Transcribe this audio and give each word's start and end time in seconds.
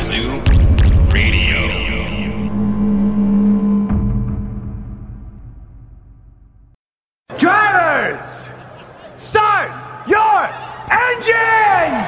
Wazoo 0.00 0.40
Radio. 1.12 1.60
Drivers, 7.36 8.48
start 9.18 9.68
your 10.08 10.48
engines! 10.90 12.06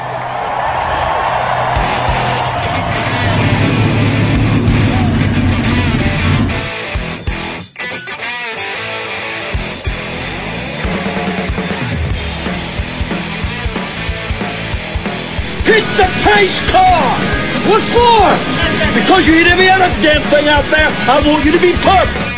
Hit 15.66 15.84
the 15.98 16.09
pace 16.24 16.70
car! 16.70 17.32
What 17.68 17.82
for? 17.95 18.27
Because 18.95 19.27
you 19.27 19.35
hit 19.35 19.46
every 19.46 19.68
other 19.68 19.88
damn 20.02 20.23
thing 20.30 20.49
out 20.49 20.65
there, 20.71 20.88
I 21.09 21.23
want 21.24 21.45
you 21.45 21.52
to 21.52 21.60
be 21.60 21.73
perfect. 21.73 22.32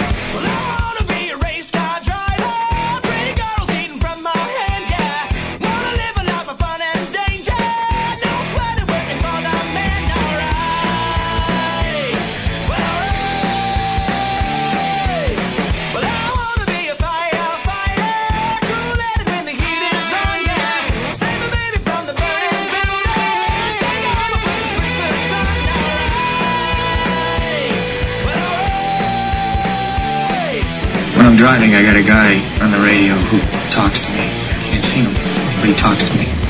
I'm 31.54 31.60
driving, 31.60 31.76
I 31.76 31.82
got 31.84 31.96
a 31.96 32.02
guy 32.02 32.64
on 32.64 32.72
the 32.72 32.78
radio 32.78 33.14
who 33.14 33.38
talks 33.70 34.00
to 34.00 34.08
me. 34.08 34.18
I 34.18 34.58
can't 34.64 34.84
see 34.84 35.02
him, 35.02 35.14
but 35.60 35.68
he 35.68 35.74
talks 35.74 36.08
to 36.08 36.18
me. 36.18 36.43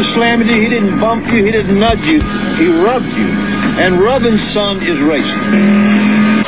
Didn't 0.00 0.14
slam 0.14 0.48
you, 0.48 0.54
he 0.54 0.68
didn't 0.68 0.98
bump 0.98 1.26
you, 1.26 1.44
he 1.44 1.50
didn't 1.50 1.78
nudge 1.78 2.00
you, 2.00 2.20
he 2.56 2.68
rubbed 2.82 3.04
you. 3.04 3.28
And 3.78 4.00
rubbing, 4.00 4.38
son, 4.54 4.82
is 4.82 4.98
racing. 4.98 6.42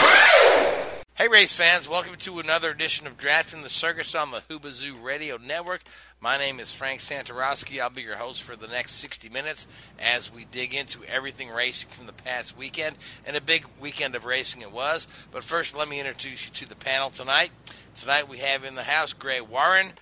Hey, 1.15 1.29
race 1.29 1.55
fans, 1.55 1.87
welcome 1.87 2.17
to 2.17 2.39
another 2.39 2.71
edition 2.71 3.07
of 3.07 3.19
Drafting 3.19 3.63
the 3.63 3.69
Circus 3.69 4.15
on 4.15 4.31
the 4.31 4.41
Hoobazoo 4.49 5.03
Radio 5.03 5.37
Network. 5.37 5.83
My 6.19 6.39
name 6.39 6.61
is 6.61 6.73
Frank 6.73 7.01
Santorowski. 7.01 7.79
I'll 7.81 7.91
be 7.91 8.01
your 8.01 8.17
host 8.17 8.43
for 8.43 8.57
the 8.57 8.69
next 8.69 8.93
60 8.93 9.29
minutes 9.29 9.67
as 9.99 10.33
we 10.33 10.47
dig 10.47 10.73
into 10.73 11.01
everything 11.05 11.51
racing 11.51 11.91
from 11.91 12.07
the 12.07 12.13
past 12.15 12.57
weekend. 12.57 12.97
And 13.27 13.37
a 13.37 13.43
big 13.43 13.67
weekend 13.81 14.15
of 14.15 14.25
racing 14.25 14.63
it 14.63 14.73
was. 14.73 15.07
But 15.31 15.45
first, 15.45 15.77
let 15.77 15.91
me 15.91 16.01
introduce 16.01 16.47
you 16.47 16.53
to 16.55 16.69
the 16.69 16.77
panel 16.77 17.11
tonight. 17.11 17.51
Tonight 17.97 18.31
we 18.31 18.39
have 18.39 18.65
in 18.65 18.77
the 18.77 18.83
house 18.83 19.13
Gray 19.13 19.43
Warren 19.43 19.93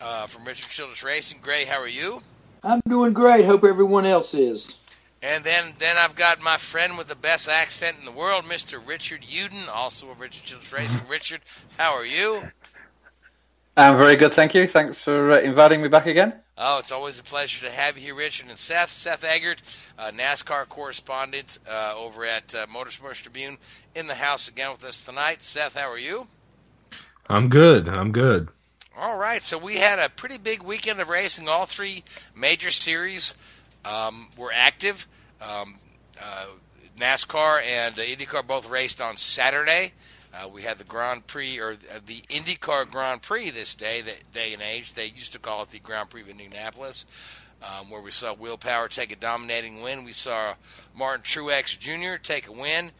uh, 0.00 0.26
from 0.26 0.44
Richard 0.44 0.70
Childress 0.70 1.04
Racing. 1.04 1.38
Gray, 1.40 1.64
how 1.64 1.80
are 1.80 1.88
you? 1.88 2.20
I'm 2.66 2.80
doing 2.88 3.12
great. 3.12 3.44
Hope 3.44 3.62
everyone 3.62 4.06
else 4.06 4.34
is. 4.34 4.76
And 5.22 5.44
then, 5.44 5.72
then 5.78 5.96
I've 5.98 6.16
got 6.16 6.42
my 6.42 6.56
friend 6.56 6.98
with 6.98 7.06
the 7.06 7.14
best 7.14 7.48
accent 7.48 7.96
in 7.98 8.04
the 8.04 8.10
world, 8.10 8.44
Mr. 8.44 8.80
Richard 8.84 9.22
Uden, 9.22 9.68
also 9.72 10.10
a 10.10 10.14
Richard 10.14 10.42
Childress 10.44 10.72
Racing. 10.72 11.08
Richard, 11.08 11.40
how 11.78 11.94
are 11.94 12.04
you? 12.04 12.42
I'm 13.76 13.96
very 13.96 14.16
good, 14.16 14.32
thank 14.32 14.52
you. 14.54 14.66
Thanks 14.66 15.04
for 15.04 15.32
uh, 15.32 15.40
inviting 15.40 15.80
me 15.80 15.88
back 15.88 16.06
again. 16.06 16.34
Oh, 16.58 16.78
it's 16.78 16.90
always 16.90 17.20
a 17.20 17.22
pleasure 17.22 17.66
to 17.66 17.72
have 17.72 17.96
you 17.96 18.04
here, 18.04 18.14
Richard 18.16 18.48
and 18.48 18.58
Seth. 18.58 18.90
Seth 18.90 19.22
Eggert, 19.22 19.62
uh, 19.98 20.10
NASCAR 20.10 20.68
correspondent 20.68 21.60
uh, 21.70 21.94
over 21.96 22.24
at 22.24 22.52
uh, 22.54 22.66
Motorsports 22.66 23.22
Tribune, 23.22 23.58
in 23.94 24.08
the 24.08 24.14
house 24.14 24.48
again 24.48 24.72
with 24.72 24.84
us 24.84 25.04
tonight. 25.04 25.42
Seth, 25.42 25.78
how 25.78 25.88
are 25.88 25.98
you? 25.98 26.26
I'm 27.28 27.48
good. 27.48 27.88
I'm 27.88 28.10
good. 28.10 28.48
All 28.98 29.18
right, 29.18 29.42
so 29.42 29.58
we 29.58 29.74
had 29.74 29.98
a 29.98 30.08
pretty 30.08 30.38
big 30.38 30.62
weekend 30.62 31.00
of 31.00 31.10
racing. 31.10 31.50
All 31.50 31.66
three 31.66 32.02
major 32.34 32.70
series 32.70 33.34
um, 33.84 34.28
were 34.38 34.50
active. 34.54 35.06
Um, 35.42 35.74
uh, 36.18 36.46
NASCAR 36.98 37.62
and 37.62 37.98
uh, 37.98 38.02
IndyCar 38.02 38.46
both 38.46 38.70
raced 38.70 39.02
on 39.02 39.18
Saturday. 39.18 39.92
Uh, 40.32 40.48
we 40.48 40.62
had 40.62 40.78
the 40.78 40.84
Grand 40.84 41.26
Prix 41.26 41.60
or 41.60 41.72
uh, 41.72 42.00
the 42.06 42.22
IndyCar 42.30 42.90
Grand 42.90 43.20
Prix 43.20 43.50
this 43.50 43.74
day, 43.74 44.00
that 44.00 44.32
day 44.32 44.54
and 44.54 44.62
age. 44.62 44.94
They 44.94 45.08
used 45.08 45.34
to 45.34 45.38
call 45.38 45.62
it 45.62 45.68
the 45.68 45.78
Grand 45.78 46.08
Prix 46.08 46.22
of 46.22 46.30
Indianapolis, 46.30 47.04
um, 47.62 47.90
where 47.90 48.00
we 48.00 48.10
saw 48.10 48.32
Will 48.32 48.56
Power 48.56 48.88
take 48.88 49.12
a 49.12 49.16
dominating 49.16 49.82
win. 49.82 50.04
We 50.04 50.12
saw 50.12 50.54
Martin 50.96 51.22
Truex 51.22 51.78
Jr. 51.78 52.16
take 52.16 52.48
a 52.48 52.52
win 52.52 52.92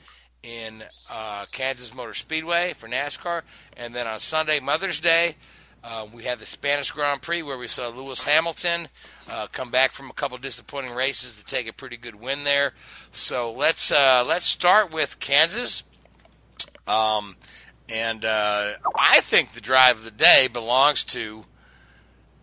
in 0.43 0.83
uh, 1.11 1.47
Kansas 1.53 1.95
Motor 1.95 2.13
Speedway 2.13 2.75
for 2.75 2.87
NASCAR, 2.87 3.41
and 3.79 3.95
then 3.95 4.07
on 4.07 4.21
Sunday, 4.21 4.61
Mother's 4.61 5.01
Day. 5.01 5.37
Uh, 5.85 6.07
we 6.13 6.25
had 6.25 6.39
the 6.39 6.47
Spanish 6.47 6.91
Grand 6.91 7.23
Prix 7.23 7.43
where 7.43 7.59
we 7.59 7.69
saw 7.69 7.89
Lewis 7.89 8.25
Hamilton 8.25 8.89
uh, 9.29 9.47
come 9.53 9.71
back 9.71 9.93
from 9.93 10.11
a 10.11 10.13
couple 10.13 10.37
disappointing 10.39 10.93
races 10.93 11.39
to 11.39 11.45
take 11.45 11.69
a 11.69 11.73
pretty 11.73 11.97
good 11.97 12.17
win 12.17 12.45
there. 12.45 12.73
So 13.13 13.53
let's 13.53 13.93
uh, 13.93 14.25
let's 14.27 14.47
start 14.47 14.93
with 14.93 15.21
Kansas. 15.21 15.85
Um, 16.89 17.37
and 17.89 18.25
uh, 18.25 18.73
I 18.99 19.21
think 19.21 19.53
the 19.53 19.61
drive 19.61 19.99
of 19.99 20.05
the 20.05 20.11
day 20.11 20.49
belongs 20.53 21.05
to 21.05 21.45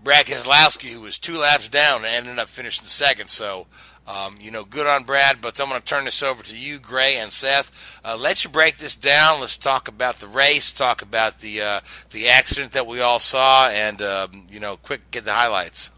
Brad 0.04 0.26
Keselowski, 0.26 0.92
who 0.92 1.02
was 1.02 1.18
two 1.18 1.38
laps 1.38 1.70
down 1.70 2.06
and 2.06 2.06
ended 2.06 2.40
up 2.40 2.50
finishing 2.50 2.86
second. 2.86 3.30
So, 3.30 3.68
um, 4.08 4.38
you 4.40 4.52
know, 4.52 4.64
good 4.64 4.88
on 4.88 5.04
Brad. 5.04 5.42
But 5.42 5.60
I'm 5.60 5.70
going 5.70 5.82
to 5.82 5.86
turn 5.86 6.06
this 6.06 6.24
over 6.24 6.44
to 6.44 6.58
you, 6.58 6.80
Gray 6.80 7.18
and 7.18 7.32
Seth. 7.32 8.00
Uh, 8.04 8.18
let 8.20 8.44
you 8.44 8.50
break 8.50 8.78
this 8.78 8.96
down. 8.96 9.40
Let's 9.40 9.58
talk 9.58 9.88
about 9.88 10.18
the 10.18 10.28
race, 10.28 10.72
talk 10.72 11.02
about 11.02 11.40
the 11.40 11.62
uh, 11.62 11.82
the 12.12 12.30
accident 12.30 12.74
that 12.74 12.88
we 12.88 13.02
all 13.02 13.20
saw, 13.20 13.70
and 13.70 14.02
um, 14.02 14.46
you 14.50 14.60
know, 14.60 14.78
quick 14.78 15.12
get 15.12 15.26
the 15.26 15.34
highlights. 15.34 15.92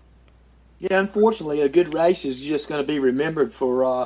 Yeah, 0.80 1.00
unfortunately, 1.00 1.62
a 1.62 1.70
good 1.70 1.94
race 1.94 2.26
is 2.26 2.42
just 2.42 2.68
going 2.68 2.82
to 2.82 2.88
be 2.88 3.00
remembered 3.00 3.54
for 3.54 3.86
uh, 3.86 4.06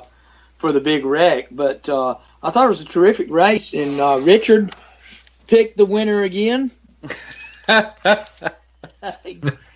for 0.57 0.71
the 0.71 0.81
big 0.81 1.05
wreck. 1.05 1.47
But 1.51 1.87
uh, 1.89 2.15
I 2.41 2.51
thought 2.51 2.65
it 2.65 2.69
was 2.69 2.81
a 2.81 2.85
terrific 2.85 3.29
race, 3.29 3.73
and 3.73 3.99
uh, 3.99 4.19
Richard 4.21 4.73
picked 5.47 5.77
the 5.77 5.85
winner 5.85 6.23
again. 6.23 6.71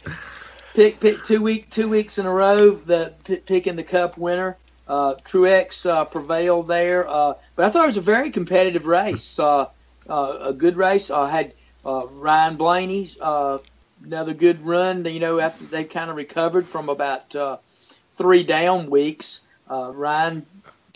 pick 0.74 1.00
pick 1.00 1.24
two 1.24 1.42
week 1.42 1.70
two 1.70 1.88
weeks 1.88 2.18
in 2.18 2.26
a 2.26 2.32
row 2.32 2.72
the 2.72 3.14
picking 3.46 3.76
the 3.76 3.84
Cup 3.84 4.18
winner. 4.18 4.58
Uh, 4.88 5.16
Truex 5.24 5.90
uh, 5.90 6.04
prevailed 6.04 6.68
there, 6.68 7.08
uh, 7.08 7.36
but 7.56 7.66
I 7.66 7.70
thought 7.70 7.84
it 7.84 7.88
was 7.88 7.98
a 7.98 8.02
very 8.02 8.32
competitive 8.32 8.86
race. 8.86 9.40
Uh, 9.40 9.68
uh, 10.10 10.38
a 10.42 10.54
good 10.54 10.76
race. 10.76 11.10
I 11.10 11.30
had 11.30 11.54
uh, 11.86 12.06
Ryan 12.08 12.58
Blaney, 12.58 13.10
another 14.04 14.34
good 14.34 14.62
run. 14.66 15.06
You 15.06 15.22
know, 15.22 15.40
after 15.40 15.64
they 15.64 15.86
kind 15.86 16.10
of 16.10 16.18
recovered 16.18 16.68
from 16.68 16.90
about 16.90 17.34
three 18.14 18.44
down 18.44 18.90
weeks, 18.90 19.42
Ryan 19.70 20.46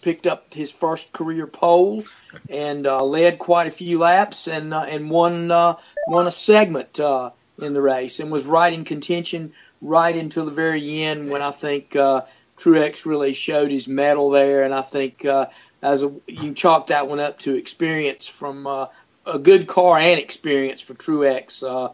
picked 0.02 0.28
up 0.28 0.54
his 0.54 0.70
first 0.70 1.14
career 1.14 1.48
pole 1.48 2.04
and 2.50 2.84
led 2.84 3.40
quite 3.40 3.68
a 3.68 3.72
few 3.72 4.00
laps 4.00 4.50
and 4.50 4.74
and 4.74 5.10
won 5.10 5.48
won 5.48 6.28
a 6.28 6.32
segment 6.32 7.00
in 7.00 7.74
the 7.74 7.82
race 7.82 8.20
and 8.20 8.30
was 8.32 8.46
right 8.46 8.74
in 8.74 8.84
contention 8.84 9.54
right 9.82 10.16
until 10.16 10.46
the 10.46 10.52
very 10.52 11.04
end 11.04 11.30
when 11.30 11.42
I 11.42 11.52
think 11.52 11.96
uh, 11.96 12.22
Truex 12.58 13.06
really 13.06 13.34
showed 13.34 13.72
his 13.72 13.88
mettle 13.88 14.30
there 14.30 14.64
and 14.64 14.74
I 14.74 14.82
think 14.82 15.26
uh, 15.26 15.48
as 15.82 16.04
a, 16.04 16.14
you 16.28 16.54
chalk 16.54 16.88
that 16.88 17.08
one 17.08 17.20
up 17.20 17.40
to 17.40 17.56
experience 17.56 18.28
from 18.28 18.66
uh, 18.66 18.88
a 19.26 19.38
good 19.38 19.68
car 19.68 19.98
and 19.98 20.20
experience 20.20 20.82
for 20.82 20.94
Truex. 20.94 21.64
Uh, 21.64 21.94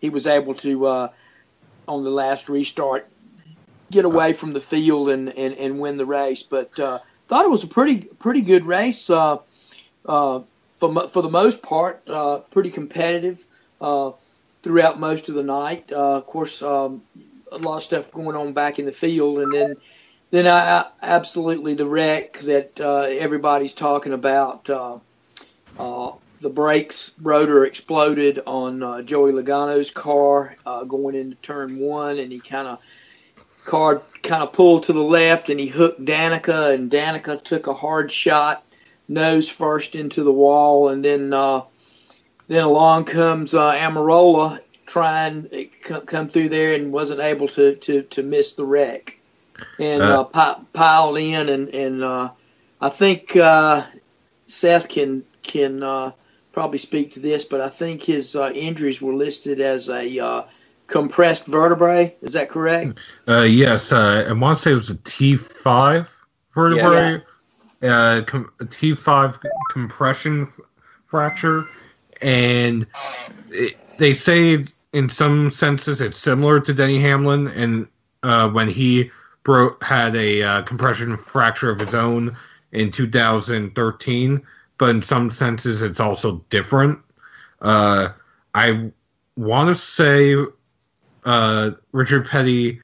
he 0.00 0.10
was 0.10 0.26
able 0.26 0.54
to 0.56 0.86
uh, 0.86 1.08
on 1.88 2.04
the 2.04 2.10
last 2.10 2.48
restart 2.48 3.08
get 3.90 4.04
away 4.04 4.32
from 4.32 4.52
the 4.52 4.60
field 4.60 5.08
and, 5.08 5.28
and, 5.30 5.54
and 5.54 5.78
win 5.78 5.96
the 5.96 6.06
race. 6.06 6.42
But 6.42 6.78
uh, 6.78 7.00
thought 7.26 7.44
it 7.44 7.50
was 7.50 7.64
a 7.64 7.68
pretty 7.68 8.00
pretty 8.18 8.42
good 8.42 8.64
race. 8.66 9.10
Uh, 9.10 9.38
for 10.04 11.08
for 11.08 11.22
the 11.22 11.30
most 11.30 11.62
part, 11.62 12.04
pretty 12.50 12.70
competitive 12.70 13.44
throughout 14.64 14.98
most 14.98 15.28
of 15.28 15.34
the 15.34 15.42
night. 15.42 15.92
Uh, 15.92 16.16
of 16.16 16.26
course, 16.26 16.62
um, 16.62 17.02
a 17.52 17.58
lot 17.58 17.76
of 17.76 17.82
stuff 17.82 18.10
going 18.10 18.34
on 18.34 18.54
back 18.54 18.78
in 18.78 18.86
the 18.86 18.92
field, 18.92 19.38
and 19.38 19.52
then 19.52 19.76
then 20.30 20.46
I, 20.46 20.80
I 20.80 20.86
absolutely 21.02 21.74
the 21.74 21.86
wreck 21.86 22.38
that 22.40 22.80
uh, 22.80 23.02
everybody's 23.02 23.74
talking 23.74 24.14
about. 24.14 24.68
Uh, 24.68 24.98
uh, 25.78 26.12
the 26.40 26.50
brakes 26.50 27.12
rotor 27.22 27.64
exploded 27.64 28.40
on 28.46 28.82
uh, 28.82 29.02
Joey 29.02 29.32
Logano's 29.32 29.90
car 29.90 30.56
going 30.88 31.14
into 31.14 31.36
turn 31.36 31.78
one, 31.78 32.18
and 32.18 32.32
he 32.32 32.40
kind 32.40 32.66
of 32.66 32.80
car 33.64 34.02
kind 34.22 34.42
of 34.42 34.52
pulled 34.52 34.84
to 34.84 34.92
the 34.92 35.02
left, 35.02 35.50
and 35.50 35.60
he 35.60 35.66
hooked 35.66 36.04
Danica, 36.04 36.74
and 36.74 36.90
Danica 36.90 37.42
took 37.42 37.66
a 37.66 37.74
hard 37.74 38.10
shot, 38.10 38.64
nose 39.08 39.48
first 39.48 39.94
into 39.94 40.22
the 40.22 40.32
wall, 40.32 40.88
and 40.88 41.04
then 41.04 41.32
then 42.48 42.64
along 42.64 43.04
comes 43.04 43.54
uh, 43.54 43.72
Almirola 43.72 44.60
trying 44.86 45.48
to 45.48 45.66
come 46.06 46.28
through 46.28 46.50
there 46.50 46.74
and 46.74 46.92
wasn't 46.92 47.20
able 47.20 47.48
to 47.48 47.76
to, 47.76 48.02
to 48.02 48.22
miss 48.22 48.54
the 48.54 48.64
wreck, 48.64 49.18
and 49.78 50.02
uh, 50.02 50.26
uh 50.34 50.60
piled 50.72 51.18
in, 51.18 51.48
and 51.48 51.68
and 51.68 52.02
uh, 52.02 52.30
I 52.80 52.88
think 52.88 53.36
uh, 53.36 53.84
Seth 54.46 54.88
can 54.88 55.24
can 55.42 55.82
uh, 55.82 56.12
probably 56.52 56.78
speak 56.78 57.12
to 57.12 57.20
this, 57.20 57.44
but 57.44 57.60
I 57.60 57.68
think 57.68 58.02
his 58.02 58.36
uh, 58.36 58.50
injuries 58.54 59.02
were 59.02 59.14
listed 59.14 59.60
as 59.60 59.88
a 59.88 60.18
uh, 60.24 60.42
compressed 60.86 61.46
vertebrae. 61.46 62.14
Is 62.22 62.34
that 62.34 62.48
correct? 62.48 62.98
Uh, 63.28 63.40
yes, 63.40 63.92
uh, 63.92 64.26
I 64.28 64.32
want 64.32 64.58
to 64.58 64.62
say 64.62 64.72
it 64.72 64.74
was 64.74 64.90
a 64.90 64.94
T5 64.94 66.06
vertebrae, 66.54 67.22
yeah. 67.82 67.96
uh, 67.96 68.22
com- 68.22 68.52
a 68.60 68.64
T5 68.64 69.40
compression 69.70 70.52
fracture, 71.06 71.64
and 72.24 72.86
it, 73.50 73.76
they 73.98 74.14
say 74.14 74.64
in 74.92 75.08
some 75.08 75.50
senses 75.50 76.00
it's 76.00 76.18
similar 76.18 76.58
to 76.60 76.74
Denny 76.74 76.98
Hamlin, 76.98 77.48
and 77.48 77.86
uh, 78.22 78.48
when 78.48 78.68
he 78.68 79.10
broke 79.44 79.84
had 79.84 80.16
a 80.16 80.42
uh, 80.42 80.62
compression 80.62 81.16
fracture 81.16 81.70
of 81.70 81.78
his 81.78 81.94
own 81.94 82.34
in 82.72 82.90
2013 82.90 84.42
but 84.78 84.90
in 84.90 85.02
some 85.02 85.30
senses 85.30 85.82
it's 85.82 86.00
also 86.00 86.44
different. 86.50 86.98
Uh, 87.60 88.08
I 88.54 88.90
want 89.36 89.68
to 89.68 89.74
say 89.74 90.36
uh, 91.24 91.70
Richard 91.92 92.26
Petty 92.26 92.80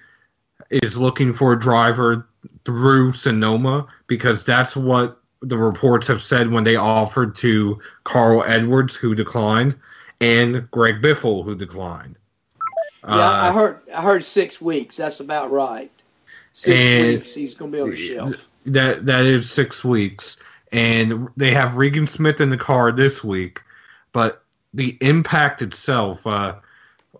is 0.71 0.97
looking 0.97 1.33
for 1.33 1.53
a 1.53 1.59
driver 1.59 2.29
through 2.65 3.13
Sonoma 3.13 3.87
because 4.07 4.45
that's 4.45 4.77
what 4.77 5.20
the 5.43 5.57
reports 5.57 6.07
have 6.09 6.23
said 6.23 6.51
when 6.51 6.65
they 6.65 6.77
offered 6.77 7.35
to 7.37 7.79
Carl 8.05 8.45
Edwards, 8.47 8.97
who 8.97 9.15
declined, 9.15 9.77
and 10.21 10.71
Greg 10.71 11.01
Biffle, 11.01 11.45
who 11.45 11.55
declined. 11.55 12.17
Yeah, 13.03 13.15
uh, 13.15 13.49
I 13.49 13.53
heard. 13.53 13.81
I 13.95 14.03
heard 14.03 14.23
six 14.23 14.61
weeks. 14.61 14.97
That's 14.99 15.21
about 15.21 15.51
right. 15.51 15.91
Six 16.53 17.07
weeks. 17.07 17.35
He's 17.35 17.55
going 17.55 17.73
to 17.73 17.77
be 17.77 17.83
on 17.83 17.91
the 17.91 17.97
shelf. 17.97 18.51
That 18.67 19.07
that 19.07 19.25
is 19.25 19.51
six 19.51 19.83
weeks 19.83 20.37
and 20.73 21.29
they 21.37 21.51
have 21.51 21.77
Regan 21.77 22.07
Smith 22.07 22.41
in 22.41 22.51
the 22.51 22.57
car 22.57 22.93
this 22.93 23.25
week. 23.25 23.61
But 24.13 24.43
the 24.75 24.97
impact 25.01 25.63
itself, 25.63 26.27
uh, 26.27 26.57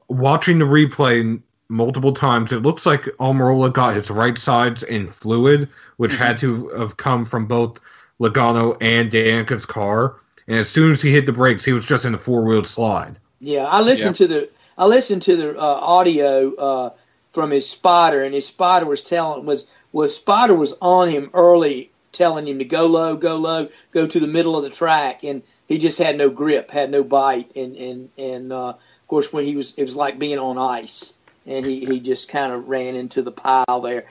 watching 0.09 0.59
the 0.59 0.65
replay 0.65 1.41
multiple 1.69 2.13
times, 2.13 2.53
it 2.53 2.63
looks 2.63 2.87
like 2.87 3.05
Almirola 3.19 3.73
got 3.73 3.95
his 3.95 4.11
right 4.11 4.39
sides 4.39 4.83
in 4.83 5.09
fluid, 5.09 5.69
which 5.97 6.13
mm-hmm. 6.13 6.23
had 6.23 6.37
to 6.39 6.69
have 6.71 6.97
come 6.97 7.25
from 7.25 7.47
both 7.47 7.81
Logano 8.21 8.77
and 8.81 9.11
Danica's 9.11 9.67
car. 9.67 10.17
And 10.47 10.59
as 10.59 10.69
soon 10.69 10.93
as 10.93 11.01
he 11.01 11.13
hit 11.13 11.27
the 11.27 11.33
brakes, 11.33 11.65
he 11.65 11.73
was 11.73 11.87
just 11.87 12.05
in 12.05 12.15
a 12.15 12.19
four 12.19 12.43
wheeled 12.43 12.69
slide. 12.69 13.19
Yeah, 13.41 13.65
I 13.65 13.81
listened 13.81 14.19
yeah. 14.21 14.27
to 14.27 14.33
the 14.35 14.51
I 14.77 14.87
listened 14.87 15.23
to 15.23 15.37
the 15.37 15.59
uh, 15.59 15.63
audio 15.63 16.55
uh, 16.55 16.91
from 17.33 17.51
his 17.51 17.69
spotter, 17.69 18.23
and 18.23 18.35
his 18.35 18.47
spotter 18.47 18.87
was 18.87 19.03
telling 19.03 19.47
was 19.47 19.67
was 19.93 20.17
spotter 20.17 20.55
was 20.55 20.75
on 20.81 21.09
him 21.09 21.31
early 21.35 21.91
telling 22.13 22.47
him 22.47 22.59
to 22.59 22.65
go 22.65 22.87
low, 22.87 23.17
go 23.17 23.37
low, 23.37 23.69
go 23.93 24.07
to 24.07 24.21
the 24.21 24.27
middle 24.27 24.57
of 24.57 24.63
the 24.63 24.71
track, 24.71 25.23
and 25.25 25.43
he 25.69 25.79
just 25.79 25.99
had 25.99 26.17
no 26.17 26.29
grip, 26.29 26.71
had 26.71 26.91
no 26.91 27.03
bite, 27.03 27.55
and 27.57 27.77
and 27.77 28.11
and 28.19 28.53
uh, 28.53 28.71
of 28.71 29.09
course 29.09 29.33
when 29.33 29.45
he 29.45 29.57
was, 29.57 29.75
it 29.77 29.83
was 29.83 29.97
like 29.97 30.19
being 30.19 30.39
on 30.39 30.59
ice, 30.59 31.15
and 31.47 31.65
he 31.65 31.85
he 31.85 32.01
just 32.01 32.29
kind 32.29 32.53
of 32.53 32.69
ran 32.69 32.97
into 32.97 33.23
the 33.23 33.33
pile 33.33 33.81
there. 33.81 34.07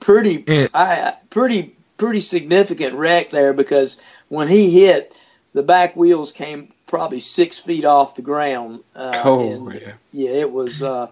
Pretty, 0.00 0.44
yeah. 0.46 0.68
I, 0.74 1.14
pretty, 1.30 1.76
pretty 2.04 2.20
significant 2.20 2.94
wreck 2.94 3.30
there 3.30 3.54
because 3.54 3.98
when 4.28 4.46
he 4.46 4.70
hit, 4.70 5.16
the 5.54 5.62
back 5.62 5.96
wheels 5.96 6.32
came 6.32 6.70
probably 6.86 7.18
six 7.18 7.58
feet 7.58 7.86
off 7.86 8.14
the 8.14 8.22
ground. 8.22 8.80
Uh, 8.94 9.22
oh 9.24 9.68
and, 9.68 9.80
yeah, 9.80 9.92
yeah, 10.12 10.30
it 10.30 10.52
was. 10.52 10.82
Uh, 10.82 11.08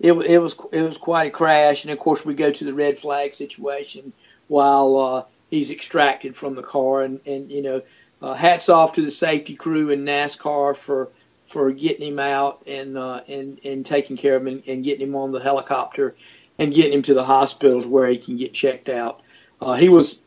it, 0.00 0.12
it 0.12 0.38
was 0.38 0.56
it 0.72 0.82
was 0.82 0.98
quite 0.98 1.28
a 1.28 1.30
crash, 1.30 1.84
and 1.84 1.92
of 1.92 1.98
course 1.98 2.24
we 2.24 2.34
go 2.34 2.50
to 2.50 2.64
the 2.64 2.74
red 2.74 2.98
flag 2.98 3.34
situation 3.34 4.12
while 4.48 4.96
uh, 4.96 5.22
he's 5.48 5.70
extracted 5.70 6.34
from 6.34 6.56
the 6.56 6.62
car. 6.62 7.02
And, 7.02 7.20
and 7.24 7.48
you 7.48 7.62
know, 7.62 7.82
uh, 8.20 8.34
hats 8.34 8.68
off 8.68 8.94
to 8.94 9.02
the 9.02 9.10
safety 9.10 9.54
crew 9.54 9.90
in 9.90 10.04
NASCAR 10.04 10.76
for 10.76 11.08
for 11.46 11.70
getting 11.70 12.08
him 12.08 12.18
out 12.18 12.64
and 12.66 12.98
uh, 12.98 13.20
and 13.28 13.60
and 13.64 13.86
taking 13.86 14.16
care 14.16 14.34
of 14.34 14.42
him 14.42 14.48
and, 14.48 14.62
and, 14.66 14.84
getting 14.84 15.06
him 15.06 15.14
on 15.14 15.30
the 15.30 15.38
helicopter 15.38 16.16
and 16.58 16.74
getting 16.74 16.94
him 16.94 17.02
to 17.02 17.14
the 17.14 17.24
hospitals 17.24 17.86
where 17.86 18.08
he 18.08 18.18
can 18.18 18.36
get 18.36 18.52
checked 18.52 18.88
out. 18.88 19.22
Uh, 19.60 19.74
he 19.74 19.88
was 19.88 20.20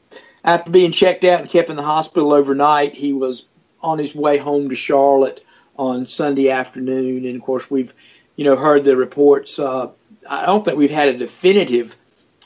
after 0.44 0.72
being 0.72 0.92
checked 0.92 1.24
out 1.24 1.42
and 1.42 1.50
kept 1.50 1.70
in 1.70 1.76
the 1.76 1.84
hospital 1.84 2.34
overnight. 2.34 2.94
He 2.94 3.14
was 3.14 3.48
on 3.82 4.00
his 4.00 4.16
way 4.16 4.38
home 4.38 4.70
to 4.70 4.76
Charlotte 4.76 5.44
on 5.78 6.06
Sunday 6.06 6.50
afternoon, 6.50 7.26
and 7.26 7.36
of 7.36 7.42
course 7.42 7.70
we've 7.70 7.94
you 8.36 8.46
know 8.46 8.56
heard 8.56 8.84
the 8.84 8.96
reports. 8.96 9.60
Uh, 9.60 9.90
I 10.30 10.46
don't 10.46 10.64
think 10.64 10.78
we've 10.78 10.92
had 10.92 11.10
a 11.10 11.18
definitive 11.18 11.96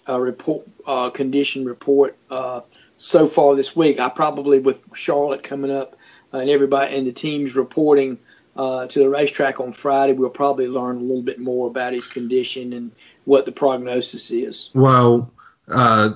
uh, 0.08 0.20
report 0.20 0.68
uh, 0.86 1.10
condition 1.10 1.66
report 1.66 2.18
uh, 2.30 2.62
so 2.98 3.28
far 3.28 3.56
this 3.56 3.76
week. 3.76 4.00
I 4.00 4.10
probably 4.10 4.60
with 4.60 4.84
Charlotte 4.94 5.44
coming 5.44 5.72
up 5.72 5.96
uh, 6.34 6.38
and 6.40 6.50
everybody 6.50 6.96
and 6.96 7.08
the 7.08 7.12
teams 7.12 7.56
reporting 7.56 8.18
uh, 8.56 8.86
to 8.88 9.00
the 9.00 9.10
racetrack 9.10 9.60
on 9.60 9.72
Friday, 9.72 10.14
we'll 10.14 10.30
probably 10.30 10.68
learn 10.68 10.98
a 10.98 11.00
little 11.00 11.24
bit 11.24 11.40
more 11.40 11.68
about 11.68 11.94
his 11.94 12.08
condition 12.08 12.74
and 12.74 12.92
what 13.26 13.46
the 13.46 13.52
prognosis 13.52 14.30
is. 14.32 14.70
Well, 14.74 15.32
uh, 15.68 16.12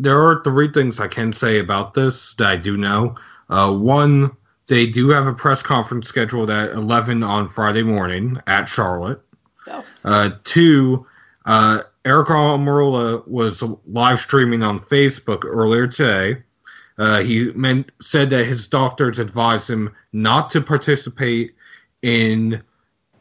there 0.00 0.22
are 0.26 0.42
three 0.42 0.72
things 0.72 0.98
I 0.98 1.08
can 1.08 1.32
say 1.32 1.58
about 1.58 1.94
this 1.94 2.34
that 2.34 2.46
I 2.46 2.56
do 2.56 2.76
know. 2.76 3.14
one, 3.48 4.30
they 4.66 4.86
do 4.86 5.10
have 5.10 5.26
a 5.26 5.34
press 5.34 5.62
conference 5.62 6.08
scheduled 6.08 6.50
at 6.50 6.70
11 6.70 7.22
on 7.22 7.48
Friday 7.48 7.82
morning 7.82 8.36
at 8.46 8.68
Charlotte. 8.68 9.20
Oh. 9.66 9.84
two, 10.44 11.06
uh, 11.44 11.82
Aric 12.04 12.28
Almirola 12.28 13.26
was 13.28 13.62
live 13.86 14.20
streaming 14.20 14.62
on 14.62 14.78
Facebook 14.78 15.44
earlier 15.44 15.86
today. 15.86 16.42
Uh, 16.96 17.20
he 17.20 17.52
meant, 17.52 17.90
said 18.00 18.30
that 18.30 18.46
his 18.46 18.66
doctors 18.66 19.18
advised 19.18 19.68
him 19.68 19.92
not 20.12 20.50
to 20.50 20.60
participate 20.60 21.54
in 22.02 22.62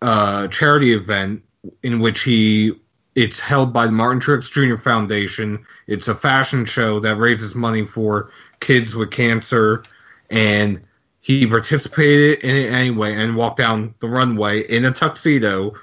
a 0.02 0.48
charity 0.52 0.94
event 0.94 1.44
in 1.84 2.00
which 2.00 2.22
he 2.22 2.74
it's 3.20 3.42
held 3.42 3.74
by 3.74 3.86
the 3.86 3.92
Martin 3.92 4.22
Truex 4.22 4.50
Jr. 4.50 4.78
Foundation. 4.78 5.66
It's 5.88 6.08
a 6.08 6.16
fashion 6.16 6.64
show 6.64 7.02
that 7.02 7.18
raises 7.18 7.54
money 7.54 7.86
for 7.86 8.32
kids 8.62 8.96
with 8.96 9.12
cancer 9.12 9.84
and 10.30 10.82
he 11.20 11.46
participated 11.46 12.40
in 12.40 12.56
it 12.56 12.72
anyway 12.72 13.14
and 13.14 13.36
walked 13.36 13.58
down 13.58 13.94
the 14.00 14.08
runway 14.08 14.62
in 14.62 14.86
a 14.86 14.92
tuxedo, 14.92 15.74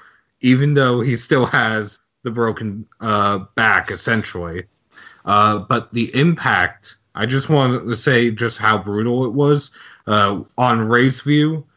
even 0.41 0.73
though 0.73 0.99
he 1.01 1.15
still 1.15 1.45
has 1.45 1.99
the 2.23 2.31
broken 2.31 2.87
uh, 3.01 3.37
back 3.53 3.91
essentially. 3.91 4.63
Uh, 5.25 5.59
but 5.59 5.93
the 5.93 6.09
impact, 6.15 6.97
I 7.13 7.27
just 7.27 7.49
wanted 7.49 7.81
to 7.81 7.95
say 7.95 8.31
just 8.31 8.57
how 8.57 8.79
brutal 8.79 9.25
it 9.25 9.33
was 9.33 9.69
uh, 10.07 10.41
on 10.57 10.79
race 10.89 11.21
view. 11.21 11.67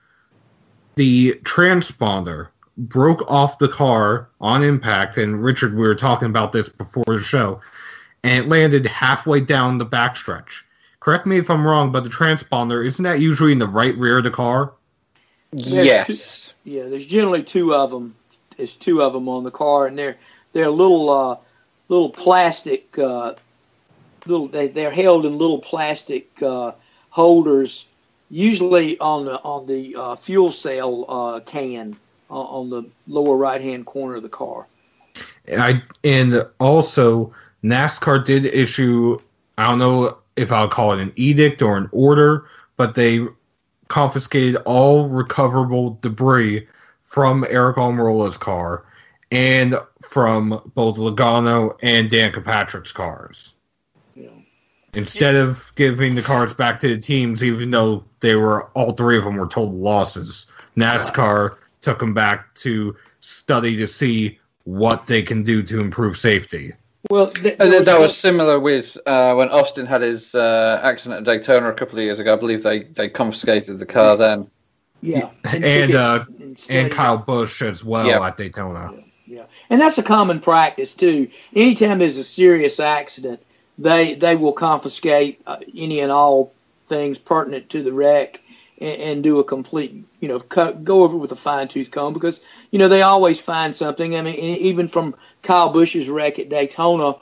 The 0.95 1.35
transponder 1.43 2.49
broke 2.89 3.31
off 3.31 3.59
the 3.59 3.69
car 3.69 4.29
on 4.41 4.65
impact, 4.65 5.19
and 5.19 5.43
Richard, 5.43 5.75
we 5.75 5.83
were 5.83 5.95
talking 5.95 6.27
about 6.27 6.53
this 6.53 6.69
before 6.69 7.05
the 7.07 7.21
show, 7.21 7.61
and 8.25 8.45
it 8.45 8.49
landed 8.49 8.87
halfway 8.87 9.41
down 9.41 9.79
the 9.79 9.87
backstretch. 9.87 10.63
Correct 11.01 11.27
me 11.27 11.39
if 11.39 11.51
I'm 11.51 11.67
wrong, 11.67 11.93
but 11.93 12.05
the 12.05 12.11
transponder 12.11 12.85
isn't 12.85 13.03
that 13.03 13.21
usually 13.21 13.53
in 13.53 13.59
the 13.59 13.69
right 13.69 13.97
rear 13.97 14.19
of 14.19 14.25
the 14.25 14.31
car? 14.31 14.73
There's 15.53 16.07
two- 16.07 16.53
yeah, 16.65 16.89
there's 16.89 17.07
generally 17.07 17.43
two 17.43 17.75
of 17.75 17.91
them. 17.91 18.15
There's 18.57 18.77
two 18.77 19.03
of 19.03 19.13
them 19.13 19.29
on 19.29 19.45
the 19.45 19.51
car, 19.51 19.87
and 19.87 19.99
they're 19.99 20.17
they're 20.53 20.71
little 20.71 21.11
uh, 21.11 21.37
little 21.89 22.11
plastic 22.11 22.99
uh, 22.99 23.35
little 24.27 24.49
they, 24.49 24.69
they're 24.69 24.91
held 24.91 25.27
in 25.27 25.37
little 25.39 25.59
plastic 25.59 26.31
uh, 26.43 26.73
holders, 27.09 27.89
usually 28.31 28.99
on 28.99 29.25
the 29.25 29.39
on 29.41 29.67
the 29.67 29.97
uh, 29.97 30.17
fuel 30.17 30.53
cell 30.53 31.05
uh, 31.09 31.41
can 31.41 31.97
on 32.31 32.71
the 32.71 32.85
lower 33.07 33.37
right 33.37 33.61
hand 33.61 33.87
corner 33.87 34.17
of 34.17 34.23
the 34.23 34.29
car. 34.29 34.67
I 35.57 35.83
and 36.05 36.47
also 36.59 37.33
NASCAR 37.65 38.25
did 38.25 38.47
issue 38.47 39.19
I 39.59 39.67
don't 39.67 39.79
know 39.79 40.19
if 40.37 40.53
I'll 40.53 40.69
call 40.69 40.93
it 40.93 41.01
an 41.01 41.13
edict 41.17 41.61
or 41.61 41.77
an 41.77 41.89
order, 41.93 42.47
but 42.77 42.95
they 42.95 43.27
confiscated 43.89 44.57
all 44.65 45.09
recoverable 45.09 45.99
debris 46.01 46.67
from 47.05 47.43
Aric 47.45 47.75
Almirola's 47.75 48.37
car 48.37 48.85
and 49.31 49.75
from 50.03 50.71
both 50.75 50.97
Logano 50.97 51.77
and 51.83 52.09
Dan 52.09 52.33
Patrick's 52.33 52.93
cars. 52.93 53.55
Instead 54.95 55.37
of 55.37 55.71
giving 55.77 56.17
the 56.17 56.23
cars 56.23 56.53
back 56.53 56.81
to 56.81 56.89
the 56.89 57.01
teams, 57.01 57.45
even 57.45 57.71
though 57.71 58.03
they 58.21 58.35
were 58.35 58.65
all 58.71 58.93
three 58.93 59.17
of 59.17 59.25
them 59.25 59.37
were 59.37 59.47
total 59.47 59.77
losses, 59.77 60.47
NASCAR 60.77 61.57
took 61.81 61.99
them 61.99 62.15
back 62.15 62.55
to 62.57 62.95
study 63.21 63.77
to 63.77 63.87
see 63.89 64.39
what 64.65 65.07
they 65.07 65.23
can 65.23 65.43
do 65.43 65.63
to 65.63 65.81
improve 65.81 66.17
safety. 66.17 66.73
Well, 67.11 67.29
th- 67.31 67.57
And 67.59 67.73
that 67.73 67.99
was 67.99 68.17
similar 68.17 68.61
with 68.61 68.97
uh, 69.07 69.35
when 69.35 69.49
Austin 69.49 69.87
had 69.87 70.03
his 70.03 70.35
uh, 70.35 70.81
accident 70.83 71.27
at 71.27 71.33
Daytona 71.33 71.71
a 71.71 71.73
couple 71.73 71.99
of 71.99 72.05
years 72.05 72.19
ago. 72.19 72.35
I 72.35 72.37
believe 72.37 72.63
they, 72.63 72.83
they 72.85 73.09
confiscated 73.09 73.79
the 73.79 73.87
car 73.87 74.17
then. 74.17 74.49
yeah, 75.01 75.31
And, 75.45 75.65
took 75.65 75.65
it 75.65 75.95
uh, 75.95 76.25
and 76.69 76.93
Kyle 76.93 77.17
Busch 77.17 77.63
as 77.63 77.83
well 77.83 78.07
Yeah. 78.07 78.25
at 78.27 78.37
Daytona. 78.37 78.93
Yeah, 79.27 79.45
and 79.71 79.81
that's 79.81 79.97
a 79.97 80.03
common 80.03 80.41
practice 80.41 80.93
too. 80.93 81.29
Anytime 81.55 81.99
there's 82.01 82.19
a 82.19 82.25
serious 82.25 82.81
accident, 82.81 83.41
they 83.79 84.15
they 84.15 84.35
will 84.37 84.53
confiscate 84.53 85.41
uh, 85.47 85.57
any 85.75 86.01
and 86.01 86.11
all 86.13 86.53
things 86.87 87.17
pertinent 87.17 87.71
to 87.71 87.83
the 87.85 87.93
wreck 87.93 88.40
and, 88.81 89.01
and 89.03 89.23
do 89.23 89.39
a 89.39 89.45
complete, 89.45 90.05
you 90.21 90.29
know, 90.29 90.39
cut, 90.41 90.85
go 90.85 91.03
over 91.03 91.17
it 91.17 91.19
with 91.19 91.33
a 91.33 91.37
fine 91.37 91.69
tooth 91.69 91.91
comb 91.91 92.15
because 92.15 92.45
you 92.71 92.79
know 92.79 92.89
they 92.89 93.03
always 93.03 93.41
find 93.41 93.75
something. 93.77 94.17
I 94.17 94.23
mean, 94.23 94.35
even 94.37 94.89
from 94.89 95.15
Kyle 95.43 95.73
Busch's 95.73 96.09
wreck 96.09 96.39
at 96.39 96.49
Daytona, 96.49 97.17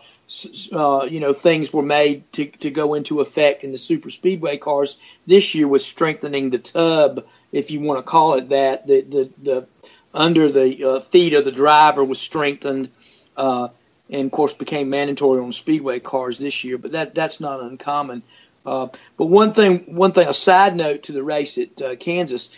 uh, 0.72 1.06
you 1.10 1.20
know, 1.20 1.32
things 1.32 1.72
were 1.72 1.82
made 1.82 2.30
to 2.34 2.46
to 2.46 2.70
go 2.70 2.94
into 2.94 3.20
effect 3.20 3.64
in 3.64 3.72
the 3.72 3.78
super 3.78 4.10
speedway 4.10 4.56
cars 4.56 4.98
this 5.26 5.54
year 5.54 5.66
with 5.66 5.82
strengthening 5.82 6.50
the 6.50 6.58
tub, 6.58 7.24
if 7.52 7.70
you 7.70 7.80
want 7.80 7.98
to 7.98 8.02
call 8.02 8.34
it 8.34 8.50
that. 8.50 8.86
The 8.86 9.00
the 9.02 9.30
the 9.42 9.66
under 10.14 10.50
the 10.50 10.84
uh, 10.84 11.00
feet 11.00 11.34
of 11.34 11.44
the 11.44 11.52
driver 11.52 12.04
was 12.04 12.20
strengthened, 12.20 12.90
uh, 13.36 13.68
and 14.10 14.26
of 14.26 14.32
course 14.32 14.52
became 14.52 14.90
mandatory 14.90 15.40
on 15.40 15.52
speedway 15.52 15.98
cars 15.98 16.38
this 16.38 16.62
year. 16.62 16.78
But 16.78 16.92
that 16.92 17.14
that's 17.14 17.40
not 17.40 17.60
uncommon. 17.60 18.22
Uh, 18.66 18.88
but 19.16 19.26
one 19.26 19.52
thing, 19.52 19.78
one 19.94 20.12
thing, 20.12 20.28
a 20.28 20.34
side 20.34 20.76
note 20.76 21.04
to 21.04 21.12
the 21.12 21.22
race 21.22 21.58
at 21.58 21.80
uh, 21.80 21.96
Kansas, 21.96 22.50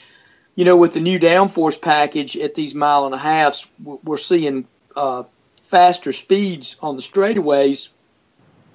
you 0.57 0.65
know, 0.65 0.77
with 0.77 0.95
the 0.95 1.01
new 1.01 1.19
downforce 1.19 1.81
package 1.81 2.37
at 2.37 2.55
these 2.55 2.75
mile 2.75 3.07
and 3.07 3.15
a 3.15 3.19
halfs, 3.19 3.67
we're 3.85 4.17
seeing 4.17 4.67
uh, 4.97 5.23
faster 5.65 6.13
speeds 6.13 6.77
on 6.83 6.97
the 6.97 7.03
straightaways, 7.03 7.91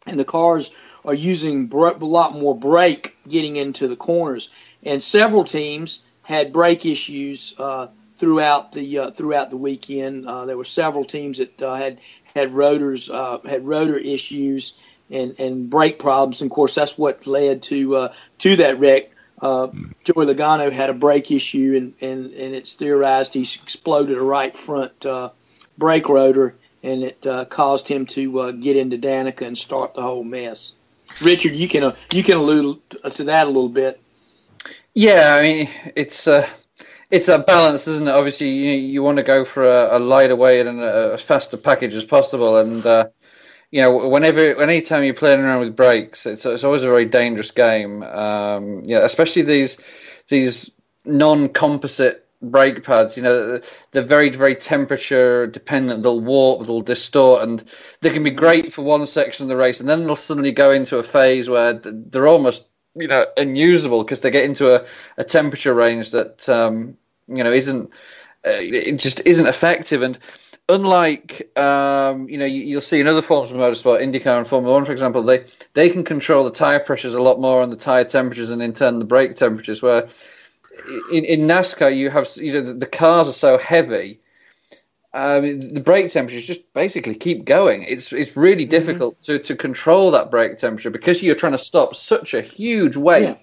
and 0.07 0.17
the 0.17 0.25
cars 0.25 0.71
are 1.03 1.13
using 1.13 1.69
a 1.71 2.05
lot 2.05 2.33
more 2.33 2.57
brake 2.57 3.15
getting 3.27 3.57
into 3.57 3.87
the 3.87 3.95
corners. 3.95 4.49
And 4.83 5.03
several 5.03 5.43
teams 5.43 6.03
had 6.23 6.53
brake 6.53 6.85
issues 6.85 7.53
uh, 7.59 7.87
throughout 8.15 8.71
the 8.71 8.99
uh, 8.99 9.11
throughout 9.11 9.49
the 9.49 9.57
weekend. 9.57 10.25
There 10.25 10.57
were 10.57 10.63
several 10.63 11.05
teams 11.05 11.39
that 11.39 11.59
had 11.59 11.99
had 12.33 12.53
rotors 12.53 13.09
had 13.09 13.67
rotor 13.67 13.97
issues 13.97 14.79
and 15.09 15.39
and 15.39 15.69
brake 15.69 15.99
problems. 15.99 16.41
And 16.41 16.51
of 16.51 16.55
course, 16.55 16.75
that's 16.75 16.97
what 16.97 17.27
led 17.27 17.63
to 17.63 17.95
uh, 17.95 18.13
to 18.39 18.55
that 18.57 18.79
wreck. 18.79 19.11
Uh, 19.41 19.67
Joey 20.03 20.25
Logano 20.25 20.71
had 20.71 20.89
a 20.89 20.93
brake 20.93 21.29
issue 21.29 21.73
and, 21.75 21.93
and, 22.01 22.33
and 22.33 22.55
it 22.55 22.67
theorized 22.67 23.33
he 23.33 23.41
exploded 23.41 24.17
a 24.17 24.21
right 24.21 24.55
front 24.55 25.05
uh, 25.05 25.29
brake 25.77 26.07
rotor 26.07 26.55
and 26.81 27.03
it 27.03 27.27
uh, 27.27 27.43
caused 27.45 27.87
him 27.87 28.05
to 28.05 28.39
uh, 28.39 28.51
get 28.51 28.77
into 28.77 28.97
Danica 28.97 29.45
and 29.45 29.57
start 29.57 29.93
the 29.93 30.01
whole 30.01 30.23
mess. 30.23 30.73
Richard, 31.21 31.53
you 31.53 31.67
can 31.67 31.83
uh, 31.83 31.95
you 32.13 32.23
can 32.23 32.37
allude 32.37 32.79
to 32.89 33.23
that 33.25 33.45
a 33.45 33.49
little 33.49 33.69
bit. 33.69 33.99
Yeah, 34.93 35.35
I 35.35 35.41
mean, 35.41 35.69
it's 35.95 36.27
uh, 36.27 36.47
it's 37.11 37.27
a 37.27 37.39
balance, 37.39 37.87
isn't 37.87 38.07
it? 38.07 38.11
Obviously, 38.11 38.49
you, 38.49 38.71
you 38.71 39.03
want 39.03 39.17
to 39.17 39.23
go 39.23 39.45
for 39.45 39.63
a, 39.63 39.97
a 39.97 39.99
lighter 39.99 40.35
weight 40.35 40.65
and 40.65 40.79
a, 40.79 41.13
a 41.13 41.17
faster 41.17 41.57
package 41.57 41.93
as 41.95 42.05
possible, 42.05 42.57
and 42.57 42.85
uh, 42.85 43.07
you 43.75 43.81
know, 43.81 44.07
whenever, 44.07 44.61
anytime 44.61 45.03
you're 45.03 45.13
playing 45.13 45.41
around 45.41 45.59
with 45.59 45.75
brakes, 45.75 46.25
it's, 46.25 46.45
it's 46.45 46.63
always 46.63 46.83
a 46.83 46.87
very 46.87 47.03
dangerous 47.03 47.51
game. 47.51 48.03
Um, 48.03 48.81
yeah, 48.85 48.99
especially 48.99 49.41
these 49.41 49.75
these 50.29 50.71
non-composite 51.03 52.25
brake 52.41 52.85
pads. 52.85 53.17
You 53.17 53.23
know, 53.23 53.59
they're 53.91 54.01
very 54.01 54.29
very 54.29 54.55
temperature 54.55 55.45
dependent. 55.47 56.03
They'll 56.03 56.21
warp, 56.21 56.65
they'll 56.65 56.79
distort, 56.79 57.43
and 57.43 57.65
they 57.99 58.11
can 58.11 58.23
be 58.23 58.31
great 58.31 58.73
for 58.73 58.81
one 58.81 59.05
section 59.07 59.43
of 59.43 59.49
the 59.49 59.57
race, 59.57 59.81
and 59.81 59.89
then 59.89 60.05
they'll 60.05 60.15
suddenly 60.15 60.53
go 60.53 60.71
into 60.71 60.97
a 60.97 61.03
phase 61.03 61.49
where 61.49 61.73
they're 61.73 62.29
almost 62.29 62.63
you 62.93 63.09
know 63.09 63.25
unusable 63.35 64.05
because 64.05 64.21
they 64.21 64.31
get 64.31 64.45
into 64.45 64.73
a, 64.73 64.85
a 65.17 65.25
temperature 65.25 65.73
range 65.73 66.11
that 66.11 66.47
um, 66.47 66.95
you 67.27 67.43
know 67.43 67.51
isn't 67.51 67.89
uh, 68.47 68.51
it 68.51 68.93
just 68.93 69.21
isn't 69.25 69.47
effective 69.47 70.01
and 70.01 70.17
unlike 70.67 71.57
um, 71.57 72.27
you 72.27 72.37
know 72.37 72.45
you, 72.45 72.61
you'll 72.61 72.81
see 72.81 72.99
in 72.99 73.07
other 73.07 73.21
forms 73.21 73.51
of 73.51 73.57
motorsport 73.57 74.01
IndyCar 74.01 74.37
and 74.37 74.47
Formula 74.47 74.73
1 74.73 74.85
for 74.85 74.91
example 74.91 75.21
they 75.21 75.45
they 75.73 75.89
can 75.89 76.03
control 76.03 76.43
the 76.43 76.51
tire 76.51 76.79
pressures 76.79 77.13
a 77.13 77.21
lot 77.21 77.39
more 77.39 77.61
and 77.61 77.71
the 77.71 77.77
tire 77.77 78.03
temperatures 78.03 78.49
and 78.49 78.61
in 78.61 78.73
turn 78.73 78.99
the 78.99 79.05
brake 79.05 79.35
temperatures 79.35 79.81
where 79.81 80.07
in, 81.11 81.23
in 81.25 81.41
NASCAR 81.41 81.95
you 81.95 82.09
have 82.09 82.27
you 82.37 82.53
know 82.53 82.61
the, 82.61 82.73
the 82.73 82.87
cars 82.87 83.27
are 83.27 83.33
so 83.33 83.57
heavy 83.57 84.19
um, 85.15 85.61
the 85.61 85.79
brake 85.79 86.11
temperatures 86.11 86.45
just 86.45 86.73
basically 86.73 87.15
keep 87.15 87.45
going. 87.45 87.83
It's 87.83 88.11
it's 88.11 88.35
really 88.35 88.65
difficult 88.65 89.21
to, 89.23 89.39
to 89.39 89.55
control 89.55 90.11
that 90.11 90.29
brake 90.29 90.57
temperature 90.57 90.89
because 90.89 91.23
you're 91.23 91.35
trying 91.35 91.53
to 91.53 91.57
stop 91.57 91.95
such 91.95 92.33
a 92.33 92.41
huge 92.41 92.97
weight. 92.97 93.23
Yeah. 93.23 93.35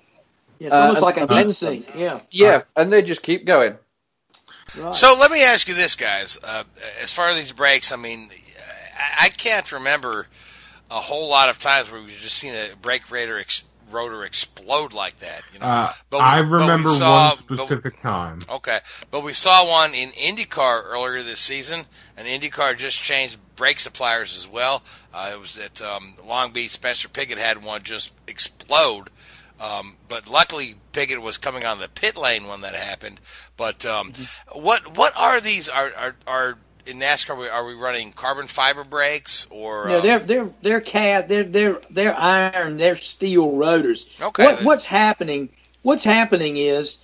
Yeah, 0.58 0.66
it's 0.66 0.74
almost 0.74 1.02
Uh, 1.02 1.06
like 1.06 1.16
a 1.16 1.34
heat 1.34 1.50
sink. 1.50 1.90
Yeah. 1.96 2.20
Yeah, 2.30 2.62
and 2.76 2.92
they 2.92 3.00
just 3.00 3.22
keep 3.22 3.46
going. 3.46 3.78
Right. 4.78 4.94
So 4.94 5.16
let 5.18 5.30
me 5.30 5.42
ask 5.44 5.68
you 5.68 5.74
this, 5.74 5.94
guys. 5.96 6.38
Uh, 6.42 6.64
as 7.02 7.12
far 7.12 7.28
as 7.28 7.36
these 7.36 7.52
brakes, 7.52 7.92
I 7.92 7.96
mean, 7.96 8.28
I, 9.20 9.26
I 9.26 9.28
can't 9.28 9.70
remember 9.72 10.26
a 10.90 11.00
whole 11.00 11.28
lot 11.28 11.48
of 11.48 11.58
times 11.58 11.90
where 11.90 12.00
we've 12.02 12.10
just 12.10 12.36
seen 12.36 12.54
a 12.54 12.70
brake 12.80 13.10
rotor, 13.10 13.38
ex, 13.38 13.64
rotor 13.90 14.24
explode 14.24 14.92
like 14.92 15.18
that. 15.18 15.42
You 15.52 15.58
know, 15.60 15.66
Uh, 15.66 15.92
But 16.10 16.18
we- 16.18 16.22
I 16.24 16.40
but 16.42 16.46
we 16.50 16.58
remember 16.58 16.88
saw- 16.90 17.28
one 17.34 17.36
specific 17.58 18.00
time. 18.00 18.38
Okay, 18.48 18.80
but 19.10 19.20
we 19.20 19.32
saw 19.32 19.68
one 19.68 19.94
in 19.94 20.10
IndyCar 20.10 20.82
earlier 20.84 21.22
this 21.22 21.40
season, 21.40 21.86
and 22.16 22.26
IndyCar 22.26 22.76
just 22.76 23.02
changed 23.02 23.38
brake 23.56 23.80
suppliers 23.80 24.36
as 24.36 24.48
well. 24.48 24.82
Uh, 25.14 25.30
it 25.34 25.40
was 25.40 25.58
at 25.58 25.80
um, 25.82 26.14
Long 26.26 26.50
Beach. 26.52 26.70
Spencer 26.70 27.08
Pigot 27.08 27.36
had 27.38 27.62
one 27.62 27.82
just 27.82 28.12
explode, 28.26 29.08
um, 29.62 29.96
but 30.08 30.28
luckily 30.28 30.74
Pigot 30.92 31.20
was 31.20 31.38
coming 31.38 31.64
on 31.64 31.78
the 31.78 31.88
pit 31.88 32.16
lane 32.16 32.48
when 32.48 32.62
that 32.62 32.74
happened. 32.74 33.20
But 33.56 33.86
um, 33.86 34.12
what 34.52 34.96
what 34.96 35.12
are 35.16 35.40
these? 35.40 35.68
Are 35.68 35.92
are, 35.96 36.16
are 36.26 36.58
in 36.86 36.98
NASCAR? 36.98 37.30
Are 37.30 37.36
we, 37.36 37.48
are 37.48 37.64
we 37.66 37.74
running 37.74 38.12
carbon 38.12 38.46
fiber 38.46 38.84
brakes 38.84 39.46
or? 39.50 39.88
No, 39.88 39.98
uh, 39.98 40.00
they're 40.00 40.18
they're 40.18 40.50
they're 40.62 40.80
cast 40.80 41.28
they're 41.28 41.44
they're 41.44 41.80
they're 41.90 42.18
iron 42.18 42.76
they're 42.76 42.96
steel 42.96 43.52
rotors. 43.52 44.18
Okay, 44.20 44.44
What 44.44 44.64
what's 44.64 44.86
happening? 44.86 45.48
What's 45.82 46.04
happening 46.04 46.56
is 46.56 46.98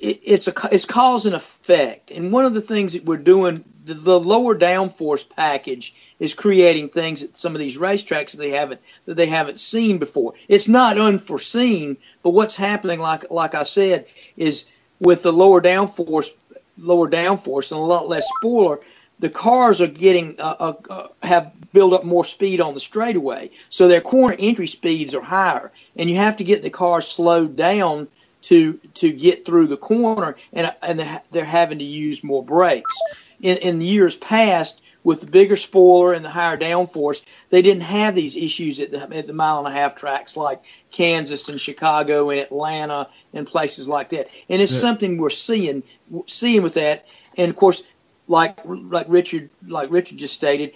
it, 0.00 0.20
it's 0.24 0.48
a 0.48 0.54
it's 0.72 0.84
cause 0.84 1.26
and 1.26 1.34
effect. 1.34 2.10
And 2.10 2.32
one 2.32 2.44
of 2.44 2.54
the 2.54 2.60
things 2.60 2.94
that 2.94 3.04
we're 3.04 3.16
doing, 3.16 3.64
the, 3.86 3.94
the 3.94 4.20
lower 4.20 4.54
downforce 4.58 5.26
package 5.28 5.94
is 6.18 6.34
creating 6.34 6.88
things 6.88 7.22
at 7.22 7.36
some 7.36 7.54
of 7.54 7.60
these 7.60 7.78
racetracks 7.78 8.32
that 8.32 8.38
they 8.38 8.50
haven't 8.50 8.80
that 9.06 9.16
they 9.16 9.26
haven't 9.26 9.60
seen 9.60 9.98
before. 9.98 10.34
It's 10.48 10.68
not 10.68 10.98
unforeseen, 10.98 11.96
but 12.22 12.30
what's 12.30 12.56
happening, 12.56 12.98
like 13.00 13.30
like 13.30 13.54
I 13.54 13.62
said, 13.62 14.06
is 14.36 14.66
with 15.00 15.22
the 15.22 15.32
lower 15.32 15.62
downforce, 15.62 16.30
lower 16.78 17.08
downforce, 17.08 17.70
and 17.70 17.80
a 17.80 17.84
lot 17.84 18.08
less 18.08 18.26
spoiler, 18.38 18.80
the 19.20 19.30
cars 19.30 19.80
are 19.80 19.86
getting 19.86 20.38
uh, 20.40 20.56
uh, 20.58 20.74
uh, 20.90 21.08
have 21.22 21.52
built 21.72 21.92
up 21.92 22.04
more 22.04 22.24
speed 22.24 22.60
on 22.60 22.74
the 22.74 22.80
straightaway, 22.80 23.50
so 23.70 23.86
their 23.86 24.00
corner 24.00 24.36
entry 24.38 24.66
speeds 24.66 25.14
are 25.14 25.22
higher, 25.22 25.70
and 25.96 26.10
you 26.10 26.16
have 26.16 26.36
to 26.38 26.44
get 26.44 26.62
the 26.62 26.70
car 26.70 27.00
slowed 27.00 27.54
down 27.56 28.08
to 28.42 28.74
to 28.94 29.12
get 29.12 29.46
through 29.46 29.68
the 29.68 29.76
corner, 29.76 30.36
and 30.52 30.74
and 30.82 31.20
they're 31.30 31.44
having 31.44 31.78
to 31.78 31.84
use 31.84 32.24
more 32.24 32.44
brakes. 32.44 32.96
In, 33.40 33.58
in 33.58 33.80
years 33.80 34.16
past, 34.16 34.80
with 35.06 35.20
the 35.20 35.26
bigger 35.28 35.54
spoiler 35.54 36.14
and 36.14 36.24
the 36.24 36.28
higher 36.28 36.56
downforce, 36.56 37.24
they 37.50 37.62
didn't 37.62 37.84
have 37.84 38.16
these 38.16 38.36
issues 38.36 38.80
at 38.80 38.90
the, 38.90 39.02
at 39.16 39.28
the 39.28 39.32
mile 39.32 39.64
and 39.64 39.68
a 39.68 39.70
half 39.70 39.94
tracks 39.94 40.36
like 40.36 40.64
Kansas 40.90 41.48
and 41.48 41.60
Chicago 41.60 42.30
and 42.30 42.40
Atlanta 42.40 43.08
and 43.32 43.46
places 43.46 43.88
like 43.88 44.08
that. 44.08 44.28
And 44.48 44.60
it's 44.60 44.72
yeah. 44.72 44.80
something 44.80 45.16
we're 45.16 45.30
seeing 45.30 45.84
seeing 46.26 46.64
with 46.64 46.74
that. 46.74 47.06
And 47.36 47.48
of 47.48 47.54
course, 47.54 47.84
like 48.26 48.58
like 48.64 49.06
Richard 49.08 49.48
like 49.68 49.92
Richard 49.92 50.18
just 50.18 50.34
stated, 50.34 50.72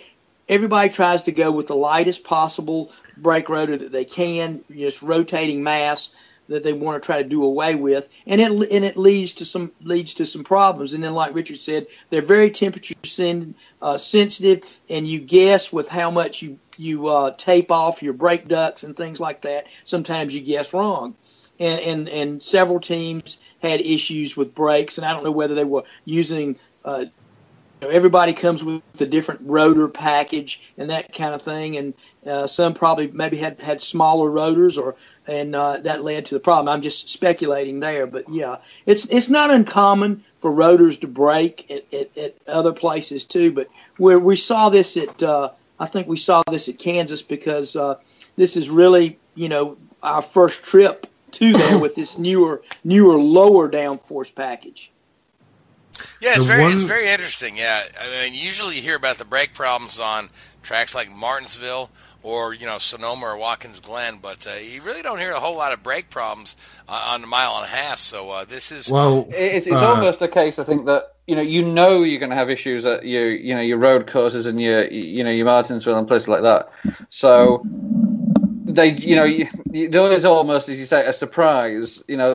everybody 0.48 0.90
tries 0.90 1.24
to 1.24 1.32
go 1.32 1.50
with 1.50 1.66
the 1.66 1.74
lightest 1.74 2.22
possible 2.22 2.92
brake 3.16 3.48
rotor 3.48 3.76
that 3.76 3.90
they 3.90 4.04
can, 4.04 4.62
just 4.70 5.02
rotating 5.02 5.64
mass 5.64 6.14
that 6.50 6.64
they 6.64 6.72
want 6.72 7.00
to 7.00 7.06
try 7.06 7.22
to 7.22 7.28
do 7.28 7.44
away 7.44 7.74
with, 7.76 8.08
and 8.26 8.40
it 8.40 8.50
and 8.50 8.84
it 8.84 8.96
leads 8.96 9.34
to 9.34 9.44
some 9.44 9.72
leads 9.82 10.14
to 10.14 10.26
some 10.26 10.44
problems. 10.44 10.92
And 10.92 11.02
then, 11.02 11.14
like 11.14 11.34
Richard 11.34 11.56
said, 11.56 11.86
they're 12.10 12.20
very 12.20 12.50
temperature 12.50 12.94
sen- 13.04 13.54
uh, 13.80 13.96
sensitive, 13.96 14.64
and 14.90 15.06
you 15.06 15.20
guess 15.20 15.72
with 15.72 15.88
how 15.88 16.10
much 16.10 16.42
you 16.42 16.58
you 16.76 17.06
uh, 17.08 17.32
tape 17.36 17.70
off 17.70 18.02
your 18.02 18.12
brake 18.12 18.48
ducts 18.48 18.82
and 18.82 18.96
things 18.96 19.20
like 19.20 19.42
that. 19.42 19.66
Sometimes 19.84 20.34
you 20.34 20.40
guess 20.40 20.74
wrong, 20.74 21.14
and 21.58 21.80
and 21.80 22.08
and 22.08 22.42
several 22.42 22.80
teams 22.80 23.38
had 23.62 23.80
issues 23.80 24.36
with 24.36 24.54
brakes, 24.54 24.98
and 24.98 25.06
I 25.06 25.12
don't 25.12 25.24
know 25.24 25.30
whether 25.30 25.54
they 25.54 25.64
were 25.64 25.84
using 26.04 26.56
uh, 26.84 27.04
know, 27.80 27.88
everybody 27.88 28.32
comes 28.32 28.64
with 28.64 28.82
a 29.00 29.06
different 29.06 29.40
rotor 29.44 29.88
package 29.88 30.72
and 30.76 30.90
that 30.90 31.12
kind 31.12 31.34
of 31.34 31.42
thing, 31.42 31.76
and 31.76 31.94
uh, 32.26 32.46
some 32.46 32.74
probably 32.74 33.08
maybe 33.08 33.36
had 33.36 33.60
had 33.60 33.80
smaller 33.80 34.30
rotors, 34.30 34.76
or 34.76 34.96
and 35.26 35.54
uh, 35.54 35.78
that 35.78 36.04
led 36.04 36.26
to 36.26 36.34
the 36.34 36.40
problem. 36.40 36.72
I'm 36.72 36.82
just 36.82 37.08
speculating 37.08 37.80
there, 37.80 38.06
but 38.06 38.28
yeah, 38.28 38.58
it's 38.86 39.06
it's 39.06 39.28
not 39.28 39.50
uncommon 39.50 40.24
for 40.38 40.50
rotors 40.50 40.98
to 40.98 41.06
break 41.06 41.70
at, 41.70 41.92
at, 41.92 42.16
at 42.18 42.34
other 42.48 42.72
places 42.72 43.24
too. 43.24 43.52
But 43.52 43.68
where 43.98 44.18
we 44.18 44.36
saw 44.36 44.68
this 44.68 44.96
at, 44.96 45.22
uh, 45.22 45.50
I 45.78 45.86
think 45.86 46.08
we 46.08 46.16
saw 46.16 46.42
this 46.50 46.68
at 46.68 46.78
Kansas 46.78 47.22
because 47.22 47.76
uh, 47.76 47.96
this 48.36 48.56
is 48.56 48.68
really 48.68 49.18
you 49.34 49.48
know 49.48 49.76
our 50.02 50.22
first 50.22 50.64
trip 50.64 51.06
to 51.32 51.52
there 51.52 51.78
with 51.84 51.94
this 51.94 52.18
newer 52.18 52.62
newer 52.84 53.16
lower 53.16 53.70
downforce 53.70 54.34
package. 54.34 54.90
Yeah, 56.20 56.34
it's 56.36 56.46
very 56.46 56.62
one... 56.62 56.72
it's 56.72 56.82
very 56.82 57.08
interesting. 57.08 57.56
Yeah, 57.56 57.82
I 58.00 58.24
mean, 58.24 58.34
usually 58.34 58.76
you 58.76 58.82
hear 58.82 58.96
about 58.96 59.16
the 59.16 59.24
brake 59.24 59.54
problems 59.54 59.98
on 59.98 60.30
tracks 60.62 60.94
like 60.94 61.10
Martinsville 61.10 61.90
or 62.22 62.52
you 62.52 62.66
know 62.66 62.78
Sonoma 62.78 63.26
or 63.26 63.36
Watkins 63.36 63.80
Glen, 63.80 64.18
but 64.20 64.46
uh, 64.46 64.52
you 64.60 64.82
really 64.82 65.02
don't 65.02 65.18
hear 65.18 65.32
a 65.32 65.40
whole 65.40 65.56
lot 65.56 65.72
of 65.72 65.82
brake 65.82 66.10
problems 66.10 66.56
uh, 66.88 67.12
on 67.12 67.24
a 67.24 67.26
mile 67.26 67.56
and 67.56 67.64
a 67.64 67.68
half. 67.68 67.98
So 67.98 68.30
uh, 68.30 68.44
this 68.44 68.72
is 68.72 68.90
well, 68.90 69.26
it's, 69.30 69.66
it's 69.66 69.76
uh, 69.76 69.88
almost 69.88 70.20
a 70.22 70.28
case 70.28 70.58
I 70.58 70.64
think 70.64 70.86
that 70.86 71.14
you 71.26 71.36
know 71.36 71.42
you 71.42 71.64
know 71.64 72.02
you're 72.02 72.20
going 72.20 72.30
to 72.30 72.36
have 72.36 72.50
issues 72.50 72.84
at 72.84 73.06
your 73.06 73.30
you 73.30 73.54
know 73.54 73.60
your 73.60 73.78
road 73.78 74.10
courses 74.10 74.46
and 74.46 74.60
your 74.60 74.86
you 74.88 75.24
know 75.24 75.30
your 75.30 75.46
Martinsville 75.46 75.96
and 75.96 76.06
places 76.06 76.28
like 76.28 76.42
that. 76.42 76.70
So 77.08 77.62
they 78.64 78.92
you 78.92 79.16
know 79.16 79.24
you, 79.24 79.48
there 79.88 80.12
is 80.12 80.24
almost 80.24 80.68
as 80.68 80.78
you 80.78 80.86
say 80.86 81.06
a 81.06 81.12
surprise. 81.12 82.02
You 82.06 82.16
know 82.16 82.34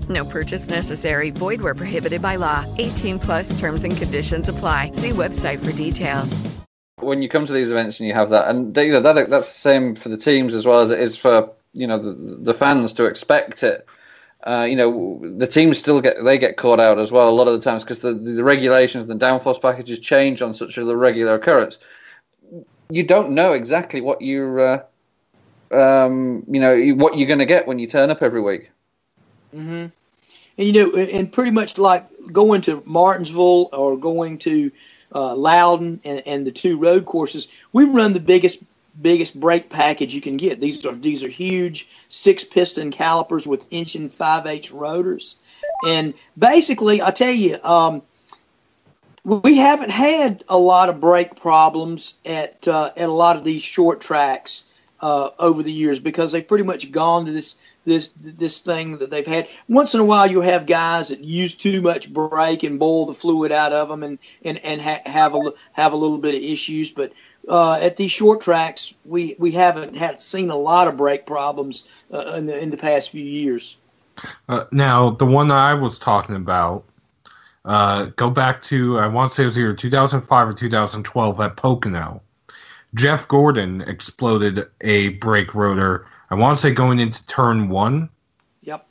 No 0.11 0.25
purchase 0.25 0.69
necessary. 0.69 1.29
Void 1.29 1.61
where 1.61 1.73
prohibited 1.73 2.21
by 2.21 2.35
law. 2.35 2.65
18 2.77 3.19
plus 3.19 3.57
terms 3.59 3.83
and 3.83 3.95
conditions 3.95 4.49
apply. 4.49 4.91
See 4.91 5.11
website 5.11 5.63
for 5.63 5.71
details. 5.71 6.41
When 6.99 7.21
you 7.21 7.29
come 7.29 7.45
to 7.45 7.53
these 7.53 7.71
events 7.71 7.99
and 7.99 8.07
you 8.07 8.13
have 8.13 8.29
that, 8.29 8.49
and 8.49 8.75
you 8.77 8.91
know, 8.91 9.01
that, 9.01 9.29
that's 9.29 9.51
the 9.51 9.59
same 9.59 9.95
for 9.95 10.09
the 10.09 10.17
teams 10.17 10.53
as 10.53 10.65
well 10.65 10.81
as 10.81 10.91
it 10.91 10.99
is 10.99 11.17
for 11.17 11.51
you 11.73 11.87
know 11.87 11.97
the, 11.97 12.37
the 12.41 12.53
fans 12.53 12.93
to 12.93 13.05
expect 13.05 13.63
it. 13.63 13.87
Uh, 14.45 14.65
you 14.67 14.75
know, 14.75 15.21
the 15.37 15.47
teams 15.47 15.77
still 15.77 16.01
get 16.01 16.23
they 16.23 16.37
get 16.37 16.57
caught 16.57 16.79
out 16.79 16.99
as 16.99 17.11
well 17.11 17.29
a 17.29 17.31
lot 17.31 17.47
of 17.47 17.53
the 17.53 17.61
times 17.61 17.83
because 17.83 17.99
the, 17.99 18.13
the 18.13 18.43
regulations, 18.43 19.07
and 19.07 19.19
the 19.19 19.25
downforce 19.25 19.61
packages 19.61 19.99
change 19.99 20.41
on 20.41 20.53
such 20.53 20.77
a 20.77 20.95
regular 20.95 21.35
occurrence. 21.35 21.77
You 22.89 23.03
don't 23.03 23.31
know 23.31 23.53
exactly 23.53 24.01
what 24.01 24.21
you're, 24.21 24.83
uh, 25.71 25.75
um, 25.75 26.43
you 26.49 26.59
know, 26.59 26.77
what 26.95 27.17
you're 27.17 27.27
going 27.27 27.39
to 27.39 27.45
get 27.45 27.67
when 27.67 27.79
you 27.79 27.87
turn 27.87 28.09
up 28.09 28.21
every 28.21 28.41
week. 28.41 28.71
Mm-hmm. 29.55 29.87
And 30.61 30.75
you 30.75 30.85
know, 30.85 30.95
and 30.95 31.31
pretty 31.31 31.49
much 31.49 31.79
like 31.79 32.07
going 32.31 32.61
to 32.61 32.83
Martinsville 32.85 33.69
or 33.73 33.97
going 33.97 34.37
to 34.39 34.71
uh, 35.11 35.35
Loudon 35.35 35.99
and, 36.03 36.21
and 36.27 36.45
the 36.45 36.51
two 36.51 36.77
road 36.77 37.05
courses, 37.05 37.47
we 37.73 37.85
run 37.85 38.13
the 38.13 38.19
biggest 38.19 38.61
biggest 39.01 39.39
brake 39.39 39.71
package 39.71 40.13
you 40.13 40.21
can 40.21 40.37
get. 40.37 40.59
These 40.59 40.85
are 40.85 40.93
these 40.93 41.23
are 41.23 41.27
huge 41.27 41.89
six 42.09 42.43
piston 42.43 42.91
calipers 42.91 43.47
with 43.47 43.73
inch 43.73 43.95
and 43.95 44.13
five 44.13 44.45
eighths 44.45 44.69
rotors, 44.69 45.37
and 45.87 46.13
basically, 46.37 47.01
I 47.01 47.09
tell 47.09 47.33
you, 47.33 47.57
um, 47.63 48.03
we 49.23 49.57
haven't 49.57 49.89
had 49.89 50.43
a 50.47 50.59
lot 50.59 50.89
of 50.89 50.99
brake 50.99 51.37
problems 51.37 52.13
at 52.23 52.67
uh, 52.67 52.91
at 52.95 53.09
a 53.09 53.11
lot 53.11 53.35
of 53.35 53.43
these 53.43 53.63
short 53.63 53.99
tracks 53.99 54.65
uh, 55.01 55.29
over 55.39 55.63
the 55.63 55.71
years 55.71 55.99
because 55.99 56.31
they've 56.31 56.47
pretty 56.47 56.65
much 56.65 56.91
gone 56.91 57.25
to 57.25 57.31
this 57.31 57.55
this 57.85 58.09
this 58.19 58.59
thing 58.59 58.97
that 58.97 59.09
they've 59.09 59.25
had. 59.25 59.47
Once 59.67 59.93
in 59.93 59.99
a 59.99 60.05
while, 60.05 60.29
you'll 60.29 60.41
have 60.41 60.65
guys 60.65 61.09
that 61.09 61.19
use 61.19 61.55
too 61.55 61.81
much 61.81 62.13
brake 62.13 62.63
and 62.63 62.79
boil 62.79 63.05
the 63.05 63.13
fluid 63.13 63.51
out 63.51 63.73
of 63.73 63.89
them, 63.89 64.03
and 64.03 64.19
and 64.43 64.57
and 64.59 64.81
ha- 64.81 65.01
have 65.05 65.35
a 65.35 65.53
have 65.73 65.93
a 65.93 65.97
little 65.97 66.17
bit 66.17 66.35
of 66.35 66.41
issues. 66.41 66.91
But 66.91 67.13
uh, 67.47 67.73
at 67.73 67.97
these 67.97 68.11
short 68.11 68.41
tracks, 68.41 68.93
we 69.05 69.35
we 69.39 69.51
haven't 69.51 69.95
had 69.95 70.21
seen 70.21 70.49
a 70.49 70.55
lot 70.55 70.87
of 70.87 70.97
brake 70.97 71.25
problems 71.25 71.87
uh, 72.13 72.33
in 72.37 72.45
the 72.45 72.61
in 72.61 72.69
the 72.69 72.77
past 72.77 73.09
few 73.09 73.23
years. 73.23 73.77
Uh, 74.47 74.65
now, 74.71 75.09
the 75.09 75.25
one 75.25 75.47
that 75.47 75.57
I 75.57 75.73
was 75.73 75.97
talking 75.97 76.35
about, 76.35 76.83
uh, 77.65 78.05
go 78.15 78.29
back 78.29 78.61
to 78.63 78.99
I 78.99 79.07
want 79.07 79.31
to 79.31 79.35
say 79.35 79.43
it 79.43 79.47
was 79.47 79.57
either 79.57 79.73
2005 79.73 80.47
or 80.47 80.53
2012 80.53 81.39
at 81.39 81.55
Pocono. 81.55 82.21
Jeff 82.93 83.27
Gordon 83.27 83.81
exploded 83.81 84.67
a 84.81 85.09
brake 85.09 85.55
rotor 85.55 86.05
I 86.31 86.35
want 86.35 86.57
to 86.57 86.61
say 86.61 86.73
going 86.73 86.99
into 86.99 87.25
turn 87.27 87.69
one. 87.69 88.09
Yep. 88.63 88.87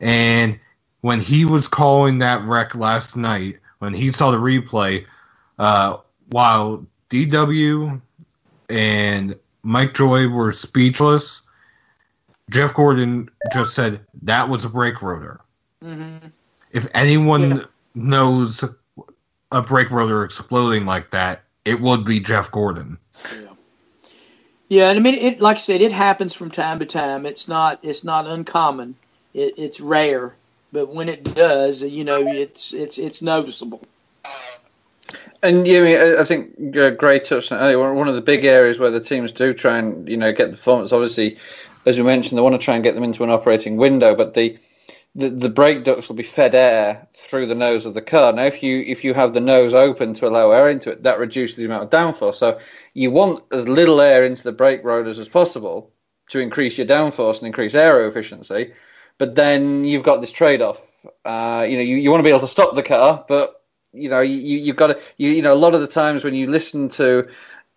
And 0.00 0.58
when 1.02 1.20
he 1.20 1.44
was 1.44 1.68
calling 1.68 2.18
that 2.18 2.42
wreck 2.42 2.74
last 2.74 3.16
night, 3.16 3.58
when 3.78 3.92
he 3.92 4.10
saw 4.10 4.30
the 4.30 4.38
replay, 4.38 5.04
uh, 5.58 5.98
while 6.30 6.84
DW 7.10 8.00
and 8.70 9.38
Mike 9.62 9.94
Joy 9.94 10.28
were 10.28 10.52
speechless, 10.52 11.42
Jeff 12.50 12.72
Gordon 12.74 13.28
just 13.52 13.74
said 13.74 14.00
that 14.22 14.48
was 14.48 14.64
a 14.64 14.70
brake 14.70 15.02
rotor. 15.02 15.40
Mm-hmm. 15.82 16.28
If 16.72 16.88
anyone 16.94 17.58
yeah. 17.58 17.64
knows 17.94 18.64
a 19.52 19.62
brake 19.62 19.90
rotor 19.90 20.24
exploding 20.24 20.86
like 20.86 21.10
that, 21.10 21.44
it 21.64 21.80
would 21.80 22.04
be 22.04 22.20
Jeff 22.20 22.50
Gordon. 22.50 22.98
Yeah, 23.32 23.48
and 24.70 24.98
I 24.98 24.98
mean, 24.98 25.14
it 25.14 25.40
like 25.40 25.56
I 25.56 25.60
said, 25.60 25.80
it 25.80 25.92
happens 25.92 26.34
from 26.34 26.50
time 26.50 26.78
to 26.78 26.86
time. 26.86 27.26
It's 27.26 27.48
not 27.48 27.78
it's 27.82 28.04
not 28.04 28.26
uncommon. 28.26 28.94
It, 29.34 29.54
it's 29.58 29.80
rare, 29.80 30.34
but 30.72 30.94
when 30.94 31.08
it 31.08 31.34
does, 31.34 31.82
you 31.82 32.04
know, 32.04 32.26
it's 32.26 32.72
it's 32.72 32.98
it's 32.98 33.22
noticeable. 33.22 33.82
And 35.42 35.66
yeah, 35.66 35.80
I, 35.80 35.82
mean, 35.82 36.18
I 36.18 36.24
think 36.24 36.76
uh, 36.76 36.90
Gray 36.90 37.20
touched 37.20 37.52
on. 37.52 37.96
One 37.96 38.08
of 38.08 38.14
the 38.14 38.22
big 38.22 38.46
areas 38.46 38.78
where 38.78 38.90
the 38.90 39.00
teams 39.00 39.30
do 39.30 39.52
try 39.52 39.76
and 39.78 40.08
you 40.08 40.16
know 40.16 40.32
get 40.32 40.50
the 40.50 40.56
performance. 40.56 40.92
Obviously, 40.92 41.38
as 41.84 41.98
we 41.98 42.04
mentioned, 42.04 42.38
they 42.38 42.42
want 42.42 42.54
to 42.54 42.64
try 42.64 42.74
and 42.74 42.82
get 42.82 42.94
them 42.94 43.04
into 43.04 43.24
an 43.24 43.30
operating 43.30 43.76
window, 43.76 44.14
but 44.14 44.34
the 44.34 44.58
the, 45.14 45.30
the 45.30 45.48
brake 45.48 45.84
ducts 45.84 46.08
will 46.08 46.16
be 46.16 46.24
fed 46.24 46.54
air 46.54 47.06
through 47.14 47.46
the 47.46 47.54
nose 47.54 47.86
of 47.86 47.94
the 47.94 48.02
car. 48.02 48.32
Now, 48.32 48.44
if 48.44 48.62
you 48.62 48.80
if 48.86 49.04
you 49.04 49.14
have 49.14 49.32
the 49.32 49.40
nose 49.40 49.72
open 49.72 50.14
to 50.14 50.26
allow 50.26 50.50
air 50.50 50.68
into 50.68 50.90
it, 50.90 51.04
that 51.04 51.18
reduces 51.18 51.56
the 51.56 51.64
amount 51.64 51.84
of 51.84 51.90
downforce. 51.90 52.36
So 52.36 52.58
you 52.94 53.10
want 53.10 53.44
as 53.52 53.68
little 53.68 54.00
air 54.00 54.24
into 54.24 54.42
the 54.42 54.52
brake 54.52 54.82
rotors 54.82 55.18
as 55.18 55.28
possible 55.28 55.92
to 56.30 56.40
increase 56.40 56.78
your 56.78 56.86
downforce 56.86 57.38
and 57.38 57.46
increase 57.46 57.74
aero 57.74 58.08
efficiency. 58.08 58.72
But 59.18 59.36
then 59.36 59.84
you've 59.84 60.02
got 60.02 60.20
this 60.20 60.32
trade-off. 60.32 60.80
Uh, 61.24 61.64
you 61.68 61.76
know, 61.76 61.82
you, 61.82 61.96
you 61.96 62.10
want 62.10 62.20
to 62.20 62.24
be 62.24 62.30
able 62.30 62.40
to 62.40 62.48
stop 62.48 62.74
the 62.74 62.82
car, 62.82 63.24
but 63.28 63.62
you 63.92 64.08
know, 64.08 64.20
you 64.20 64.36
you've 64.36 64.76
got 64.76 64.88
to 64.88 65.00
you, 65.16 65.30
you 65.30 65.42
know 65.42 65.54
a 65.54 65.54
lot 65.54 65.74
of 65.74 65.80
the 65.80 65.86
times 65.86 66.24
when 66.24 66.34
you 66.34 66.50
listen 66.50 66.88
to 66.88 67.28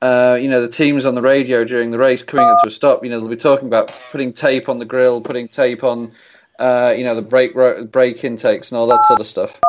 uh, 0.02 0.38
you 0.40 0.48
know, 0.48 0.62
the 0.62 0.68
teams 0.68 1.06
on 1.06 1.16
the 1.16 1.22
radio 1.22 1.64
during 1.64 1.92
the 1.92 1.98
race 1.98 2.22
coming 2.22 2.46
up 2.46 2.62
to 2.62 2.70
a 2.70 2.72
stop, 2.72 3.04
you 3.04 3.10
know, 3.10 3.20
they'll 3.20 3.30
be 3.30 3.36
talking 3.36 3.68
about 3.68 3.88
putting 4.12 4.32
tape 4.32 4.70
on 4.70 4.78
the 4.78 4.86
grill, 4.86 5.22
putting 5.22 5.48
tape 5.48 5.84
on 5.84 6.12
uh, 6.60 6.94
you 6.98 7.04
know, 7.04 7.16
the 7.16 7.22
brake 7.22 7.54
brake 7.92 8.24
intakes 8.24 8.72
and 8.72 8.78
all 8.78 8.88
that 8.88 9.04
sort 9.04 9.20
of 9.20 9.28
stuff. 9.28 9.60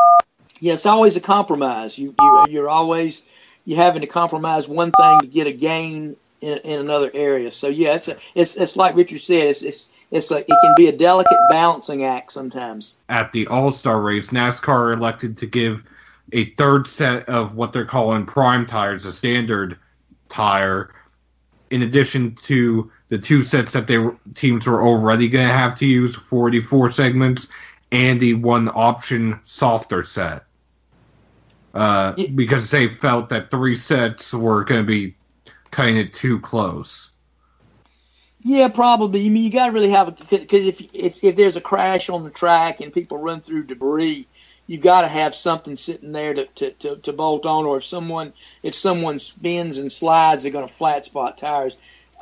Yeah, 0.61 0.75
it's 0.75 0.87
always 0.87 1.17
a 1.17 1.21
compromise. 1.21 1.99
You, 1.99 2.15
you 2.21 2.47
you're 2.49 2.69
always 2.69 3.25
you 3.65 3.77
having 3.77 4.01
to 4.01 4.07
compromise 4.07 4.69
one 4.69 4.93
thing 4.93 5.21
to 5.21 5.27
get 5.27 5.47
a 5.47 5.53
gain 5.53 6.17
in, 6.41 6.59
in 6.59 6.81
another 6.81 7.11
area. 7.13 7.51
So 7.51 7.69
yeah, 7.69 7.95
it's 7.95 8.09
a 8.09 8.17
it's 8.35 8.57
it's 8.57 8.77
like 8.77 8.97
Richard 8.97 9.21
said. 9.21 9.49
It's 9.49 9.63
it's 9.63 9.93
it's 10.11 10.31
a, 10.31 10.39
it 10.39 10.47
can 10.47 10.75
be 10.77 10.89
a 10.89 10.97
delicate 10.97 11.39
balancing 11.51 12.05
act 12.05 12.33
sometimes. 12.33 12.95
At 13.09 13.33
the 13.33 13.47
All 13.49 13.73
Star 13.73 14.01
race, 14.01 14.31
NASCAR 14.31 14.95
elected 14.95 15.37
to 15.39 15.47
give 15.47 15.85
a 16.33 16.47
third 16.53 16.87
set 16.87 17.29
of 17.29 17.55
what 17.55 17.73
they're 17.73 17.85
calling 17.85 18.27
prime 18.27 18.67
tires, 18.67 19.05
a 19.05 19.13
standard 19.13 19.79
tire, 20.29 20.95
in 21.71 21.83
addition 21.83 22.35
to 22.35 22.91
the 23.09 23.19
two 23.19 23.43
sets 23.43 23.73
that 23.73 23.87
their 23.87 24.17
teams 24.35 24.67
were 24.67 24.83
already 24.83 25.29
going 25.29 25.47
to 25.47 25.53
have 25.53 25.75
to 25.77 25.87
use 25.87 26.15
44 26.15 26.91
segments 26.91 27.49
and 27.91 28.21
the 28.21 28.35
one 28.35 28.69
option 28.69 29.41
softer 29.45 30.03
set. 30.03 30.45
Uh, 31.75 32.15
because 32.35 32.71
they 32.71 32.89
felt 32.89 33.29
that 33.29 33.51
three 33.51 33.77
sets 33.77 34.35
were 34.35 34.65
going 34.65 34.81
to 34.81 34.87
be 34.87 35.15
kind 35.71 35.99
of 35.99 36.11
too 36.13 36.41
close. 36.41 37.13
Yeah 38.41 38.69
probably. 38.69 39.27
I 39.27 39.29
mean 39.29 39.45
you 39.45 39.51
got 39.51 39.67
to 39.67 39.73
really 39.73 39.91
have 39.91 40.09
a 40.09 40.13
because 40.13 40.67
if, 40.67 40.81
if 40.95 41.25
if 41.25 41.37
there's 41.37 41.57
a 41.57 41.61
crash 41.61 42.09
on 42.09 42.25
the 42.25 42.31
track 42.31 42.81
and 42.81 42.93
people 42.93 43.19
run 43.19 43.41
through 43.41 43.65
debris 43.65 44.27
you've 44.67 44.83
got 44.83 45.01
to 45.01 45.09
have 45.09 45.35
something 45.35 45.77
sitting 45.77 46.13
there 46.13 46.35
to, 46.35 46.47
to, 46.47 46.71
to, 46.73 46.97
to 46.97 47.13
bolt 47.13 47.47
on 47.47 47.65
or 47.65 47.79
if 47.79 47.85
someone 47.85 48.33
if 48.63 48.75
someone 48.75 49.19
spins 49.19 49.79
and 49.79 49.91
slides 49.91 50.43
they're 50.45 50.53
going 50.53 50.67
to 50.67 50.73
flat 50.73 51.05
spot 51.05 51.37
tires 51.37 51.77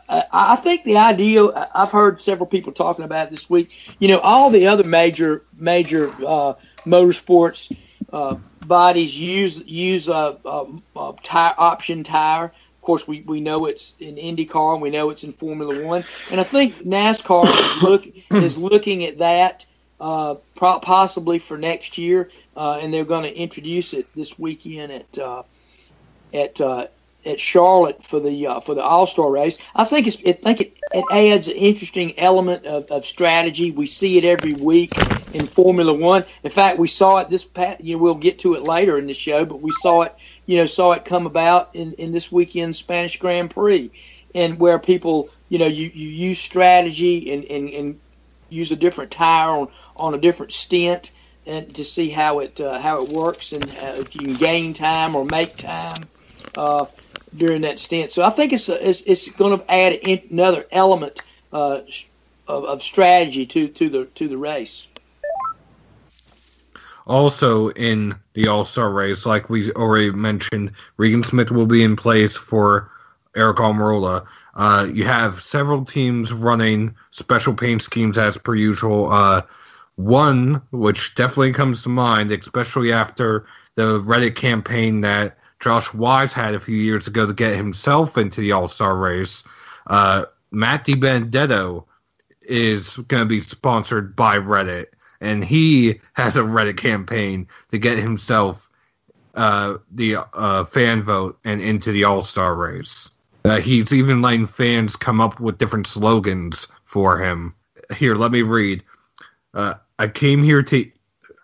I 0.08 0.56
think 0.56 0.84
the 0.84 0.98
idea 0.98 1.68
I've 1.74 1.90
heard 1.90 2.20
several 2.20 2.46
people 2.46 2.72
talking 2.72 3.04
about 3.04 3.30
this 3.30 3.50
week. 3.50 3.96
You 3.98 4.08
know, 4.08 4.20
all 4.20 4.50
the 4.50 4.68
other 4.68 4.84
major 4.84 5.44
major 5.56 6.08
uh, 6.26 6.54
motorsports 6.84 7.76
uh, 8.12 8.36
bodies 8.66 9.18
use 9.18 9.64
use 9.66 10.08
a, 10.08 10.38
a, 10.44 10.66
a 10.96 11.14
tire, 11.22 11.54
option 11.58 12.04
tire. 12.04 12.44
Of 12.44 12.82
course, 12.82 13.08
we, 13.08 13.22
we 13.22 13.40
know 13.40 13.66
it's 13.66 13.94
in 13.98 14.14
IndyCar 14.14 14.74
and 14.74 14.82
we 14.82 14.90
know 14.90 15.10
it's 15.10 15.24
in 15.24 15.32
Formula 15.32 15.84
One, 15.84 16.04
and 16.30 16.40
I 16.40 16.44
think 16.44 16.84
NASCAR 16.84 17.46
is 17.48 17.82
look 17.82 18.06
is 18.30 18.56
looking 18.56 19.04
at 19.04 19.18
that 19.18 19.66
uh, 20.00 20.36
possibly 20.54 21.38
for 21.38 21.58
next 21.58 21.98
year, 21.98 22.30
uh, 22.56 22.78
and 22.80 22.94
they're 22.94 23.04
going 23.04 23.24
to 23.24 23.34
introduce 23.34 23.92
it 23.92 24.06
this 24.14 24.38
weekend 24.38 24.92
at 24.92 25.18
uh, 25.18 25.42
at 26.32 26.60
at 27.26 27.40
Charlotte 27.40 28.02
for 28.02 28.20
the 28.20 28.46
uh, 28.46 28.60
for 28.60 28.74
the 28.74 28.82
All 28.82 29.06
Star 29.06 29.30
race. 29.30 29.58
I 29.74 29.84
think 29.84 30.06
it's 30.06 30.16
I 30.18 30.32
think 30.32 30.60
it, 30.60 30.76
it 30.92 31.04
adds 31.12 31.48
an 31.48 31.56
interesting 31.56 32.18
element 32.18 32.64
of, 32.66 32.86
of 32.90 33.04
strategy. 33.04 33.70
We 33.70 33.86
see 33.86 34.18
it 34.18 34.24
every 34.24 34.54
week 34.54 34.92
in 35.34 35.46
Formula 35.46 35.92
One. 35.92 36.24
In 36.44 36.50
fact, 36.50 36.78
we 36.78 36.88
saw 36.88 37.18
it 37.18 37.30
this 37.30 37.44
past. 37.44 37.82
You 37.82 37.96
know, 37.96 38.02
we'll 38.02 38.14
get 38.14 38.38
to 38.40 38.54
it 38.54 38.62
later 38.62 38.98
in 38.98 39.06
the 39.06 39.14
show, 39.14 39.44
but 39.44 39.60
we 39.60 39.70
saw 39.80 40.02
it. 40.02 40.14
You 40.46 40.58
know, 40.58 40.66
saw 40.66 40.92
it 40.92 41.04
come 41.04 41.26
about 41.26 41.70
in, 41.74 41.92
in 41.94 42.12
this 42.12 42.30
weekend's 42.30 42.78
Spanish 42.78 43.18
Grand 43.18 43.50
Prix, 43.50 43.90
and 44.34 44.58
where 44.58 44.78
people, 44.78 45.28
you 45.48 45.58
know, 45.58 45.66
you, 45.66 45.90
you 45.92 46.08
use 46.08 46.38
strategy 46.38 47.32
and, 47.32 47.44
and, 47.46 47.68
and 47.70 48.00
use 48.48 48.70
a 48.70 48.76
different 48.76 49.10
tire 49.10 49.50
on, 49.50 49.68
on 49.96 50.14
a 50.14 50.18
different 50.18 50.52
stint 50.52 51.10
and 51.46 51.74
to 51.74 51.84
see 51.84 52.10
how 52.10 52.40
it 52.40 52.60
uh, 52.60 52.78
how 52.78 53.02
it 53.02 53.08
works 53.10 53.52
and 53.52 53.64
uh, 53.82 53.94
if 53.96 54.14
you 54.14 54.20
can 54.20 54.34
gain 54.34 54.72
time 54.72 55.14
or 55.14 55.24
make 55.24 55.56
time. 55.56 56.04
Uh, 56.56 56.86
during 57.34 57.62
that 57.62 57.78
stint. 57.78 58.12
So 58.12 58.22
I 58.22 58.30
think 58.30 58.52
it's 58.52 58.68
a, 58.68 58.88
it's, 58.88 59.02
it's 59.02 59.30
going 59.32 59.58
to 59.58 59.70
add 59.70 59.98
another 60.30 60.66
element 60.70 61.22
uh, 61.52 61.80
of, 62.48 62.64
of 62.64 62.82
strategy 62.82 63.46
to, 63.46 63.68
to 63.68 63.88
the 63.88 64.04
to 64.04 64.28
the 64.28 64.36
race. 64.36 64.86
Also, 67.06 67.70
in 67.70 68.16
the 68.34 68.48
All 68.48 68.64
Star 68.64 68.90
race, 68.90 69.26
like 69.26 69.48
we 69.48 69.70
already 69.72 70.10
mentioned, 70.10 70.72
Regan 70.96 71.22
Smith 71.22 71.50
will 71.50 71.66
be 71.66 71.84
in 71.84 71.94
place 71.94 72.36
for 72.36 72.90
Aric 73.34 73.56
Almirola. 73.56 74.26
Uh, 74.54 74.88
you 74.92 75.04
have 75.04 75.40
several 75.40 75.84
teams 75.84 76.32
running 76.32 76.94
special 77.10 77.54
paint 77.54 77.82
schemes 77.82 78.18
as 78.18 78.36
per 78.36 78.54
usual. 78.54 79.12
Uh, 79.12 79.42
one, 79.96 80.60
which 80.72 81.14
definitely 81.14 81.52
comes 81.52 81.82
to 81.82 81.88
mind, 81.88 82.30
especially 82.30 82.92
after 82.92 83.46
the 83.76 84.00
Reddit 84.00 84.34
campaign 84.34 85.00
that 85.02 85.38
Josh 85.60 85.92
Wise 85.94 86.32
had 86.32 86.54
a 86.54 86.60
few 86.60 86.76
years 86.76 87.06
ago 87.06 87.26
to 87.26 87.32
get 87.32 87.56
himself 87.56 88.18
into 88.18 88.40
the 88.40 88.52
All 88.52 88.68
Star 88.68 88.96
race. 88.96 89.42
Uh, 89.86 90.26
Matt 90.50 90.88
is 90.88 92.96
going 92.96 93.22
to 93.22 93.26
be 93.26 93.40
sponsored 93.40 94.14
by 94.14 94.38
Reddit, 94.38 94.86
and 95.20 95.44
he 95.44 96.00
has 96.12 96.36
a 96.36 96.42
Reddit 96.42 96.76
campaign 96.76 97.48
to 97.70 97.78
get 97.78 97.98
himself 97.98 98.68
uh, 99.34 99.76
the 99.90 100.16
uh, 100.34 100.64
fan 100.64 101.02
vote 101.02 101.38
and 101.44 101.60
into 101.60 101.92
the 101.92 102.04
All 102.04 102.22
Star 102.22 102.54
race. 102.54 103.10
Uh, 103.44 103.60
he's 103.60 103.92
even 103.92 104.22
letting 104.22 104.46
fans 104.46 104.96
come 104.96 105.20
up 105.20 105.38
with 105.38 105.58
different 105.58 105.86
slogans 105.86 106.66
for 106.84 107.18
him. 107.18 107.54
Here, 107.96 108.16
let 108.16 108.32
me 108.32 108.42
read. 108.42 108.82
Uh, 109.54 109.74
I 109.98 110.08
came 110.08 110.42
here 110.42 110.62
to 110.64 110.90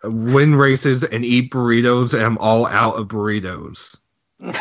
win 0.04 0.56
races 0.56 1.04
and 1.04 1.24
eat 1.24 1.52
burritos, 1.52 2.12
and 2.12 2.22
I'm 2.22 2.38
all 2.38 2.66
out 2.66 2.96
of 2.96 3.08
burritos. 3.08 3.98
Man, 4.42 4.52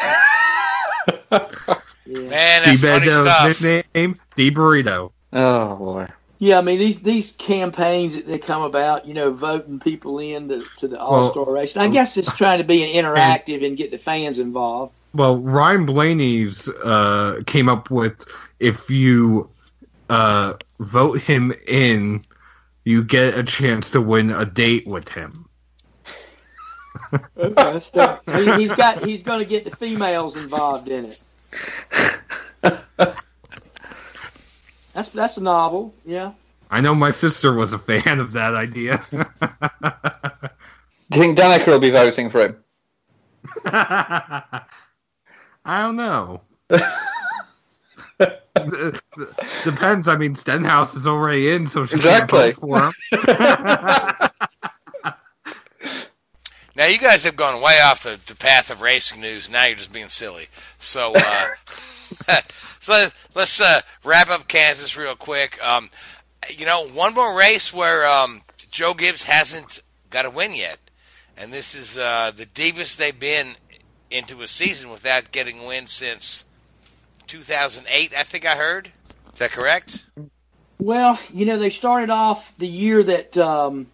that's 1.32 2.82
funny 2.82 3.10
stuff. 3.10 3.62
Nickname, 3.62 4.16
the 4.36 4.52
burrito. 4.52 5.12
Oh 5.34 5.76
boy. 5.76 6.08
Yeah, 6.38 6.60
I 6.60 6.62
mean 6.62 6.78
these 6.78 7.02
these 7.02 7.32
campaigns 7.34 8.16
that 8.16 8.28
they 8.28 8.38
come 8.38 8.62
about, 8.62 9.08
you 9.08 9.16
know, 9.16 9.32
voting 9.32 9.80
people 9.80 10.20
in 10.20 10.50
to, 10.50 10.64
to 10.78 10.88
the 10.88 11.00
All 11.00 11.32
Star 11.32 11.46
well, 11.46 11.56
race. 11.56 11.76
And 11.76 11.82
I 11.82 11.88
guess 11.88 12.16
it's 12.16 12.36
trying 12.36 12.60
to 12.60 12.64
be 12.64 12.84
an 12.84 13.04
interactive 13.04 13.56
and, 13.56 13.64
and 13.64 13.78
get 13.78 13.90
the 13.90 13.98
fans 13.98 14.38
involved. 14.38 14.94
Well, 15.16 15.38
Ryan 15.40 15.88
Blaney's 15.88 16.68
uh, 16.84 17.42
came 17.48 17.68
up 17.68 17.90
with 17.90 18.24
if 18.60 18.90
you 18.90 19.50
uh, 20.10 20.54
vote 20.80 21.20
him 21.20 21.54
in, 21.68 22.22
you 22.84 23.04
get 23.04 23.36
a 23.36 23.44
chance 23.44 23.90
to 23.92 24.02
win 24.02 24.30
a 24.30 24.46
date 24.46 24.86
with 24.86 25.10
him 25.10 25.41
okay, 27.38 27.80
so 27.82 28.58
he's 28.58 28.72
got 28.74 29.04
he's 29.04 29.24
going 29.24 29.40
to 29.40 29.46
get 29.46 29.66
the 29.66 29.76
females 29.76 30.38
involved 30.38 30.90
in 30.90 31.06
it. 31.06 31.22
That's 34.94 35.10
that's 35.10 35.38
a 35.38 35.44
novel, 35.44 35.94
yeah. 36.06 36.34
I 36.70 36.82
know 36.82 36.96
my 36.96 37.12
sister 37.12 37.54
was 37.54 37.74
a 37.74 37.80
fan 37.80 38.20
of 38.20 38.34
that 38.34 38.54
idea. 38.56 39.02
Do 39.12 39.18
you 41.14 41.20
think 41.20 41.38
Danica 41.38 41.68
will 41.68 41.80
be 41.80 41.92
voting 41.92 42.30
for 42.30 42.42
him? 42.42 42.58
I 43.66 44.62
don't 45.66 45.96
know. 45.96 46.42
Depends. 49.64 50.08
I 50.08 50.16
mean, 50.18 50.36
Stenhouse 50.36 50.96
is 50.96 51.08
already 51.08 51.52
in, 51.52 51.68
so 51.68 51.86
she 51.86 51.96
exactly. 51.96 52.54
can't 52.54 52.56
vote 52.56 52.62
for 52.62 52.80
him. 52.80 52.94
Now 56.82 56.88
you 56.88 56.98
guys 56.98 57.26
have 57.26 57.36
gone 57.36 57.62
way 57.62 57.80
off 57.80 58.02
the, 58.02 58.20
the 58.26 58.36
path 58.36 58.72
of 58.72 58.82
racing 58.82 59.22
news. 59.22 59.52
Now 59.52 59.66
you're 59.66 59.76
just 59.76 59.94
being 59.94 60.08
silly. 60.08 60.48
So, 60.80 61.14
uh, 61.16 61.50
so 62.80 62.92
let, 62.92 63.14
us 63.36 63.62
uh, 63.62 63.82
wrap 64.04 64.32
up 64.32 64.48
Kansas 64.48 64.98
real 64.98 65.14
quick. 65.14 65.64
Um, 65.64 65.90
you 66.50 66.66
know, 66.66 66.88
one 66.88 67.14
more 67.14 67.38
race 67.38 67.72
where 67.72 68.08
um, 68.08 68.42
Joe 68.72 68.96
Gibbs 68.96 69.22
hasn't 69.22 69.84
got 70.10 70.26
a 70.26 70.32
win 70.32 70.56
yet, 70.56 70.80
and 71.38 71.54
this 71.54 71.76
is 71.76 72.00
uh, 72.00 72.32
the 72.36 72.48
deepest 72.48 72.98
they've 72.98 73.20
been 73.20 73.54
into 74.10 74.42
a 74.42 74.48
season 74.48 74.90
without 74.90 75.32
getting 75.32 75.60
a 75.60 75.68
win 75.68 75.86
since 75.86 76.46
2008. 77.28 78.12
I 78.18 78.24
think 78.24 78.44
I 78.44 78.56
heard. 78.56 78.90
Is 79.34 79.38
that 79.38 79.52
correct? 79.52 80.08
Well, 80.80 81.20
you 81.32 81.46
know, 81.46 81.60
they 81.60 81.70
started 81.70 82.10
off 82.10 82.58
the 82.58 82.68
year 82.68 83.04
that 83.04 83.38
um, 83.38 83.86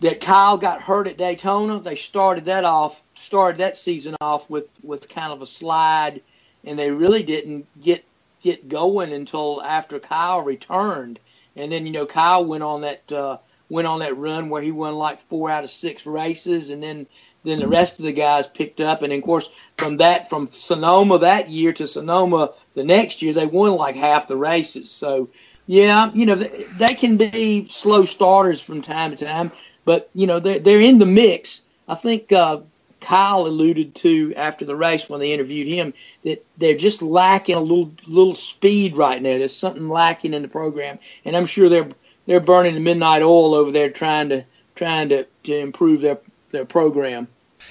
that 0.00 0.20
Kyle 0.20 0.58
got 0.58 0.82
hurt 0.82 1.06
at 1.06 1.16
Daytona. 1.16 1.80
They 1.80 1.94
started 1.94 2.44
that 2.46 2.64
off, 2.64 3.02
started 3.14 3.58
that 3.58 3.76
season 3.76 4.16
off 4.20 4.48
with 4.50 4.66
with 4.82 5.08
kind 5.08 5.32
of 5.32 5.42
a 5.42 5.46
slide, 5.46 6.20
and 6.64 6.78
they 6.78 6.90
really 6.90 7.22
didn't 7.22 7.66
get 7.80 8.04
get 8.42 8.68
going 8.68 9.12
until 9.12 9.62
after 9.62 9.98
Kyle 9.98 10.42
returned. 10.42 11.18
And 11.56 11.72
then 11.72 11.86
you 11.86 11.92
know 11.92 12.06
Kyle 12.06 12.44
went 12.44 12.62
on 12.62 12.82
that 12.82 13.10
uh, 13.10 13.38
went 13.68 13.86
on 13.86 14.00
that 14.00 14.16
run 14.16 14.48
where 14.48 14.62
he 14.62 14.70
won 14.70 14.94
like 14.94 15.20
four 15.20 15.50
out 15.50 15.64
of 15.64 15.70
six 15.70 16.06
races, 16.06 16.70
and 16.70 16.82
then 16.82 17.06
then 17.44 17.60
the 17.60 17.68
rest 17.68 17.98
of 17.98 18.04
the 18.04 18.12
guys 18.12 18.46
picked 18.46 18.80
up. 18.80 19.02
And 19.02 19.12
of 19.12 19.22
course, 19.22 19.48
from 19.78 19.96
that 19.98 20.28
from 20.28 20.46
Sonoma 20.46 21.18
that 21.20 21.48
year 21.48 21.72
to 21.72 21.86
Sonoma 21.86 22.52
the 22.74 22.84
next 22.84 23.22
year, 23.22 23.32
they 23.32 23.46
won 23.46 23.72
like 23.72 23.96
half 23.96 24.26
the 24.26 24.36
races. 24.36 24.90
So 24.90 25.30
yeah, 25.66 26.10
you 26.12 26.26
know 26.26 26.34
they, 26.34 26.66
they 26.76 26.94
can 26.94 27.16
be 27.16 27.66
slow 27.66 28.04
starters 28.04 28.60
from 28.60 28.82
time 28.82 29.16
to 29.16 29.24
time, 29.24 29.50
but 29.86 30.10
you 30.12 30.26
know 30.26 30.38
they're 30.38 30.58
they're 30.58 30.80
in 30.80 30.98
the 30.98 31.06
mix. 31.06 31.62
I 31.88 31.94
think 31.94 32.30
uh, 32.32 32.60
Kyle 33.00 33.46
alluded 33.46 33.94
to 33.94 34.34
after 34.36 34.66
the 34.66 34.76
race 34.76 35.08
when 35.08 35.20
they 35.20 35.32
interviewed 35.32 35.68
him 35.68 35.94
that 36.24 36.44
they're 36.58 36.76
just 36.76 37.00
lacking 37.00 37.56
a 37.56 37.60
little 37.60 37.90
little 38.06 38.34
speed 38.34 38.98
right 38.98 39.22
now. 39.22 39.38
There's 39.38 39.56
something 39.56 39.88
lacking 39.88 40.34
in 40.34 40.42
the 40.42 40.48
program, 40.48 40.98
and 41.24 41.34
I'm 41.34 41.46
sure 41.46 41.70
they're 41.70 41.88
they're 42.26 42.40
burning 42.40 42.74
the 42.74 42.80
midnight 42.80 43.22
oil 43.22 43.54
over 43.54 43.70
there 43.70 43.88
trying 43.88 44.28
to 44.28 44.44
trying 44.74 45.08
to, 45.08 45.26
to 45.44 45.56
improve 45.56 46.02
their 46.02 46.18
their 46.50 46.66
program. 46.66 47.28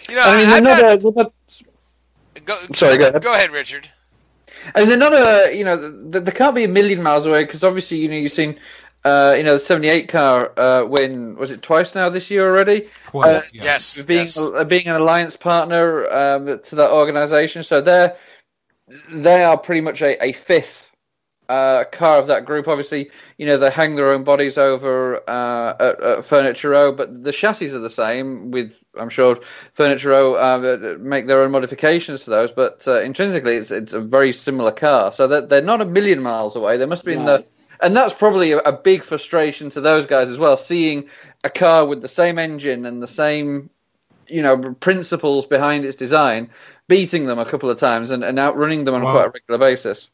You 0.10 0.16
know, 0.16 0.22
I 0.24 0.42
mean, 0.42 0.50
I, 0.50 0.60
not 0.60 1.04
not, 1.04 1.26
a, 1.26 1.32
go, 2.46 2.56
Sorry, 2.74 2.98
go 2.98 3.10
ahead. 3.10 3.22
Go 3.22 3.34
ahead, 3.34 3.52
Richard. 3.52 3.90
And 4.74 4.90
they're 4.90 4.98
not 4.98 5.14
a, 5.14 5.56
you 5.56 5.64
know, 5.64 6.10
they, 6.10 6.20
they 6.20 6.32
can't 6.32 6.56
be 6.56 6.64
a 6.64 6.68
million 6.68 7.04
miles 7.04 7.26
away 7.26 7.44
because 7.44 7.64
obviously, 7.64 7.98
you 7.98 8.08
know, 8.08 8.16
you've 8.16 8.32
seen, 8.32 8.60
uh, 9.06 9.36
you 9.38 9.44
know, 9.44 9.54
the 9.54 9.60
78 9.60 10.10
car 10.10 10.52
uh, 10.60 10.84
win, 10.86 11.36
was 11.36 11.52
it 11.52 11.62
twice 11.62 11.94
now 11.94 12.10
this 12.10 12.32
year 12.32 12.48
already? 12.50 12.90
Twice, 13.06 13.46
Uh. 13.46 13.50
Yes. 13.54 14.02
being 14.02 14.20
yes. 14.22 14.38
uh, 14.38 14.64
being 14.64 14.88
an 14.88 14.96
alliance 14.96 15.38
partner 15.38 16.10
um, 16.12 16.60
to 16.64 16.76
that 16.76 16.90
organization. 16.90 17.64
So 17.64 17.82
they're 17.82 18.18
they 19.12 19.44
are 19.44 19.58
pretty 19.58 19.82
much 19.82 20.02
a, 20.02 20.24
a 20.24 20.34
fifth 20.34 20.92
uh, 21.50 21.84
car 21.92 22.18
of 22.18 22.26
that 22.28 22.46
group. 22.46 22.68
Obviously, 22.68 23.12
you 23.38 23.46
know 23.46 23.60
they 23.60 23.70
hang 23.70 23.96
their 23.96 24.12
own 24.12 24.24
bodies 24.24 24.58
over 24.58 25.18
uh, 25.30 25.76
at, 25.80 26.02
at 26.02 26.26
Furniture 26.26 26.72
Row, 26.72 26.92
but 26.92 27.24
the 27.24 27.32
chassis 27.32 27.70
are 27.76 27.80
the 27.80 27.90
same. 27.92 28.50
With 28.50 28.76
I'm 29.00 29.10
sure 29.10 29.40
Furniture 29.74 30.10
Row 30.10 30.34
uh, 30.34 30.98
make 31.00 31.28
their 31.28 31.44
own 31.44 31.52
modifications 31.52 32.24
to 32.24 32.32
those, 32.32 32.52
but 32.52 32.88
uh, 32.88 33.02
intrinsically 33.02 33.56
it's 33.56 33.70
it's 33.70 33.94
a 33.94 34.02
very 34.02 34.34
similar 34.34 34.72
car. 34.72 35.12
So 35.14 35.28
they're, 35.28 35.42
they're 35.42 35.62
not 35.62 35.82
a 35.82 35.86
million 35.86 36.22
miles 36.24 36.56
away. 36.56 36.78
They 36.78 36.88
must 36.88 37.06
be 37.06 37.14
in 37.14 37.26
the 37.26 37.34
Right. 37.34 37.46
And 37.82 37.96
that's 37.96 38.14
probably 38.14 38.52
a, 38.54 38.60
a 38.60 38.72
big 38.72 39.04
frustration 39.04 39.70
to 39.72 39.82
those 39.82 40.06
guys 40.06 40.30
as 40.30 40.38
well, 40.38 40.58
seeing 40.58 41.10
a 41.44 41.50
car 41.50 41.86
with 41.86 42.02
the 42.02 42.08
same 42.08 42.40
engine 42.40 42.86
and 42.86 43.02
the 43.02 43.08
same, 43.08 43.70
you 44.28 44.42
know, 44.42 44.74
principles 44.80 45.46
behind 45.46 45.86
its 45.86 45.96
design, 45.96 46.50
beating 46.88 47.26
them 47.26 47.40
a 47.40 47.50
couple 47.50 47.70
of 47.70 47.80
times 47.80 48.12
and, 48.12 48.24
and 48.24 48.40
outrunning 48.40 48.86
them 48.86 48.96
on 48.96 49.04
Wow. 49.04 49.12
quite 49.12 49.26
a 49.28 49.30
regular 49.30 49.60
basis. 49.60 50.10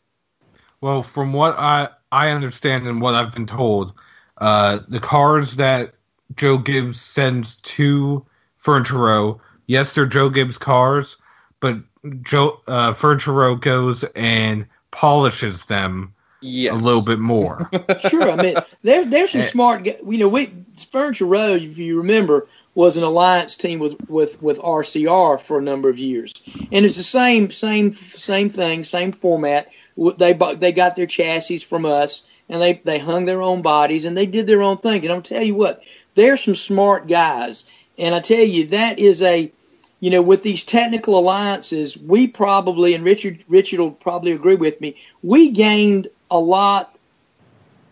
Well, 0.82 1.04
from 1.04 1.34
what 1.34 1.56
I 1.58 1.90
I 2.12 2.32
understand 2.32 2.88
and 2.88 3.02
what 3.02 3.16
I've 3.16 3.32
been 3.32 3.46
told, 3.46 3.94
uh, 4.38 4.80
the 4.88 5.00
cars 5.00 5.56
that 5.56 5.94
Joe 6.36 6.58
Gibbs 6.58 7.00
sends 7.00 7.58
to 7.58 8.26
Furniture 8.58 8.98
Row, 8.98 9.42
yes, 9.68 9.96
they're 9.96 10.06
Joe 10.06 10.30
Gibbs 10.30 10.58
cars, 10.58 11.18
but 11.60 11.78
Joe 12.24 12.62
uh, 12.68 12.94
Furniture 12.94 13.32
Row 13.34 13.56
goes 13.56 14.04
and 14.16 14.68
polishes 14.90 15.66
them 15.66 16.14
Yes. 16.42 16.74
a 16.74 16.78
little 16.78 17.04
bit 17.04 17.20
more. 17.20 17.70
Sure, 18.10 18.32
I 18.32 18.36
mean 18.36 18.56
there 18.82 19.06
there's 19.06 19.32
some 19.32 19.44
smart. 19.44 19.86
You 19.86 20.18
know, 20.18 20.28
we 20.28 20.52
Furniture 20.92 21.26
Row, 21.26 21.54
if 21.54 21.78
you 21.78 21.98
remember, 21.98 22.48
was 22.74 22.98
an 22.98 23.04
alliance 23.04 23.56
team 23.56 23.80
with 23.80 24.10
with 24.10 24.42
with 24.42 24.58
RCR 24.60 25.40
for 25.40 25.60
a 25.60 25.62
number 25.62 25.90
of 25.90 26.00
years, 26.00 26.34
and 26.72 26.86
it's 26.86 26.98
the 26.98 27.04
same 27.04 27.52
same 27.52 27.94
same 27.94 28.50
thing, 28.50 28.84
same 28.84 29.12
format. 29.12 29.70
They 30.18 30.34
they 30.34 30.72
got 30.72 30.96
their 30.96 31.06
chassis 31.06 31.60
from 31.60 31.86
us, 31.86 32.26
and 32.50 32.62
they 32.62 32.82
they 32.84 32.98
hung 32.98 33.26
their 33.26 33.42
own 33.42 33.62
bodies, 33.62 34.06
and 34.06 34.18
they 34.18 34.26
did 34.26 34.48
their 34.48 34.64
own 34.64 34.78
thing. 34.78 35.04
And 35.04 35.12
I'll 35.12 35.22
tell 35.22 35.44
you 35.44 35.56
what, 35.56 35.84
there's 36.16 36.44
some 36.44 36.56
smart 36.56 37.08
guys, 37.08 37.66
and 37.98 38.16
I 38.16 38.20
tell 38.20 38.44
you 38.44 38.68
that 38.68 38.98
is 39.00 39.22
a 39.22 39.52
you 40.00 40.10
know, 40.10 40.22
with 40.22 40.42
these 40.42 40.64
technical 40.64 41.18
alliances, 41.18 41.96
we 41.96 42.28
probably, 42.28 42.96
and 42.96 43.04
Richard 43.04 43.44
Richard 43.48 43.80
will 43.80 43.92
probably 43.92 44.32
agree 44.32 44.56
with 44.56 44.82
me, 44.82 44.96
we 45.22 45.52
gained 45.52 46.08
a 46.32 46.40
lot 46.40 46.98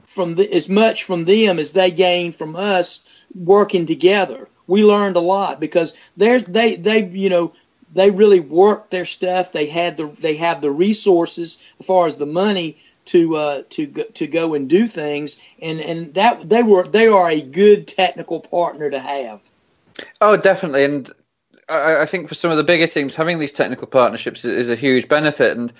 from 0.06 0.36
the, 0.36 0.52
as 0.54 0.68
much 0.68 1.04
from 1.04 1.26
them 1.26 1.60
as 1.60 1.74
they 1.74 1.92
gained 1.92 2.36
from 2.36 2.56
us 2.56 3.02
working 3.36 3.86
together. 3.86 4.48
We 4.66 4.84
learned 4.84 5.16
a 5.16 5.22
lot 5.22 5.60
because 5.60 5.94
they're, 6.18 6.40
they 6.40 6.76
they 6.76 7.06
you 7.06 7.30
know 7.30 7.54
they 7.94 8.10
really 8.10 8.40
worked 8.40 8.92
their 8.92 9.06
stuff. 9.06 9.52
They 9.52 9.68
had 9.68 9.98
the 9.98 10.08
they 10.08 10.36
have 10.38 10.62
the 10.62 10.72
resources 10.72 11.60
as 11.80 11.86
far 11.86 12.08
as 12.08 12.18
the 12.18 12.26
money 12.26 12.78
to 13.06 13.36
uh, 13.36 13.64
to 13.72 13.88
go, 13.88 14.04
to 14.04 14.28
go 14.28 14.54
and 14.54 14.70
do 14.70 14.88
things, 14.88 15.38
and 15.62 15.80
and 15.80 16.14
that 16.14 16.50
they 16.50 16.64
were 16.64 16.84
they 16.84 17.08
are 17.08 17.30
a 17.30 17.42
good 17.42 17.88
technical 17.88 18.40
partner 18.40 18.90
to 18.90 19.00
have. 19.00 19.40
Oh, 20.22 20.38
definitely, 20.38 20.86
and 20.86 21.12
I, 21.70 22.02
I 22.02 22.06
think 22.06 22.28
for 22.28 22.36
some 22.36 22.52
of 22.52 22.58
the 22.58 22.64
bigger 22.64 22.88
teams, 22.88 23.16
having 23.16 23.40
these 23.40 23.52
technical 23.52 23.88
partnerships 23.88 24.44
is, 24.46 24.66
is 24.66 24.70
a 24.70 24.76
huge 24.76 25.08
benefit. 25.08 25.58
And 25.58 25.74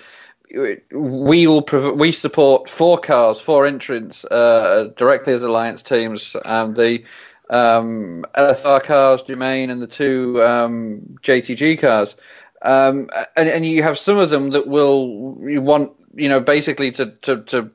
we 0.54 1.46
will 1.46 1.62
prov- 1.62 1.96
we 1.96 2.12
support 2.12 2.68
four 2.68 2.98
cars, 2.98 3.40
four 3.40 3.66
entrants 3.66 4.24
uh, 4.26 4.90
directly 4.96 5.32
as 5.32 5.42
alliance 5.42 5.82
teams. 5.82 6.36
Um, 6.44 6.74
the 6.74 7.04
um, 7.50 8.24
LFR 8.36 8.82
cars, 8.82 9.22
Germain, 9.22 9.70
and 9.70 9.82
the 9.82 9.86
two 9.86 10.42
um, 10.42 11.18
JTG 11.22 11.78
cars. 11.80 12.16
Um, 12.62 13.10
and, 13.36 13.48
and 13.48 13.66
you 13.66 13.82
have 13.82 13.98
some 13.98 14.18
of 14.18 14.30
them 14.30 14.50
that 14.50 14.66
will 14.66 15.38
you 15.42 15.62
want 15.62 15.92
you 16.14 16.28
know 16.28 16.40
basically 16.40 16.90
to, 16.92 17.06
to, 17.06 17.42
to 17.44 17.70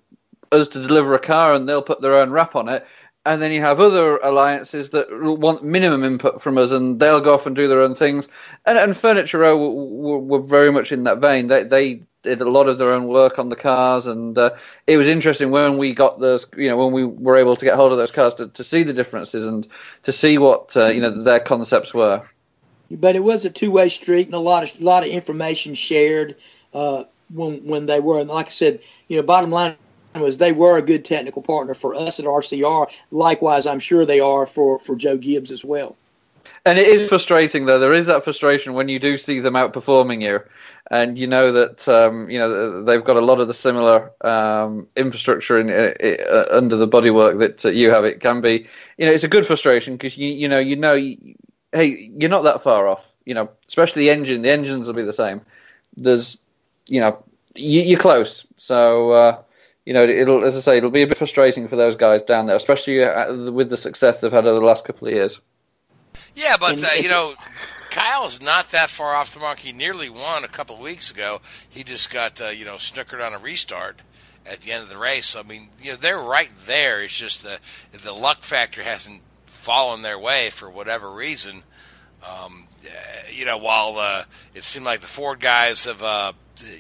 us 0.52 0.68
to 0.70 0.82
deliver 0.82 1.14
a 1.16 1.20
car 1.20 1.54
and 1.54 1.68
they'll 1.68 1.82
put 1.82 2.02
their 2.02 2.16
own 2.16 2.32
wrap 2.32 2.56
on 2.56 2.70
it. 2.70 2.86
And 3.26 3.42
then 3.42 3.52
you 3.52 3.62
have 3.62 3.80
other 3.80 4.18
alliances 4.18 4.92
that 4.92 5.08
want 5.12 5.64
minimum 5.64 6.04
input 6.04 6.42
from 6.42 6.58
us, 6.60 6.72
and 6.72 7.00
they'll 7.00 7.22
go 7.22 7.34
off 7.34 7.48
and 7.48 7.56
do 7.56 7.68
their 7.68 7.82
own 7.82 7.96
things. 7.96 8.28
And, 8.66 8.78
and 8.78 8.96
Furniture 8.96 9.40
Row 9.40 9.58
were, 9.58 10.20
were 10.20 10.42
very 10.42 10.72
much 10.72 10.92
in 10.92 11.06
that 11.06 11.18
vein. 11.18 11.48
They, 11.48 11.64
they 11.64 12.02
did 12.26 12.42
a 12.42 12.50
lot 12.50 12.68
of 12.68 12.78
their 12.78 12.92
own 12.92 13.08
work 13.08 13.40
on 13.40 13.50
the 13.50 13.56
cars, 13.56 14.06
and 14.06 14.38
uh, 14.38 14.52
it 14.86 14.98
was 14.98 15.08
interesting 15.08 15.52
when 15.52 15.78
we 15.78 15.94
got 15.94 16.20
those. 16.20 16.46
You 16.58 16.70
know, 16.70 16.78
when 16.78 16.92
we 16.92 17.06
were 17.06 17.38
able 17.38 17.56
to 17.56 17.66
get 17.66 17.76
hold 17.76 17.92
of 17.92 17.98
those 17.98 18.12
cars 18.12 18.36
to, 18.36 18.48
to 18.50 18.64
see 18.64 18.84
the 18.84 18.94
differences 18.94 19.48
and 19.48 19.68
to 20.04 20.12
see 20.12 20.38
what 20.38 20.76
uh, 20.76 20.88
you 20.88 21.02
know 21.02 21.24
their 21.24 21.40
concepts 21.40 21.94
were. 21.94 22.22
but 22.92 23.16
it 23.16 23.24
was 23.24 23.46
a 23.46 23.50
two-way 23.50 23.90
street 23.90 24.28
and 24.28 24.36
a 24.36 24.40
lot 24.40 24.64
of 24.64 24.82
a 24.82 24.84
lot 24.84 25.04
of 25.04 25.10
information 25.10 25.74
shared 25.74 26.36
uh, 26.74 27.06
when 27.34 27.66
when 27.66 27.86
they 27.86 28.00
were. 28.00 28.20
And 28.20 28.30
like 28.30 28.48
I 28.48 28.52
said, 28.52 28.82
you 29.08 29.18
know, 29.18 29.24
bottom 29.24 29.52
line 29.52 29.78
was 30.22 30.38
they 30.38 30.52
were 30.52 30.78
a 30.78 30.82
good 30.82 31.06
technical 31.06 31.42
partner 31.42 31.74
for 31.74 31.96
us 31.96 32.20
at 32.20 32.26
RCR. 32.26 32.92
Likewise, 33.12 33.66
I'm 33.66 33.80
sure 33.80 34.06
they 34.06 34.20
are 34.20 34.46
for 34.46 34.80
for 34.80 34.96
Joe 34.96 35.18
Gibbs 35.18 35.52
as 35.52 35.64
well. 35.64 35.96
And 36.66 36.80
it 36.80 36.88
is 36.88 37.08
frustrating, 37.08 37.66
though. 37.66 37.78
There 37.78 37.94
is 37.94 38.08
that 38.08 38.24
frustration 38.24 38.74
when 38.74 38.90
you 38.90 38.98
do 38.98 39.20
see 39.20 39.40
them 39.40 39.54
outperforming 39.54 40.24
you, 40.24 40.40
and 40.90 41.18
you 41.18 41.28
know 41.28 41.52
that 41.52 41.88
um, 41.88 42.28
you 42.28 42.40
know 42.40 42.84
they've 42.84 43.04
got 43.04 43.18
a 43.18 43.22
lot 43.22 43.40
of 43.40 43.48
the 43.48 43.54
similar 43.54 44.12
um, 44.22 44.88
infrastructure 44.96 45.60
in, 45.60 45.70
uh, 45.70 46.46
under 46.50 46.76
the 46.76 46.88
bodywork 46.88 47.38
that 47.38 47.66
uh, 47.66 47.70
you 47.70 47.92
have. 47.92 48.04
It 48.04 48.20
can 48.20 48.42
be, 48.42 48.68
you 48.98 49.06
know, 49.06 49.12
it's 49.12 49.24
a 49.24 49.28
good 49.28 49.46
frustration 49.46 49.96
because 49.96 50.18
you 50.18 50.30
you 50.30 50.50
know 50.50 50.58
you 50.58 50.76
know, 50.76 50.94
you, 50.94 51.36
hey, 51.72 52.12
you're 52.18 52.32
not 52.32 52.44
that 52.44 52.64
far 52.64 52.88
off. 52.88 53.06
You 53.26 53.36
know, 53.36 53.50
especially 53.68 54.04
the 54.04 54.10
engine. 54.10 54.42
The 54.42 54.50
engines 54.50 54.88
will 54.88 54.96
be 54.96 55.04
the 55.04 55.14
same. 55.14 55.42
There's, 55.98 56.36
you 56.88 57.00
know, 57.00 57.24
you, 57.54 57.82
you're 57.82 58.00
close. 58.00 58.46
So. 58.58 59.12
Uh, 59.12 59.42
you 59.86 59.94
know, 59.94 60.04
it'll, 60.04 60.44
as 60.44 60.58
I 60.58 60.60
say, 60.60 60.78
it'll 60.78 60.90
be 60.90 61.04
a 61.04 61.08
bit 61.08 61.18
frustrating 61.18 61.68
for 61.68 61.76
those 61.76 61.96
guys 61.96 62.22
down 62.24 62.48
there, 62.48 62.56
especially 62.56 63.04
uh, 63.04 63.52
with 63.52 63.70
the 63.70 63.78
success 63.78 64.18
they've 64.18 64.32
had 64.32 64.46
over 64.46 64.60
the 64.60 64.66
last 64.66 64.84
couple 64.84 65.08
of 65.08 65.14
years. 65.14 65.40
Yeah, 66.36 66.56
but 66.60 66.84
uh, 66.84 66.88
you 67.00 67.10
know, 67.10 67.34
Kyle's 67.92 68.42
not 68.42 68.72
that 68.72 68.90
far 68.90 69.16
off 69.16 69.34
the 69.34 69.40
mark. 69.40 69.60
He 69.60 69.72
nearly 69.72 70.10
won 70.10 70.44
a 70.44 70.48
couple 70.48 70.76
of 70.76 70.82
weeks 70.82 71.12
ago. 71.12 71.40
He 71.70 71.84
just 71.84 72.12
got 72.12 72.42
uh, 72.42 72.48
you 72.48 72.66
know 72.66 72.76
snookered 72.76 73.26
on 73.26 73.34
a 73.34 73.38
restart 73.38 74.02
at 74.46 74.62
the 74.62 74.72
end 74.72 74.84
of 74.84 74.90
the 74.90 74.98
race. 74.98 75.36
I 75.36 75.44
mean, 75.44 75.70
you 75.82 75.92
know, 75.92 75.98
they're 75.98 76.20
right 76.20 76.52
there. 76.66 77.04
It's 77.04 77.18
just 77.18 77.44
the 77.44 77.60
the 77.98 78.14
luck 78.14 78.44
factor 78.44 78.82
hasn't 78.84 79.22
fallen 79.46 80.02
their 80.02 80.20
way 80.20 80.50
for 80.50 80.70
whatever 80.70 81.12
reason. 81.12 81.64
Um, 82.24 82.68
you 83.32 83.46
know, 83.46 83.58
while 83.58 83.98
uh, 83.98 84.24
it 84.54 84.64
seemed 84.64 84.86
like 84.86 85.02
the 85.02 85.08
Ford 85.08 85.40
guys 85.40 85.86
have 85.86 86.02
uh, 86.04 86.34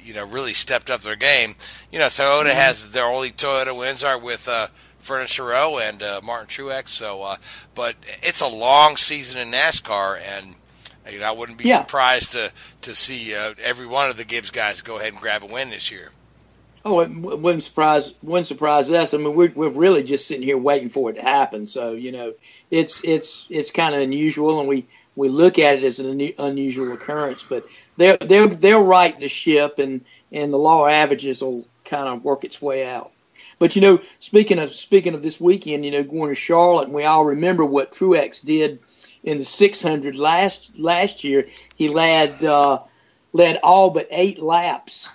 you 0.03 0.13
know 0.13 0.25
really 0.25 0.53
stepped 0.53 0.89
up 0.89 1.01
their 1.01 1.15
game. 1.15 1.55
You 1.91 1.99
know, 1.99 2.07
Toyota 2.07 2.53
has 2.53 2.91
their 2.91 3.05
only 3.05 3.31
Toyota 3.31 3.75
wins 3.77 4.03
are 4.03 4.17
with. 4.19 4.47
Uh, 4.47 4.67
Furniture 4.99 5.43
Row 5.45 5.77
and 5.77 6.01
uh, 6.01 6.19
Martin 6.23 6.47
Truex. 6.47 6.89
So, 6.89 7.21
uh, 7.21 7.35
but 7.75 7.95
it's 8.23 8.41
a 8.41 8.47
long 8.47 8.97
season 8.97 9.39
in 9.39 9.51
NASCAR, 9.51 10.19
and 10.19 10.55
You 11.07 11.19
know, 11.19 11.27
I 11.27 11.31
wouldn't 11.31 11.59
be 11.59 11.65
Yeah. 11.65 11.77
surprised 11.81 12.31
to 12.31 12.51
to 12.81 12.95
see 12.95 13.35
uh, 13.35 13.53
every 13.63 13.85
one 13.85 14.09
of 14.09 14.17
the 14.17 14.25
Gibbs 14.25 14.49
guys 14.49 14.81
go 14.81 14.97
ahead 14.97 15.13
and 15.13 15.21
grab 15.21 15.43
a 15.43 15.45
win 15.47 15.69
this 15.69 15.91
year. 15.91 16.11
Oh, 16.83 16.99
it 16.99 17.09
wouldn't 17.09 17.63
surprise 17.63 18.13
wouldn't 18.21 18.47
surprise 18.47 18.89
us. 18.91 19.13
I 19.13 19.17
mean, 19.17 19.33
we're 19.35 19.51
we're 19.55 19.69
really 19.69 20.03
just 20.03 20.27
sitting 20.27 20.43
here 20.43 20.57
waiting 20.57 20.89
for 20.89 21.09
it 21.09 21.13
to 21.15 21.21
happen. 21.21 21.65
So 21.67 21.93
you 21.93 22.11
know, 22.11 22.33
it's 22.69 23.03
it's 23.03 23.47
it's 23.49 23.71
kind 23.71 23.95
of 23.95 24.01
unusual, 24.01 24.59
and 24.59 24.69
we 24.69 24.87
we 25.15 25.29
look 25.29 25.59
at 25.59 25.77
it 25.77 25.83
as 25.83 25.99
an 25.99 26.19
unusual 26.37 26.91
occurrence. 26.93 27.43
But 27.43 27.65
they'll 27.97 28.17
they'll 28.17 28.49
they'll 28.49 28.83
right 28.83 29.19
the 29.19 29.29
ship, 29.29 29.79
and 29.79 30.03
and 30.31 30.51
the 30.51 30.57
law 30.57 30.85
of 30.85 30.91
averages 30.91 31.41
will 31.41 31.67
kind 31.83 32.07
of 32.07 32.23
work 32.23 32.43
its 32.43 32.61
way 32.61 32.85
out. 32.85 33.11
But 33.59 33.75
you 33.75 33.81
know, 33.81 34.01
speaking 34.19 34.59
of 34.59 34.73
speaking 34.75 35.13
of 35.13 35.23
this 35.23 35.39
weekend, 35.39 35.85
you 35.85 35.91
know, 35.91 36.03
going 36.03 36.29
to 36.29 36.35
Charlotte, 36.35 36.85
and 36.85 36.93
we 36.93 37.03
all 37.05 37.25
remember 37.25 37.65
what 37.65 37.91
Truex 37.91 38.45
did 38.45 38.79
in 39.23 39.37
the 39.37 39.45
600 39.45 40.15
last 40.15 40.77
last 40.77 41.23
year. 41.23 41.47
He 41.75 41.89
led 41.89 42.43
uh, 42.43 42.79
led 43.33 43.59
all 43.63 43.89
but 43.89 44.07
eight 44.11 44.39
laps 44.39 45.09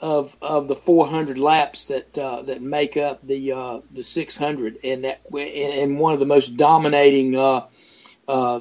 of 0.00 0.36
of 0.42 0.68
the 0.68 0.76
400 0.76 1.38
laps 1.38 1.86
that 1.86 2.18
uh, 2.18 2.42
that 2.42 2.60
make 2.60 2.96
up 2.96 3.26
the 3.26 3.52
uh, 3.52 3.80
the 3.92 4.02
600, 4.02 4.78
and 4.84 5.04
that 5.04 5.20
and 5.34 5.98
one 5.98 6.12
of 6.12 6.20
the 6.20 6.26
most 6.26 6.56
dominating 6.56 7.36
uh, 7.36 7.66
uh, 8.28 8.60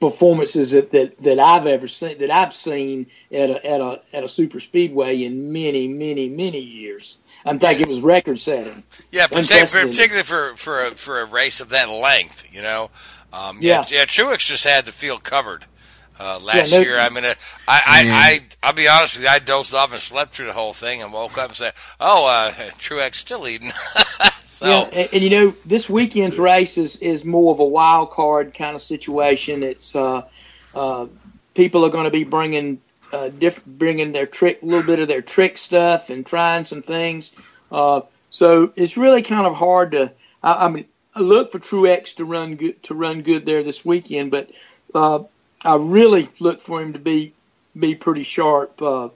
performances 0.00 0.72
that, 0.72 0.90
that, 0.92 1.22
that 1.22 1.38
I've 1.38 1.66
ever 1.66 1.88
seen 1.88 2.18
that 2.18 2.30
I've 2.30 2.52
seen 2.52 3.06
at 3.32 3.50
a, 3.50 3.66
at 3.66 3.80
a 3.80 4.00
at 4.12 4.24
a 4.24 4.28
super 4.28 4.60
speedway 4.60 5.22
in 5.22 5.52
many 5.52 5.88
many 5.88 6.28
many 6.28 6.60
years. 6.60 7.18
I 7.44 7.56
think 7.56 7.80
it 7.80 7.88
was 7.88 8.00
record 8.00 8.38
setting. 8.40 8.82
Yeah, 9.12 9.26
partic- 9.28 9.50
Unprecedented. 9.52 9.92
particularly 9.92 10.24
for 10.24 10.56
for 10.56 10.86
a, 10.86 10.90
for 10.90 11.20
a 11.20 11.24
race 11.24 11.60
of 11.60 11.68
that 11.68 11.88
length, 11.88 12.44
you 12.52 12.62
know. 12.62 12.90
Um, 13.32 13.58
yeah, 13.60 13.84
yeah, 13.88 14.04
Truex 14.04 14.38
just 14.46 14.64
had 14.64 14.84
the 14.84 14.92
field 14.92 15.22
covered 15.22 15.64
uh, 16.18 16.40
last 16.40 16.72
no- 16.72 16.80
year. 16.80 16.98
I 16.98 17.08
mean, 17.10 17.24
uh, 17.24 17.34
I, 17.68 17.82
I, 17.86 18.02
I, 18.08 18.40
I'll 18.62 18.72
be 18.72 18.88
honest 18.88 19.16
with 19.16 19.24
you, 19.24 19.30
I 19.30 19.38
dozed 19.38 19.74
off 19.74 19.92
and 19.92 20.00
slept 20.00 20.34
through 20.34 20.46
the 20.46 20.54
whole 20.54 20.72
thing, 20.72 21.02
and 21.02 21.12
woke 21.12 21.38
up 21.38 21.48
and 21.48 21.56
said, 21.56 21.74
"Oh, 22.00 22.26
uh, 22.26 22.50
Truex 22.78 23.14
still 23.16 23.40
leading." 23.40 23.72
so 24.56 24.66
Yeah, 24.66 24.88
and, 24.90 25.08
and 25.12 25.22
you 25.22 25.28
know 25.28 25.54
this 25.66 25.90
weekend's 25.90 26.38
race 26.38 26.78
is, 26.78 26.96
is 26.96 27.26
more 27.26 27.52
of 27.52 27.60
a 27.60 27.64
wild 27.64 28.10
card 28.10 28.54
kind 28.54 28.74
of 28.74 28.80
situation. 28.80 29.62
It's 29.62 29.94
uh, 29.94 30.22
uh, 30.74 31.08
people 31.54 31.84
are 31.84 31.90
going 31.90 32.06
to 32.06 32.10
be 32.10 32.24
bringing 32.24 32.80
uh, 33.12 33.28
diff- 33.28 33.66
bringing 33.66 34.12
their 34.12 34.24
trick, 34.24 34.62
a 34.62 34.64
little 34.64 34.82
bit 34.82 34.98
of 34.98 35.08
their 35.08 35.20
trick 35.20 35.58
stuff, 35.58 36.08
and 36.08 36.24
trying 36.24 36.64
some 36.64 36.80
things. 36.80 37.32
Uh, 37.70 38.00
so 38.30 38.72
it's 38.76 38.96
really 38.96 39.20
kind 39.20 39.46
of 39.46 39.54
hard 39.54 39.92
to. 39.92 40.10
I, 40.42 40.64
I 40.64 40.68
mean, 40.70 40.86
I 41.14 41.20
look 41.20 41.52
for 41.52 41.58
Truex 41.58 42.16
to 42.16 42.24
run 42.24 42.56
good 42.56 42.82
to 42.84 42.94
run 42.94 43.20
good 43.20 43.44
there 43.44 43.62
this 43.62 43.84
weekend, 43.84 44.30
but 44.30 44.50
uh, 44.94 45.22
I 45.60 45.76
really 45.76 46.30
look 46.40 46.62
for 46.62 46.80
him 46.80 46.94
to 46.94 46.98
be 46.98 47.34
be 47.78 47.94
pretty 47.94 48.22
sharp 48.22 48.80
uh, 48.80 49.10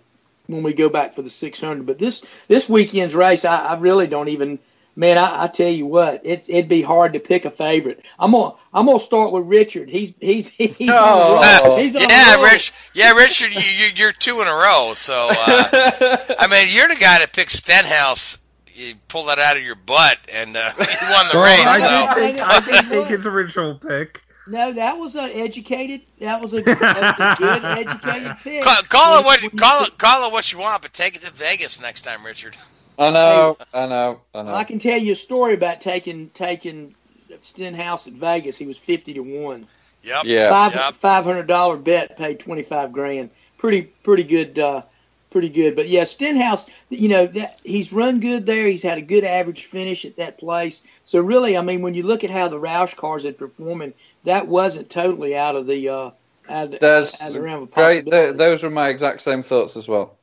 when 0.48 0.62
we 0.62 0.74
go 0.74 0.90
back 0.90 1.14
for 1.14 1.22
the 1.22 1.30
600. 1.30 1.86
But 1.86 1.98
this 1.98 2.26
this 2.46 2.68
weekend's 2.68 3.14
race, 3.14 3.46
I, 3.46 3.64
I 3.64 3.78
really 3.78 4.06
don't 4.06 4.28
even. 4.28 4.58
Man, 4.96 5.16
I, 5.18 5.44
I 5.44 5.46
tell 5.46 5.68
you 5.70 5.86
what, 5.86 6.20
it's 6.24 6.48
it'd 6.48 6.68
be 6.68 6.82
hard 6.82 7.12
to 7.14 7.20
pick 7.20 7.44
a 7.44 7.50
favorite. 7.50 8.04
I'm 8.18 8.32
gonna 8.32 8.54
I'm 8.72 8.86
gonna 8.86 9.00
start 9.00 9.32
with 9.32 9.46
Richard. 9.46 9.88
He's 9.88 10.12
he's 10.20 10.48
he's 10.52 10.88
on 10.88 10.88
a 10.88 11.68
roll. 11.68 11.76
He's 11.78 11.96
on 11.96 12.02
yeah, 12.08 12.34
roll. 12.34 12.44
Rich. 12.44 12.72
Yeah, 12.94 13.12
Richard, 13.12 13.52
you, 13.54 13.60
you, 13.60 13.90
you're 13.94 14.12
two 14.12 14.40
in 14.42 14.48
a 14.48 14.52
row. 14.52 14.92
So, 14.94 15.28
uh, 15.30 16.16
I 16.38 16.46
mean, 16.50 16.68
you're 16.74 16.88
the 16.88 16.96
guy 16.96 17.18
that 17.20 17.32
picked 17.32 17.52
Stenhouse. 17.52 18.38
You 18.72 18.94
pulled 19.08 19.28
that 19.28 19.38
out 19.38 19.56
of 19.56 19.62
your 19.62 19.74
butt, 19.74 20.18
and 20.32 20.56
uh, 20.56 20.70
you 20.78 20.84
won 21.10 21.26
the 21.28 21.32
Well, 21.34 21.44
race. 21.44 21.66
I 21.66 21.78
so. 21.78 22.20
did 22.20 22.36
take, 22.36 22.42
I 22.42 22.60
did 22.60 22.88
take 22.90 23.06
his 23.08 23.26
original 23.26 23.74
pick. 23.76 24.22
No, 24.46 24.72
that 24.72 24.98
was 24.98 25.14
an 25.16 25.30
educated. 25.32 26.00
That 26.18 26.40
was 26.40 26.54
a, 26.54 26.62
that 26.62 26.80
was 27.18 27.38
a 27.38 27.42
good 27.42 27.64
educated 27.64 28.36
pick. 28.42 28.64
Call, 28.64 28.82
call 28.88 29.20
it 29.20 29.24
what 29.24 29.56
call 29.56 29.84
it 29.84 29.96
call 29.98 30.26
it 30.28 30.32
what 30.32 30.50
you 30.52 30.58
want, 30.58 30.82
but 30.82 30.92
take 30.92 31.14
it 31.14 31.22
to 31.22 31.32
Vegas 31.32 31.80
next 31.80 32.02
time, 32.02 32.24
Richard. 32.24 32.56
I 32.98 33.10
know, 33.10 33.56
I 33.72 33.86
know, 33.86 34.20
I 34.34 34.42
know. 34.42 34.54
I 34.54 34.64
can 34.64 34.78
tell 34.78 34.98
you 34.98 35.12
a 35.12 35.16
story 35.16 35.54
about 35.54 35.80
taking 35.80 36.28
taking 36.30 36.94
Stenhouse 37.40 38.06
at 38.06 38.12
Vegas. 38.14 38.58
He 38.58 38.66
was 38.66 38.76
fifty 38.78 39.14
to 39.14 39.20
one. 39.20 39.66
Yep. 40.02 40.24
Yeah. 40.24 40.50
Five 40.50 40.74
Yep. 40.74 40.94
five 40.94 41.24
hundred 41.24 41.46
dollar 41.46 41.76
bet 41.76 42.16
paid 42.16 42.40
twenty 42.40 42.62
five 42.62 42.92
grand. 42.92 43.30
Pretty 43.58 43.82
pretty 43.82 44.24
good. 44.24 44.58
Uh, 44.58 44.82
pretty 45.30 45.48
good. 45.48 45.76
But 45.76 45.88
yeah, 45.88 46.04
Stenhouse. 46.04 46.66
You 46.88 47.08
know 47.08 47.26
that 47.26 47.58
he's 47.64 47.92
run 47.92 48.20
good 48.20 48.46
there. 48.46 48.66
He's 48.66 48.82
had 48.82 48.98
a 48.98 49.02
good 49.02 49.24
average 49.24 49.66
finish 49.66 50.04
at 50.04 50.16
that 50.16 50.38
place. 50.38 50.82
So 51.04 51.20
really, 51.20 51.56
I 51.56 51.62
mean, 51.62 51.82
when 51.82 51.94
you 51.94 52.02
look 52.02 52.24
at 52.24 52.30
how 52.30 52.48
the 52.48 52.58
Roush 52.58 52.96
cars 52.96 53.24
are 53.26 53.32
performing, 53.32 53.94
that 54.24 54.46
wasn't 54.48 54.90
totally 54.90 55.36
out 55.36 55.56
of 55.56 55.66
the. 55.66 55.88
Uh, 55.88 56.10
out 56.48 56.64
of 56.64 56.70
the, 56.80 56.84
out 56.98 57.22
of 57.28 57.32
the 57.32 57.40
realm 57.40 57.62
of 57.62 57.70
possibility. 57.70 58.10
th- 58.10 58.36
those 58.36 58.62
were 58.64 58.70
my 58.70 58.88
exact 58.88 59.20
same 59.20 59.40
thoughts 59.40 59.76
as 59.76 59.86
well. 59.86 60.16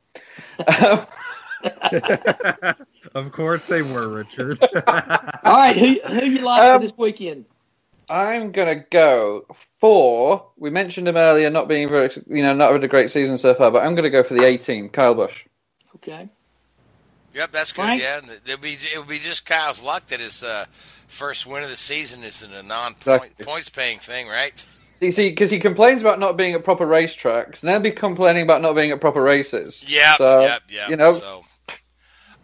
of 3.14 3.32
course 3.32 3.68
they 3.68 3.82
were, 3.82 4.08
Richard. 4.08 4.60
All 5.44 5.56
right, 5.56 5.76
who 5.76 6.00
who 6.08 6.26
you 6.26 6.42
like 6.44 6.64
Um, 6.64 6.70
for 6.70 6.78
this 6.78 6.92
weekend? 6.96 7.46
I'm 8.08 8.52
gonna 8.52 8.84
go 8.90 9.46
for. 9.80 10.52
We 10.56 10.70
mentioned 10.70 11.08
him 11.08 11.16
earlier, 11.16 11.50
not 11.50 11.68
being 11.68 11.88
very, 11.88 12.10
you 12.28 12.42
know, 12.42 12.54
not 12.54 12.72
had 12.72 12.84
a 12.84 12.88
great 12.88 13.10
season 13.10 13.38
so 13.38 13.54
far, 13.54 13.70
but 13.70 13.84
I'm 13.84 13.94
gonna 13.94 14.10
go 14.10 14.22
for 14.24 14.34
the 14.34 14.44
18, 14.44 14.90
Kyle 14.90 15.14
Busch. 15.14 15.44
Okay. 15.96 16.28
Yep, 17.34 17.52
that's 17.52 17.72
good. 17.72 17.84
Frank? 17.84 18.00
Yeah, 18.00 18.20
it'll 18.46 18.58
be 18.60 18.76
it'll 18.92 19.04
be 19.04 19.18
just 19.18 19.46
Kyle's 19.46 19.82
luck 19.82 20.06
that 20.08 20.20
his 20.20 20.42
uh, 20.42 20.66
first 21.06 21.46
win 21.46 21.62
of 21.62 21.70
the 21.70 21.76
season 21.76 22.24
is 22.24 22.42
in 22.42 22.52
a 22.52 22.62
non 22.62 22.94
Exactly. 22.94 23.44
points 23.44 23.68
paying 23.68 23.98
thing, 23.98 24.28
right? 24.28 24.66
You 25.00 25.12
see, 25.12 25.30
because 25.30 25.50
he 25.50 25.60
complains 25.60 26.00
about 26.00 26.18
not 26.18 26.36
being 26.36 26.54
at 26.54 26.64
proper 26.64 26.86
racetracks, 26.86 27.62
now 27.62 27.78
be 27.78 27.92
complaining 27.92 28.42
about 28.42 28.62
not 28.62 28.74
being 28.74 28.90
at 28.90 29.00
proper 29.00 29.22
races. 29.22 29.84
Yeah, 29.86 30.16
So, 30.16 30.42
yep, 30.42 30.62
yep. 30.70 30.88
You 30.90 30.96
know, 30.96 31.12
So, 31.12 31.44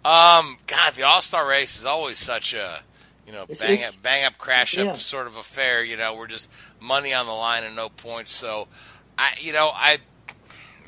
um, 0.04 0.56
God, 0.66 0.94
the 0.94 1.02
All 1.04 1.22
Star 1.22 1.48
race 1.48 1.78
is 1.78 1.84
always 1.86 2.18
such 2.18 2.54
a 2.54 2.80
you 3.26 3.32
know 3.32 3.42
It's- 3.44 3.60
bang 3.62 3.72
it's- 3.74 3.88
up, 3.88 4.02
bang 4.02 4.24
up, 4.24 4.38
crash 4.38 4.76
up 4.78 4.84
Yeah. 4.86 4.92
sort 4.94 5.26
of 5.26 5.36
affair. 5.36 5.82
You 5.82 5.96
know, 5.96 6.14
we're 6.14 6.26
just 6.26 6.50
money 6.80 7.14
on 7.14 7.26
the 7.26 7.32
line 7.32 7.64
and 7.64 7.74
no 7.74 7.88
points. 7.88 8.30
So, 8.30 8.68
I 9.18 9.32
you 9.40 9.52
know 9.52 9.70
I 9.74 9.98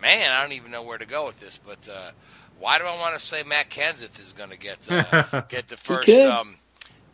man, 0.03 0.31
I 0.31 0.43
don't 0.43 0.53
even 0.53 0.71
know 0.71 0.83
where 0.83 0.99
to 0.99 1.07
go 1.07 1.27
with 1.27 1.41
this, 1.41 1.59
but 1.65 1.89
uh, 1.89 2.11
why 2.59 2.79
do 2.79 2.85
I 2.85 2.99
want 2.99 3.15
to 3.19 3.21
say 3.25 3.43
Matt 3.43 3.71
Kenseth 3.71 4.19
is 4.21 4.33
going 4.33 4.51
to 4.51 4.59
get 4.59 4.79
uh, 4.91 5.41
get 5.49 5.69
the 5.69 5.77
first 5.77 6.09
um, 6.11 6.59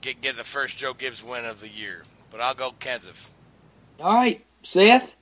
get 0.00 0.20
get 0.20 0.36
the 0.36 0.44
first 0.44 0.76
Joe 0.76 0.94
Gibbs 0.94 1.22
win 1.22 1.44
of 1.44 1.60
the 1.60 1.68
year? 1.68 2.02
But 2.30 2.40
I'll 2.40 2.54
go 2.54 2.72
Kenseth. 2.80 3.28
All 4.00 4.14
right, 4.14 4.44
Seth. 4.62 5.14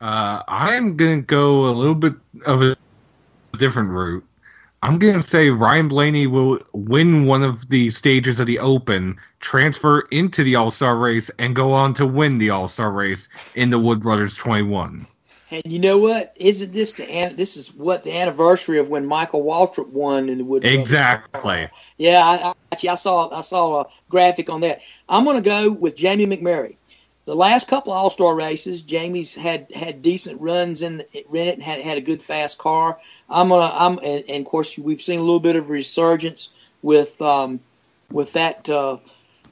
Uh, 0.00 0.42
I'm 0.46 0.96
gonna 0.96 1.22
go 1.22 1.66
a 1.66 1.72
little 1.72 1.94
bit 1.94 2.14
of 2.44 2.60
a 2.62 2.76
different 3.56 3.90
route. 3.90 4.24
I'm 4.82 4.98
gonna 4.98 5.22
say 5.22 5.48
Ryan 5.50 5.86
Blaney 5.86 6.26
will 6.26 6.58
win 6.72 7.26
one 7.26 7.44
of 7.44 7.68
the 7.68 7.92
stages 7.92 8.40
of 8.40 8.48
the 8.48 8.58
Open, 8.58 9.16
transfer 9.38 10.00
into 10.10 10.42
the 10.42 10.56
All 10.56 10.72
Star 10.72 10.96
race, 10.96 11.30
and 11.38 11.54
go 11.54 11.72
on 11.72 11.94
to 11.94 12.06
win 12.06 12.38
the 12.38 12.50
All 12.50 12.66
Star 12.66 12.90
race 12.90 13.28
in 13.54 13.70
the 13.70 13.78
Wood 13.78 14.00
Brothers 14.00 14.36
21. 14.36 15.06
And 15.52 15.62
you 15.66 15.78
know 15.78 15.98
what? 15.98 16.32
Isn't 16.36 16.72
this 16.72 16.94
the 16.94 17.08
an- 17.08 17.36
this 17.36 17.56
is 17.56 17.72
what 17.72 18.02
the 18.02 18.16
anniversary 18.16 18.78
of 18.78 18.88
when 18.88 19.06
Michael 19.06 19.44
Waltrip 19.44 19.88
won 19.88 20.28
in 20.28 20.38
the 20.38 20.44
Wood? 20.44 20.62
Brothers? 20.62 20.80
Exactly. 20.80 21.68
Yeah, 21.98 22.26
I, 22.26 22.48
I, 22.48 22.54
actually, 22.72 22.88
I 22.88 22.94
saw 22.96 23.28
I 23.30 23.42
saw 23.42 23.82
a 23.82 23.86
graphic 24.08 24.50
on 24.50 24.62
that. 24.62 24.80
I'm 25.08 25.24
going 25.24 25.36
to 25.36 25.48
go 25.48 25.70
with 25.70 25.94
Jamie 25.94 26.26
McMurray. 26.26 26.76
The 27.24 27.36
last 27.36 27.68
couple 27.68 27.92
All 27.92 28.10
Star 28.10 28.34
races, 28.34 28.82
Jamie's 28.82 29.34
had 29.34 29.70
had 29.72 30.02
decent 30.02 30.40
runs 30.40 30.82
in, 30.82 31.04
in 31.12 31.24
it 31.46 31.54
and 31.54 31.62
had 31.62 31.80
had 31.80 31.96
a 31.96 32.00
good 32.00 32.20
fast 32.20 32.58
car. 32.58 32.98
I'm 33.30 33.48
gonna 33.48 33.72
I'm 33.72 33.98
and, 33.98 34.24
and 34.28 34.44
of 34.44 34.50
course 34.50 34.76
we've 34.76 35.00
seen 35.00 35.20
a 35.20 35.22
little 35.22 35.40
bit 35.40 35.54
of 35.54 35.70
resurgence 35.70 36.50
with 36.82 37.20
um, 37.22 37.60
with 38.10 38.32
that 38.32 38.68
uh, 38.68 38.98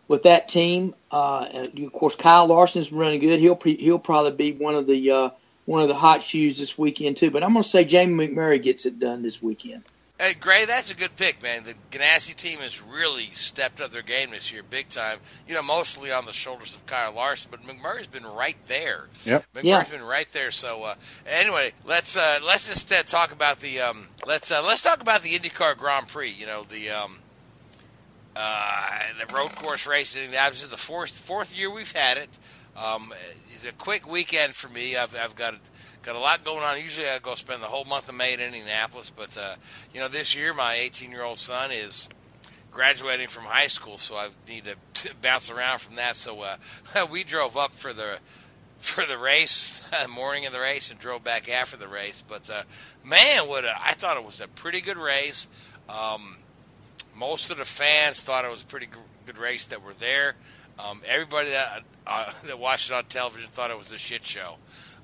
with 0.09 0.25
that 0.25 0.49
team. 0.49 0.95
Uh, 1.13 1.69
of 1.77 1.93
course, 1.93 2.17
Kyle 2.17 2.47
Larson's 2.47 2.91
running 2.93 3.21
good. 3.21 3.39
He'll 3.39 3.55
pre, 3.55 3.77
he'll 3.77 4.01
probably 4.01 4.33
be 4.33 4.53
one 4.53 4.75
of 4.75 4.89
the 4.89 5.11
uh, 5.11 5.31
one 5.67 5.83
of 5.83 5.89
the 5.89 5.95
hot 5.95 6.23
shoes 6.23 6.59
this 6.59 6.77
weekend 6.77 7.17
too. 7.17 7.31
But 7.31 7.45
I'm 7.45 7.55
to 7.55 7.63
say 7.63 7.85
Jamie 7.85 8.29
McMurray 8.29 8.61
gets 8.61 8.87
it 8.87 8.99
done 8.99 9.23
this 9.23 9.41
weekend. 9.41 9.85
Hey, 10.21 10.35
Gray, 10.35 10.67
that's 10.67 10.91
a 10.91 10.95
good 10.95 11.17
pick, 11.17 11.43
man. 11.43 11.65
The 11.65 11.73
Ganassi 11.91 12.37
team 12.37 12.59
has 12.59 12.83
really 12.83 13.25
stepped 13.31 13.81
up 13.81 13.89
their 13.91 14.03
game 14.03 14.33
this 14.33 14.53
year, 14.53 14.63
big 14.63 14.91
time. 14.91 15.19
You 15.49 15.55
know, 15.55 15.63
mostly 15.63 16.13
on 16.13 16.27
the 16.27 16.33
shoulders 16.35 16.75
of 16.75 16.85
Kyle 16.85 17.15
Larson, 17.15 17.51
but 17.51 17.63
McMurray's 17.63 18.07
been 18.07 18.27
right 18.27 18.59
there. 18.67 19.09
Yep. 19.25 19.47
McMurray's 19.55 19.65
Yeah. 19.65 19.85
been 19.85 20.03
right 20.03 20.31
there. 20.35 20.51
So 20.51 20.83
uh, 20.83 20.95
anyway, 21.27 21.73
let's 21.87 22.19
uh, 22.19 22.39
let's 22.45 22.69
instead 22.69 23.07
talk 23.07 23.33
about 23.33 23.61
the 23.61 23.81
um, 23.81 24.09
let's 24.27 24.53
uh, 24.53 24.63
let's 24.63 24.83
talk 24.83 25.01
about 25.01 25.23
the 25.23 25.31
IndyCar 25.31 25.75
Grand 25.79 26.09
Prix. 26.09 26.33
You 26.33 26.45
know, 26.45 26.65
the 26.65 26.91
um, 26.91 27.21
uh, 28.37 28.99
the 29.27 29.35
road 29.35 29.55
course 29.57 29.87
racing. 29.87 30.33
This 30.33 30.63
is 30.63 30.69
the 30.69 30.77
fourth 30.77 31.17
fourth 31.17 31.57
year 31.57 31.73
we've 31.73 31.93
had 31.93 32.19
it. 32.19 32.29
Um, 32.77 33.15
it's 33.55 33.65
a 33.65 33.73
quick 33.73 34.07
weekend 34.07 34.55
for 34.55 34.69
me. 34.69 34.99
I've 34.99 35.17
I've 35.17 35.35
got 35.35 35.55
got 36.03 36.17
a 36.17 36.19
lot 36.19 36.45
going 36.45 36.63
on. 36.63 36.79
Usually 36.79 37.09
I 37.09 37.19
go 37.19 37.35
spend 37.35 37.63
the 37.63 37.67
whole 37.67 37.85
month 37.85 38.09
of 38.09 38.15
May 38.15 38.35
in 38.35 38.41
Indianapolis, 38.41 39.11
but 39.11 39.37
uh, 39.37 39.57
you 39.95 40.01
know 40.01 40.09
this 40.09 40.35
year 40.35 40.55
my 40.55 40.75
18 40.75 41.11
year 41.11 41.23
old 41.23 41.39
son 41.39 41.71
is 41.73 42.09
graduating 42.71 43.29
from 43.29 43.45
high 43.45 43.67
school, 43.67 43.99
so 43.99 44.17
I 44.17 44.29
need 44.49 44.65
to 44.65 45.15
bounce 45.23 45.51
around 45.51 45.81
from 45.81 45.97
that. 45.97 46.17
So 46.17 46.43
uh, 46.43 46.57
we 47.11 47.25
drove 47.25 47.57
up 47.57 47.73
for 47.73 47.93
the 47.93 48.19
for 48.79 49.05
the 49.05 49.19
race, 49.19 49.83
morning 50.09 50.47
of 50.47 50.53
the 50.53 50.61
race, 50.61 50.91
and 50.91 50.99
drove 50.99 51.23
back 51.23 51.51
after 51.51 51.77
the 51.77 51.89
race. 51.89 52.25
But 52.27 52.49
uh, 52.49 52.63
man, 53.05 53.47
what 53.49 53.65
a, 53.65 53.75
I 53.79 53.93
thought 53.93 54.17
it 54.17 54.25
was 54.25 54.41
a 54.41 54.49
pretty 54.49 54.81
good 54.81 54.97
race. 54.97 55.47
Um, 55.89 56.39
most 57.15 57.51
of 57.51 57.59
the 57.59 57.67
fans 57.67 58.25
thought 58.25 58.47
it 58.47 58.51
was 58.51 58.63
a 58.63 58.67
pretty 58.67 58.89
good 59.27 59.37
race 59.37 59.67
that 59.67 59.85
were 59.85 59.93
there. 59.95 60.35
Um, 60.79 61.03
everybody 61.07 61.51
that 61.51 61.83
uh, 62.07 62.33
that 62.47 62.59
watched 62.59 62.91
it 62.91 62.95
on 62.95 63.05
television 63.05 63.51
thought 63.51 63.71
it 63.71 63.77
was 63.77 63.93
a 63.93 63.99
shit 63.99 64.25
show, 64.25 64.57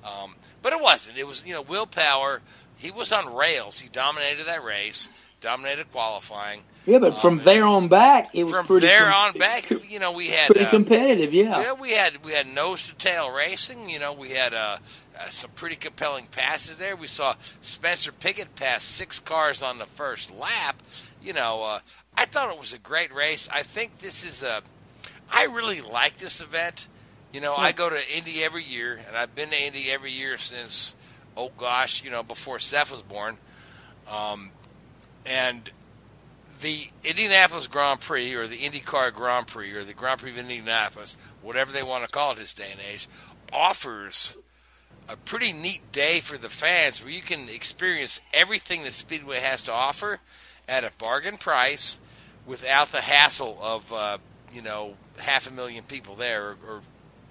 um, 0.06 0.36
but 0.62 0.72
it 0.72 0.80
wasn't. 0.80 1.18
It 1.18 1.26
was 1.26 1.46
you 1.46 1.54
know 1.54 1.62
Will 1.62 1.86
Power. 1.86 2.40
He 2.76 2.90
was 2.90 3.12
on 3.12 3.34
rails. 3.34 3.80
He 3.80 3.88
dominated 3.88 4.46
that 4.46 4.62
race, 4.62 5.08
dominated 5.40 5.90
qualifying. 5.92 6.60
Yeah, 6.84 6.98
but 6.98 7.18
from 7.18 7.38
um, 7.38 7.44
there 7.44 7.64
on 7.64 7.88
back, 7.88 8.26
it 8.34 8.44
was 8.44 8.52
from 8.52 8.66
pretty 8.66 8.86
there 8.86 9.06
com- 9.06 9.34
on 9.34 9.38
back. 9.38 9.70
You 9.88 10.00
know, 10.00 10.12
we 10.12 10.28
had 10.28 10.48
pretty 10.48 10.66
uh, 10.66 10.70
competitive. 10.70 11.32
Yeah, 11.32 11.60
yeah, 11.60 11.72
we 11.72 11.92
had 11.92 12.24
we 12.24 12.32
had 12.32 12.46
nose 12.46 12.88
to 12.88 12.94
tail 12.94 13.30
racing. 13.30 13.88
You 13.88 13.98
know, 13.98 14.12
we 14.12 14.30
had 14.30 14.52
uh, 14.52 14.78
uh, 15.18 15.28
some 15.30 15.50
pretty 15.50 15.76
compelling 15.76 16.26
passes 16.26 16.76
there. 16.76 16.96
We 16.96 17.06
saw 17.06 17.34
Spencer 17.60 18.12
Pigot 18.12 18.54
pass 18.56 18.84
six 18.84 19.18
cars 19.18 19.62
on 19.62 19.78
the 19.78 19.86
first 19.86 20.34
lap. 20.34 20.82
You 21.22 21.32
know, 21.32 21.62
uh, 21.62 21.78
I 22.16 22.26
thought 22.26 22.52
it 22.52 22.58
was 22.58 22.72
a 22.72 22.78
great 22.78 23.14
race. 23.14 23.48
I 23.52 23.62
think 23.62 23.98
this 23.98 24.24
is 24.24 24.42
a. 24.42 24.62
I 25.32 25.44
really 25.44 25.80
like 25.80 26.18
this 26.18 26.40
event. 26.40 26.88
You 27.32 27.40
know, 27.40 27.54
I 27.54 27.72
go 27.72 27.90
to 27.90 28.16
Indy 28.16 28.42
every 28.42 28.62
year, 28.62 28.98
and 29.06 29.16
I've 29.16 29.34
been 29.34 29.50
to 29.50 29.60
Indy 29.60 29.90
every 29.90 30.12
year 30.12 30.38
since, 30.38 30.94
oh 31.36 31.50
gosh, 31.58 32.02
you 32.02 32.10
know, 32.10 32.22
before 32.22 32.58
Seth 32.58 32.90
was 32.90 33.02
born. 33.02 33.36
Um, 34.10 34.50
and 35.26 35.68
the 36.62 36.86
Indianapolis 37.04 37.66
Grand 37.66 38.00
Prix, 38.00 38.34
or 38.34 38.46
the 38.46 38.56
IndyCar 38.56 39.12
Grand 39.12 39.46
Prix, 39.46 39.72
or 39.74 39.84
the 39.84 39.92
Grand 39.92 40.20
Prix 40.20 40.30
of 40.30 40.38
Indianapolis, 40.38 41.16
whatever 41.42 41.72
they 41.72 41.82
want 41.82 42.04
to 42.04 42.10
call 42.10 42.32
it 42.32 42.38
this 42.38 42.54
day 42.54 42.68
and 42.70 42.80
age, 42.80 43.08
offers 43.52 44.36
a 45.08 45.16
pretty 45.16 45.52
neat 45.52 45.80
day 45.92 46.20
for 46.20 46.38
the 46.38 46.48
fans 46.48 47.02
where 47.02 47.12
you 47.12 47.22
can 47.22 47.48
experience 47.48 48.20
everything 48.32 48.82
that 48.84 48.92
Speedway 48.92 49.40
has 49.40 49.62
to 49.64 49.72
offer 49.72 50.20
at 50.68 50.84
a 50.84 50.90
bargain 50.98 51.36
price 51.36 52.00
without 52.44 52.88
the 52.88 53.00
hassle 53.00 53.58
of 53.60 53.92
uh, 53.92 54.18
you 54.52 54.62
know 54.62 54.94
half 55.18 55.48
a 55.48 55.52
million 55.52 55.84
people 55.84 56.14
there 56.14 56.48
or, 56.48 56.56
or, 56.66 56.80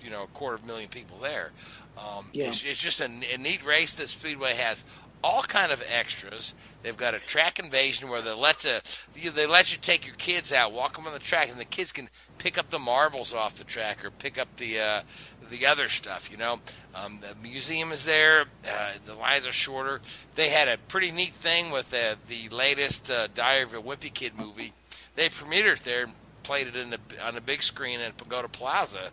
you 0.05 0.11
know 0.11 0.23
a 0.23 0.27
quarter 0.27 0.55
of 0.55 0.63
a 0.63 0.67
million 0.67 0.89
people 0.89 1.17
there. 1.19 1.51
Um, 1.97 2.27
yeah. 2.33 2.47
it's, 2.47 2.63
it's, 2.63 2.81
just 2.81 2.99
a, 2.99 3.05
a, 3.05 3.37
neat 3.37 3.65
race 3.65 3.93
that 3.93 4.09
Speedway 4.09 4.53
has 4.55 4.83
all 5.23 5.41
kind 5.43 5.71
of 5.71 5.81
extras. 5.89 6.53
They've 6.83 6.95
got 6.95 7.15
a 7.15 7.19
track 7.19 7.57
invasion 7.57 8.09
where 8.09 8.21
they 8.21 8.33
let 8.33 8.59
to, 8.59 8.81
they 9.13 9.47
let 9.47 9.71
you 9.71 9.77
take 9.81 10.05
your 10.05 10.15
kids 10.15 10.51
out, 10.51 10.73
walk 10.73 10.97
them 10.97 11.07
on 11.07 11.13
the 11.13 11.19
track, 11.19 11.49
and 11.49 11.57
the 11.57 11.63
kids 11.63 11.93
can 11.93 12.09
pick 12.37 12.57
up 12.57 12.69
the 12.69 12.79
marbles 12.79 13.33
off 13.33 13.57
the 13.57 13.63
track 13.63 14.03
or 14.03 14.11
pick 14.11 14.37
up 14.37 14.53
the 14.57 14.79
uh, 14.79 15.01
the 15.49 15.65
other 15.65 15.87
stuff. 15.87 16.29
You 16.29 16.37
know, 16.37 16.59
um, 16.93 17.19
the 17.21 17.33
museum 17.41 17.91
is 17.93 18.05
there. 18.05 18.45
Uh, 18.69 18.91
the 19.05 19.15
lines 19.15 19.47
are 19.47 19.53
shorter. 19.53 20.01
They 20.35 20.49
had 20.49 20.67
a 20.67 20.77
pretty 20.77 21.11
neat 21.11 21.33
thing 21.33 21.71
with 21.71 21.91
the 21.91 22.17
the 22.27 22.53
latest 22.53 23.09
uh, 23.09 23.27
Diary 23.33 23.63
of 23.63 23.73
a 23.73 23.81
Wimpy 23.81 24.13
Kid 24.13 24.33
movie 24.37 24.73
they 25.15 25.29
premiered 25.29 25.77
it 25.77 25.83
there, 25.83 26.07
played 26.43 26.67
it 26.67 26.75
in 26.75 26.91
the, 26.91 26.99
on 27.23 27.35
the 27.35 27.41
big 27.41 27.63
screen 27.63 27.99
at 28.01 28.17
Pagoda 28.17 28.47
Plaza, 28.47 29.11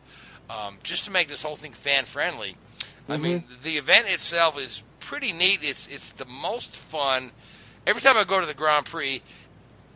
um, 0.52 0.78
just 0.82 1.04
to 1.06 1.10
make 1.10 1.28
this 1.28 1.42
whole 1.42 1.56
thing 1.56 1.72
fan 1.72 2.04
friendly. 2.04 2.56
Mm-hmm. 2.80 3.12
I 3.12 3.16
mean, 3.16 3.44
the 3.62 3.72
event 3.72 4.06
itself 4.08 4.58
is 4.58 4.82
pretty 5.00 5.32
neat. 5.32 5.60
It's 5.62 5.88
it's 5.88 6.12
the 6.12 6.26
most 6.26 6.76
fun. 6.76 7.32
Every 7.86 8.02
time 8.02 8.16
I 8.16 8.24
go 8.24 8.40
to 8.40 8.46
the 8.46 8.54
Grand 8.54 8.86
Prix, 8.86 9.22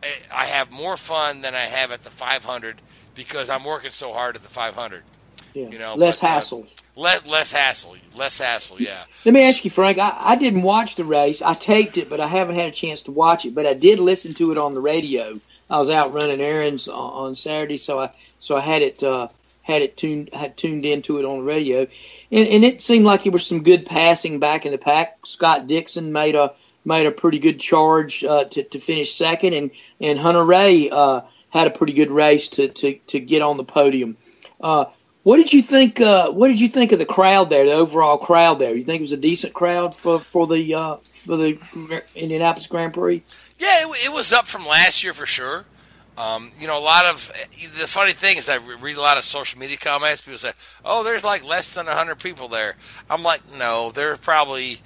eh, 0.03 0.07
I 0.31 0.45
have 0.45 0.71
more 0.71 0.97
fun 0.97 1.41
than 1.41 1.55
I 1.55 1.61
have 1.61 1.91
at 1.91 2.01
the 2.01 2.09
500 2.09 2.81
because 3.15 3.49
I'm 3.49 3.63
working 3.63 3.91
so 3.91 4.11
hard 4.11 4.35
at 4.35 4.43
the 4.43 4.49
500. 4.49 5.03
Yeah. 5.53 5.69
You 5.69 5.79
know, 5.79 5.95
less 5.95 6.21
but, 6.21 6.27
uh, 6.27 6.29
hassle. 6.31 6.63
Uh, 6.63 7.01
less 7.01 7.25
less 7.25 7.51
hassle. 7.51 7.95
Less 8.15 8.39
hassle. 8.39 8.81
Yeah. 8.81 9.03
Let 9.25 9.33
me 9.33 9.47
ask 9.47 9.63
you, 9.63 9.71
Frank. 9.71 9.97
I, 9.97 10.15
I 10.19 10.35
didn't 10.35 10.63
watch 10.63 10.95
the 10.95 11.05
race. 11.05 11.41
I 11.41 11.53
taped 11.53 11.97
it, 11.97 12.09
but 12.09 12.19
I 12.19 12.27
haven't 12.27 12.55
had 12.55 12.69
a 12.69 12.71
chance 12.71 13.03
to 13.03 13.11
watch 13.11 13.45
it. 13.45 13.55
But 13.55 13.65
I 13.65 13.73
did 13.73 13.99
listen 13.99 14.33
to 14.35 14.51
it 14.51 14.57
on 14.57 14.73
the 14.73 14.81
radio. 14.81 15.39
I 15.69 15.79
was 15.79 15.89
out 15.89 16.13
running 16.13 16.41
errands 16.41 16.87
on, 16.87 16.95
on 17.27 17.35
Saturday, 17.35 17.77
so 17.77 17.99
I 17.99 18.11
so 18.39 18.57
I 18.57 18.61
had 18.61 18.81
it 18.81 19.01
uh, 19.03 19.29
had 19.67 19.81
it 19.81 19.97
tuned 19.97 20.29
had 20.33 20.55
tuned 20.55 20.85
into 20.85 21.19
it 21.19 21.25
on 21.25 21.39
the 21.39 21.43
radio, 21.43 21.81
and, 22.31 22.47
and 22.47 22.63
it 22.63 22.81
seemed 22.81 23.05
like 23.05 23.23
there 23.23 23.33
was 23.33 23.45
some 23.45 23.63
good 23.63 23.85
passing 23.85 24.39
back 24.39 24.65
in 24.65 24.71
the 24.71 24.77
pack. 24.77 25.25
Scott 25.25 25.67
Dixon 25.67 26.13
made 26.13 26.35
a 26.35 26.53
made 26.85 27.05
a 27.05 27.11
pretty 27.11 27.37
good 27.37 27.59
charge 27.59 28.23
uh, 28.23 28.45
to 28.45 28.63
to 28.63 28.79
finish 28.79 29.13
second, 29.13 29.53
and 29.53 29.71
and 29.99 30.17
Hunter-Reay 30.17 30.89
uh, 30.89 31.21
had 31.49 31.67
a 31.67 31.69
pretty 31.69 31.93
good 31.93 32.09
race 32.09 32.47
to 32.49 32.69
to 32.69 32.93
to 33.07 33.19
get 33.19 33.41
on 33.41 33.57
the 33.57 33.65
podium. 33.65 34.15
Uh, 34.61 34.85
what 35.23 35.35
did 35.35 35.51
you 35.51 35.61
think? 35.61 35.99
Uh, 35.99 36.31
what 36.31 36.47
did 36.47 36.61
you 36.61 36.69
think 36.69 36.93
of 36.93 36.99
the 36.99 37.05
crowd 37.05 37.49
there? 37.49 37.65
The 37.65 37.73
overall 37.73 38.17
crowd 38.17 38.59
there. 38.59 38.73
You 38.73 38.83
think 38.83 39.01
it 39.01 39.03
was 39.03 39.11
a 39.11 39.17
decent 39.17 39.53
crowd 39.53 39.93
for 39.93 40.17
for 40.17 40.47
the 40.47 40.73
uh, 40.73 40.95
for 41.25 41.35
the 41.35 41.59
Indianapolis 42.15 42.67
Grand 42.67 42.93
Prix? 42.93 43.21
Yeah, 43.59 43.85
it, 43.85 44.05
it 44.05 44.13
was 44.13 44.31
up 44.31 44.47
from 44.47 44.65
last 44.65 45.03
year 45.03 45.13
for 45.13 45.25
sure. 45.25 45.65
Um, 46.17 46.51
you 46.59 46.65
know, 46.65 46.79
a 46.79 46.81
lot 46.81 47.05
of 47.05 47.31
the 47.79 47.87
funny 47.87 48.11
thing 48.11 48.37
is 48.37 48.49
I 48.49 48.55
read 48.55 48.97
a 48.97 49.01
lot 49.01 49.17
of 49.17 49.23
social 49.23 49.59
media 49.59 49.77
comments. 49.77 50.21
People 50.21 50.39
say, 50.39 50.51
"Oh, 50.83 51.03
there's 51.03 51.23
like 51.23 51.45
less 51.45 51.75
than 51.75 51.85
hundred 51.85 52.19
people 52.19 52.47
there." 52.47 52.75
I'm 53.09 53.21
like, 53.21 53.41
no, 53.57 53.91
there 53.91 54.11
are 54.13 54.17
probably 54.17 54.77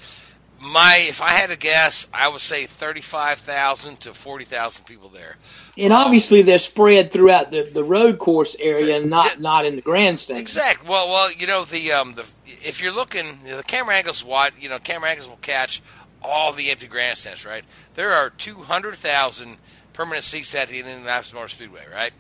my. 0.59 0.97
If 1.07 1.21
I 1.21 1.29
had 1.29 1.49
to 1.49 1.57
guess, 1.57 2.09
I 2.13 2.27
would 2.27 2.41
say 2.41 2.65
thirty-five 2.65 3.37
thousand 3.37 4.01
to 4.01 4.13
forty 4.13 4.43
thousand 4.43 4.83
people 4.85 5.07
there. 5.07 5.37
And 5.77 5.93
um, 5.93 6.01
obviously, 6.05 6.41
they're 6.41 6.59
spread 6.59 7.13
throughout 7.13 7.49
the, 7.51 7.63
the 7.63 7.83
road 7.83 8.19
course 8.19 8.57
area, 8.59 8.97
and 8.97 9.09
not 9.09 9.39
not 9.39 9.65
in 9.65 9.77
the 9.77 9.81
grandstand. 9.81 10.41
Exactly. 10.41 10.89
Well, 10.89 11.07
well, 11.07 11.31
you 11.31 11.47
know 11.47 11.63
the 11.63 11.93
um 11.93 12.15
the 12.15 12.29
if 12.45 12.81
you're 12.83 12.93
looking, 12.93 13.39
you 13.45 13.51
know, 13.51 13.57
the 13.57 13.63
camera 13.63 13.95
angles 13.95 14.21
wide. 14.21 14.51
You 14.59 14.67
know, 14.67 14.79
camera 14.79 15.09
angles 15.09 15.29
will 15.29 15.37
catch 15.37 15.81
all 16.23 16.51
the 16.53 16.69
empty 16.69 16.87
grandstands, 16.87 17.45
right? 17.45 17.63
There 17.95 18.11
are 18.11 18.29
200,000 18.29 19.57
permanent 19.93 20.23
seats 20.23 20.53
at 20.55 20.69
the 20.69 20.79
Indianapolis 20.79 21.33
Motor 21.33 21.47
Speedway, 21.47 21.83
right? 21.91 22.11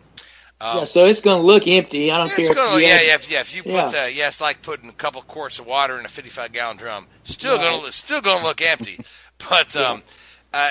Um, 0.61 0.79
yeah, 0.79 0.83
so 0.83 1.05
it's 1.05 1.21
going 1.21 1.41
to 1.41 1.45
look 1.45 1.67
empty. 1.67 2.11
I 2.11 2.17
don't 2.17 2.29
care. 2.29 2.53
Gonna, 2.53 2.79
yeah, 2.79 2.99
yeah, 3.01 3.15
if, 3.15 3.31
yeah. 3.31 3.39
If 3.41 3.55
you 3.55 3.63
put, 3.63 3.71
yeah. 3.71 4.03
Uh, 4.03 4.07
yeah, 4.07 4.27
it's 4.27 4.39
like 4.39 4.61
putting 4.61 4.89
a 4.89 4.93
couple 4.93 5.21
quarts 5.23 5.57
of 5.57 5.65
water 5.65 5.97
in 5.97 6.05
a 6.05 6.07
55 6.07 6.51
gallon 6.51 6.77
drum. 6.77 7.07
Still 7.23 7.57
right. 7.57 7.71
going 7.71 7.83
to, 7.83 7.91
still 7.91 8.21
going 8.21 8.39
to 8.39 8.45
look 8.45 8.61
empty. 8.61 8.99
But, 9.49 9.75
um, 9.75 10.03
uh, 10.53 10.69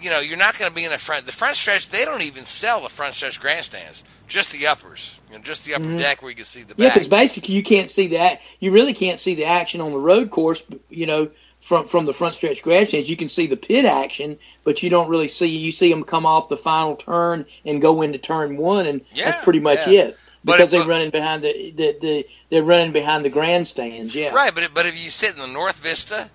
you 0.00 0.10
know, 0.10 0.20
you're 0.20 0.36
not 0.36 0.58
going 0.58 0.68
to 0.68 0.74
be 0.74 0.84
in 0.84 0.90
the 0.90 0.98
front. 0.98 1.26
The 1.26 1.32
front 1.32 1.56
stretch, 1.56 1.88
they 1.88 2.04
don't 2.04 2.22
even 2.22 2.44
sell 2.44 2.82
the 2.82 2.88
front 2.88 3.14
stretch 3.14 3.40
grandstands. 3.40 4.04
Just 4.28 4.52
the 4.52 4.66
uppers, 4.66 5.18
you 5.30 5.36
know, 5.36 5.42
just 5.42 5.64
the 5.64 5.74
upper 5.74 5.84
mm-hmm. 5.84 5.96
deck 5.96 6.20
where 6.20 6.30
you 6.30 6.36
can 6.36 6.44
see 6.44 6.62
the. 6.62 6.74
Yeah, 6.76 6.90
because 6.90 7.08
basically 7.08 7.54
you 7.54 7.62
can't 7.62 7.88
see 7.88 8.08
that. 8.08 8.42
You 8.60 8.72
really 8.72 8.92
can't 8.92 9.18
see 9.18 9.34
the 9.34 9.46
action 9.46 9.80
on 9.80 9.92
the 9.92 9.98
road 9.98 10.30
course. 10.30 10.64
You 10.90 11.06
know, 11.06 11.30
from 11.66 11.84
from 11.84 12.06
the 12.06 12.12
front 12.12 12.36
stretch 12.36 12.62
grandstands, 12.62 13.10
you 13.10 13.16
can 13.16 13.26
see 13.26 13.48
the 13.48 13.56
pit 13.56 13.84
action, 13.84 14.38
but 14.62 14.84
you 14.84 14.88
don't 14.88 15.08
really 15.08 15.26
see 15.26 15.48
you 15.48 15.72
see 15.72 15.90
them 15.90 16.04
come 16.04 16.24
off 16.24 16.48
the 16.48 16.56
final 16.56 16.94
turn 16.94 17.44
and 17.64 17.82
go 17.82 18.02
into 18.02 18.18
turn 18.18 18.56
one, 18.56 18.86
and 18.86 19.00
yeah, 19.12 19.24
that's 19.24 19.42
pretty 19.42 19.58
much 19.58 19.84
yeah. 19.88 20.02
it 20.02 20.18
because 20.44 20.70
they're 20.70 20.86
running 20.86 21.10
behind 21.10 21.42
the, 21.42 21.72
the, 21.72 21.98
the 22.00 22.26
they're 22.50 22.62
running 22.62 22.92
behind 22.92 23.24
the 23.24 23.30
grandstands. 23.30 24.14
Yeah, 24.14 24.32
right. 24.32 24.54
But 24.54 24.70
but 24.74 24.86
if 24.86 25.04
you 25.04 25.10
sit 25.10 25.34
in 25.34 25.40
the 25.40 25.48
North 25.48 25.82
Vista, 25.82 26.30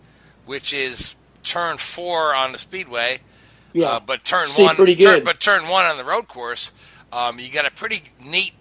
which 0.45 0.73
is 0.73 1.15
turn 1.43 1.77
four 1.77 2.36
on 2.36 2.51
the 2.51 2.57
speedway, 2.57 3.19
yeah, 3.71 3.88
uh, 3.88 3.99
but 4.01 4.25
turn 4.25 4.47
see 4.47 4.63
one, 4.63 4.75
pretty 4.75 4.95
good. 4.95 5.05
Turn, 5.05 5.23
but 5.23 5.39
turn 5.39 5.69
one 5.69 5.86
on 5.86 5.95
the 5.95 6.03
road 6.03 6.27
course, 6.27 6.73
um, 7.13 7.39
you 7.39 7.49
got 7.49 7.65
a 7.65 7.71
pretty 7.71 8.01
neat 8.21 8.51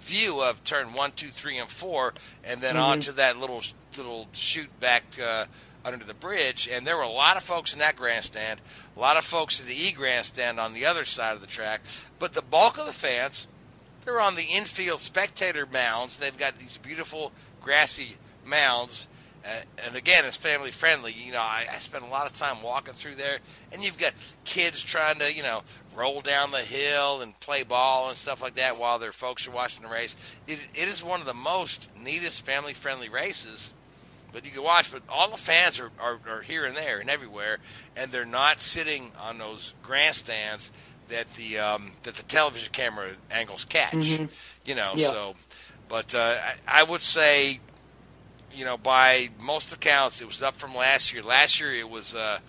view 0.00 0.42
of 0.42 0.64
turn 0.64 0.94
one, 0.94 1.12
two, 1.14 1.28
three, 1.28 1.58
and 1.58 1.68
four, 1.68 2.12
and 2.42 2.60
then 2.60 2.74
mm-hmm. 2.74 2.82
onto 2.82 3.12
that 3.12 3.38
little 3.38 3.62
little 3.96 4.26
chute 4.32 4.80
back. 4.80 5.04
Uh, 5.22 5.44
under 5.92 6.04
the 6.04 6.14
bridge, 6.14 6.68
and 6.70 6.86
there 6.86 6.96
were 6.96 7.02
a 7.02 7.08
lot 7.08 7.36
of 7.36 7.42
folks 7.42 7.72
in 7.72 7.78
that 7.78 7.96
grandstand, 7.96 8.60
a 8.96 9.00
lot 9.00 9.16
of 9.16 9.24
folks 9.24 9.60
in 9.60 9.66
the 9.66 9.74
E 9.74 9.92
grandstand 9.92 10.58
on 10.58 10.72
the 10.72 10.86
other 10.86 11.04
side 11.04 11.34
of 11.34 11.40
the 11.40 11.46
track. 11.46 11.80
But 12.18 12.34
the 12.34 12.42
bulk 12.42 12.78
of 12.78 12.86
the 12.86 12.92
fans, 12.92 13.46
they're 14.04 14.20
on 14.20 14.36
the 14.36 14.46
infield 14.54 15.00
spectator 15.00 15.66
mounds. 15.66 16.18
They've 16.18 16.36
got 16.36 16.56
these 16.56 16.78
beautiful 16.78 17.32
grassy 17.60 18.16
mounds. 18.44 19.08
Uh, 19.44 19.60
and 19.86 19.96
again, 19.96 20.24
it's 20.24 20.36
family 20.36 20.70
friendly. 20.70 21.12
You 21.12 21.32
know, 21.32 21.40
I, 21.40 21.66
I 21.72 21.78
spend 21.78 22.04
a 22.04 22.08
lot 22.08 22.26
of 22.26 22.36
time 22.36 22.62
walking 22.62 22.94
through 22.94 23.14
there, 23.14 23.38
and 23.72 23.84
you've 23.84 23.98
got 23.98 24.12
kids 24.44 24.82
trying 24.82 25.18
to, 25.20 25.32
you 25.32 25.42
know, 25.42 25.62
roll 25.94 26.20
down 26.20 26.50
the 26.50 26.58
hill 26.58 27.20
and 27.20 27.38
play 27.40 27.62
ball 27.62 28.08
and 28.08 28.16
stuff 28.16 28.42
like 28.42 28.54
that 28.54 28.78
while 28.78 28.98
their 28.98 29.12
folks 29.12 29.48
are 29.48 29.52
watching 29.52 29.82
the 29.82 29.90
race. 29.90 30.36
It, 30.46 30.58
it 30.74 30.88
is 30.88 31.02
one 31.02 31.20
of 31.20 31.26
the 31.26 31.34
most 31.34 31.88
neatest 32.00 32.44
family 32.44 32.74
friendly 32.74 33.08
races 33.08 33.72
but 34.32 34.44
you 34.44 34.50
can 34.50 34.62
watch. 34.62 34.92
But 34.92 35.02
all 35.08 35.30
the 35.30 35.36
fans 35.36 35.80
are, 35.80 35.90
are, 36.00 36.18
are 36.28 36.42
here 36.42 36.64
and 36.64 36.76
there 36.76 37.00
and 37.00 37.08
everywhere, 37.10 37.58
and 37.96 38.10
they're 38.10 38.24
not 38.24 38.60
sitting 38.60 39.12
on 39.20 39.38
those 39.38 39.74
grandstands 39.82 40.72
that 41.08 41.32
the 41.34 41.58
um, 41.58 41.92
that 42.02 42.14
the 42.14 42.22
television 42.22 42.70
camera 42.72 43.10
angles 43.30 43.64
catch. 43.64 43.92
Mm-hmm. 43.92 44.26
You 44.64 44.74
know, 44.74 44.92
yeah. 44.96 45.08
so. 45.08 45.34
But 45.88 46.14
uh, 46.14 46.36
I, 46.66 46.80
I 46.80 46.82
would 46.82 47.00
say, 47.00 47.60
you 48.52 48.66
know, 48.66 48.76
by 48.76 49.28
most 49.40 49.72
accounts, 49.72 50.20
it 50.20 50.26
was 50.26 50.42
up 50.42 50.54
from 50.54 50.74
last 50.74 51.14
year. 51.14 51.22
Last 51.22 51.60
year 51.60 51.72
it 51.72 51.88
was 51.88 52.14
uh, 52.14 52.40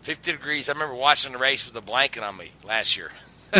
50 0.00 0.32
degrees. 0.32 0.70
I 0.70 0.72
remember 0.72 0.94
watching 0.94 1.32
the 1.32 1.38
race 1.38 1.66
with 1.66 1.76
a 1.76 1.82
blanket 1.82 2.22
on 2.22 2.38
me 2.38 2.52
last 2.64 2.96
year. 2.96 3.10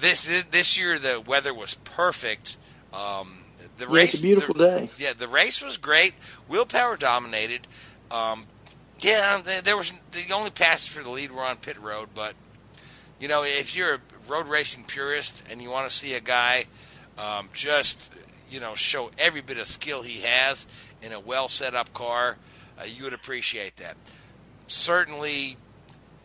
this 0.00 0.44
this 0.50 0.78
year 0.78 0.98
the 0.98 1.20
weather 1.20 1.54
was 1.54 1.74
perfect. 1.74 2.56
Um, 2.92 3.39
the 3.80 3.86
Yeah, 3.86 3.92
race. 3.96 4.14
it's 4.14 4.22
a 4.22 4.26
beautiful 4.26 4.54
the- 4.54 4.66
day. 4.66 4.90
Yeah, 4.96 5.12
the 5.12 5.28
race 5.28 5.60
was 5.60 5.76
great. 5.76 6.14
Will 6.48 6.66
Power 6.66 6.96
dominated. 6.96 7.66
Um, 8.10 8.46
yeah, 9.00 9.40
there, 9.64 9.76
was 9.76 9.92
the 10.12 10.32
only 10.34 10.50
passes 10.50 10.88
for 10.88 11.02
the 11.02 11.10
lead 11.10 11.30
were 11.30 11.42
on 11.42 11.56
pit 11.56 11.78
road, 11.80 12.10
but 12.14 12.34
you 13.18 13.28
know, 13.28 13.42
if 13.44 13.74
you're 13.76 13.94
a 13.94 14.00
road 14.28 14.46
racing 14.46 14.84
purist 14.84 15.42
and 15.50 15.60
you 15.62 15.70
want 15.70 15.88
to 15.88 15.94
see 15.94 16.14
a 16.14 16.20
guy 16.20 16.66
um, 17.18 17.48
just 17.52 18.12
you 18.50 18.60
know 18.60 18.74
show 18.74 19.10
every 19.18 19.40
bit 19.40 19.58
of 19.58 19.66
skill 19.66 20.02
he 20.02 20.20
has 20.22 20.66
in 21.02 21.12
a 21.12 21.20
well 21.20 21.48
set 21.48 21.74
up 21.74 21.92
car, 21.94 22.36
uh, 22.78 22.84
you 22.84 23.04
would 23.04 23.12
appreciate 23.14 23.76
that. 23.76 23.96
Certainly, 24.66 25.56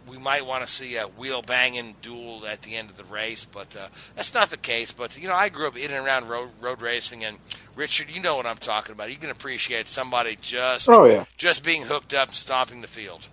we 0.08 0.18
might 0.18 0.46
want 0.46 0.66
to 0.66 0.72
see 0.72 0.98
a 0.98 1.08
wheel 1.08 1.42
banging 1.42 1.96
duel 2.02 2.46
at 2.48 2.64
the 2.64 2.76
end 2.76 2.90
of 2.90 2.98
the 2.98 3.06
race, 3.06 3.46
but 3.46 3.76
uh, 3.78 3.90
that's 4.16 4.34
not 4.34 4.50
the 4.52 4.58
case. 4.58 4.92
But 4.94 5.18
you 5.22 5.28
know, 5.28 5.36
I 5.36 5.50
grew 5.50 5.68
up 5.68 5.78
in 5.78 5.92
and 5.92 6.06
around 6.06 6.30
road 6.30 6.52
road 6.62 6.82
racing, 6.82 7.24
and 7.24 7.40
Richard, 7.76 8.12
you 8.12 8.22
know 8.22 8.38
what 8.38 8.46
I'm 8.48 8.58
talking 8.58 8.94
about. 8.94 9.12
You 9.12 9.18
can 9.18 9.32
appreciate 9.32 9.88
somebody 9.88 10.38
just 10.42 10.90
Oh, 10.90 11.06
yeah. 11.06 11.26
just 11.38 11.64
being 11.64 11.84
hooked 11.84 12.14
up 12.14 12.30
and 12.30 12.36
stomping 12.38 12.82
the 12.82 12.88
field. 12.88 13.30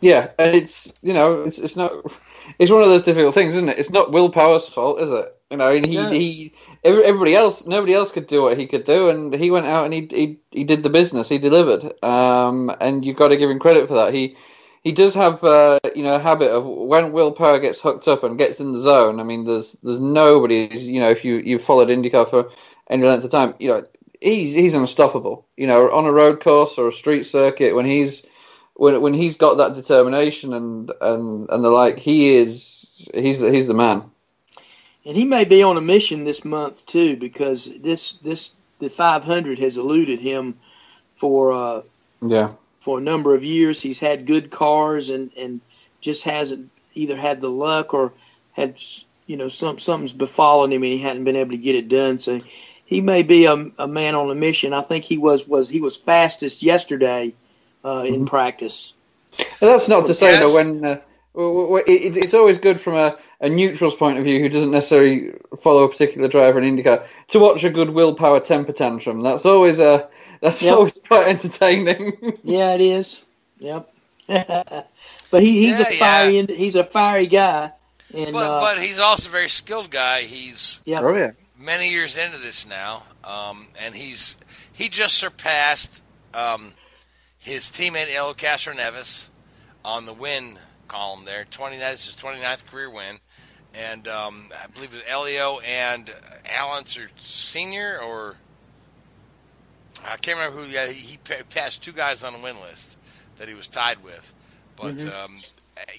Yeah, 0.00 0.30
and 0.38 0.56
it's 0.56 0.92
you 1.02 1.14
know 1.14 1.44
it's 1.44 1.58
it's 1.58 1.76
not 1.76 1.92
it's 2.60 2.72
one 2.72 2.82
of 2.84 2.90
those 2.90 3.02
difficult 3.02 3.34
things, 3.34 3.56
isn't 3.56 3.70
it? 3.70 3.80
It's 3.80 3.90
not 3.90 4.12
Will 4.12 4.30
Power's 4.30 4.68
fault, 4.68 5.00
is 5.02 5.10
it? 5.10 5.36
You 5.50 5.58
know, 5.58 5.70
and 5.72 5.86
he 5.86 5.96
No. 5.96 6.10
he 6.10 6.54
every- 6.84 7.04
everybody 7.04 7.36
else 7.36 7.66
nobody 7.66 7.94
else 7.94 8.12
could 8.12 8.28
do 8.28 8.42
what 8.42 8.58
he 8.58 8.68
could 8.68 8.84
do, 8.86 9.10
and 9.10 9.34
he 9.34 9.50
went 9.50 9.66
out 9.66 9.86
and 9.86 9.94
he 9.94 10.08
he 10.12 10.40
he 10.52 10.64
did 10.64 10.84
the 10.84 10.90
business, 10.90 11.28
he 11.28 11.38
delivered, 11.38 11.92
um, 12.04 12.70
and 12.80 13.04
you've 13.06 13.16
got 13.18 13.30
to 13.30 13.38
give 13.38 13.50
him 13.50 13.60
credit 13.60 13.88
for 13.88 13.94
that. 13.96 14.14
He 14.14 14.36
he 14.88 14.92
does 14.92 15.12
have 15.12 15.44
uh, 15.44 15.78
you 15.94 16.02
know 16.02 16.14
a 16.14 16.18
habit 16.18 16.50
of 16.50 16.64
when 16.64 17.12
Will 17.12 17.32
Power 17.32 17.58
gets 17.58 17.78
hooked 17.78 18.08
up 18.08 18.24
and 18.24 18.38
gets 18.38 18.58
in 18.58 18.72
the 18.72 18.78
zone. 18.78 19.20
I 19.20 19.22
mean, 19.22 19.44
there's 19.44 19.76
there's 19.82 20.00
nobody 20.00 20.66
you 20.72 20.98
know 20.98 21.10
if 21.10 21.26
you 21.26 21.36
you've 21.36 21.62
followed 21.62 21.88
IndyCar 21.88 22.30
for 22.30 22.50
any 22.88 23.06
length 23.06 23.22
of 23.22 23.30
time, 23.30 23.52
you 23.58 23.68
know 23.68 23.84
he's 24.18 24.54
he's 24.54 24.72
unstoppable. 24.72 25.46
You 25.58 25.66
know, 25.66 25.90
on 25.90 26.06
a 26.06 26.12
road 26.12 26.40
course 26.40 26.78
or 26.78 26.88
a 26.88 26.92
street 26.92 27.24
circuit 27.24 27.74
when 27.74 27.84
he's 27.84 28.22
when 28.76 28.98
when 29.02 29.12
he's 29.12 29.36
got 29.36 29.58
that 29.58 29.74
determination 29.74 30.54
and 30.54 30.90
and 31.02 31.50
and 31.50 31.62
the 31.62 31.68
like, 31.68 31.98
he 31.98 32.36
is 32.36 33.06
he's 33.12 33.40
he's 33.40 33.66
the 33.66 33.74
man. 33.74 34.04
And 35.04 35.18
he 35.18 35.26
may 35.26 35.44
be 35.44 35.62
on 35.62 35.76
a 35.76 35.82
mission 35.82 36.24
this 36.24 36.46
month 36.46 36.86
too, 36.86 37.18
because 37.18 37.78
this 37.80 38.14
this 38.14 38.54
the 38.78 38.88
500 38.88 39.58
has 39.58 39.76
eluded 39.76 40.18
him 40.18 40.58
for 41.16 41.52
uh, 41.52 41.82
Yeah, 42.22 42.52
for 42.88 42.96
a 42.96 43.02
number 43.02 43.34
of 43.34 43.44
years. 43.44 43.82
He's 43.82 44.00
had 44.00 44.24
good 44.24 44.50
cars 44.50 45.10
and 45.10 45.30
and 45.36 45.60
just 46.00 46.24
hasn't 46.24 46.70
either 46.94 47.18
had 47.18 47.42
the 47.42 47.50
luck 47.50 47.92
or 47.92 48.14
had 48.54 48.80
you 49.26 49.36
know 49.36 49.50
some 49.50 49.78
something's 49.78 50.14
befallen 50.14 50.72
him 50.72 50.82
and 50.82 50.92
he 50.92 50.96
hadn't 50.96 51.24
been 51.24 51.36
able 51.36 51.50
to 51.50 51.58
get 51.58 51.74
it 51.76 51.90
done. 51.90 52.18
So 52.18 52.40
he 52.86 53.02
may 53.02 53.22
be 53.24 53.44
a, 53.44 53.52
a 53.78 53.86
man 53.86 54.14
on 54.14 54.30
a 54.30 54.34
mission. 54.34 54.72
I 54.72 54.80
think 54.80 55.04
he 55.04 55.18
was 55.18 55.46
was 55.46 55.68
he 55.68 55.82
was 55.82 55.96
fastest 55.96 56.62
yesterday 56.62 57.34
uh, 57.84 58.04
in 58.06 58.24
practice. 58.24 58.94
and 59.38 59.46
that's 59.70 59.88
not 59.90 60.06
to 60.06 60.14
say 60.14 60.32
Yes. 60.32 60.40
that 60.40 60.54
when. 60.54 60.82
Uh, 60.82 60.98
w- 61.34 61.62
w- 61.64 61.84
it, 61.86 62.16
it's 62.16 62.32
always 62.32 62.56
good 62.56 62.80
from 62.80 62.94
a, 62.94 63.18
a 63.42 63.50
neutral's 63.50 63.96
point 63.96 64.16
of 64.16 64.24
view 64.24 64.40
who 64.40 64.48
doesn't 64.48 64.70
necessarily 64.70 65.32
follow 65.60 65.84
a 65.84 65.90
particular 65.90 66.26
driver 66.26 66.58
in 66.58 66.74
IndyCar 66.74 67.04
to 67.28 67.38
watch 67.38 67.64
a 67.64 67.70
good 67.70 67.90
Will 67.90 68.14
Power 68.14 68.40
temper 68.40 68.72
tantrum. 68.72 69.20
That's 69.22 69.44
always 69.44 69.78
a 69.78 70.08
that's 70.40 70.62
Yep. 70.62 70.74
always 70.74 70.98
quite 70.98 71.28
entertaining. 71.28 72.38
Yeah, 72.44 72.74
it 72.74 72.80
is. 72.80 73.22
Yep. 73.58 73.92
but 74.28 75.42
he, 75.42 75.66
he's 75.66 75.78
Yeah, 75.78 75.80
a 75.80 75.84
fiery 75.98 76.46
he's 76.46 76.76
a 76.76 76.84
fiery 76.84 77.26
guy. 77.26 77.72
And 78.14 78.32
But 78.32 78.48
uh, 78.48 78.60
but 78.60 78.78
he's 78.78 78.98
also 78.98 79.28
a 79.28 79.32
very 79.32 79.48
skilled 79.48 79.90
guy. 79.90 80.22
He's 80.22 80.80
Yep. 80.84 81.02
Oh 81.02 81.14
yeah. 81.16 81.30
many 81.58 81.90
years 81.90 82.16
into 82.16 82.38
this 82.38 82.66
now, 82.66 83.02
um, 83.24 83.68
and 83.80 83.94
he's 83.94 84.36
he 84.72 84.88
just 84.88 85.16
surpassed 85.18 86.02
um, 86.34 86.72
his 87.38 87.64
teammate 87.64 88.14
El 88.14 88.34
Castroneves 88.34 89.30
on 89.84 90.06
the 90.06 90.12
win 90.12 90.58
column 90.88 91.24
there. 91.24 91.44
Twenty 91.50 91.76
this 91.78 92.06
is 92.08 92.14
his 92.14 92.16
29th 92.22 92.66
career 92.66 92.90
win, 92.90 93.18
and 93.74 94.06
um, 94.08 94.48
I 94.62 94.66
believe 94.68 94.92
it 94.92 94.96
was 94.96 95.04
Elio 95.08 95.58
and 95.60 96.10
Al 96.46 96.72
Unser 96.72 97.08
senior 97.18 97.98
or 97.98 98.36
I 100.06 100.16
can't 100.16 100.38
remember 100.38 100.60
who. 100.60 100.66
Yeah, 100.70 100.86
he, 100.88 100.92
he 101.12 101.16
passed 101.16 101.82
two 101.82 101.92
guys 101.92 102.24
on 102.24 102.32
the 102.34 102.38
win 102.38 102.60
list 102.60 102.96
that 103.38 103.48
he 103.48 103.54
was 103.54 103.68
tied 103.68 104.02
with, 104.02 104.34
but 104.76 104.96
Mhm. 104.96 105.12
um, 105.24 105.40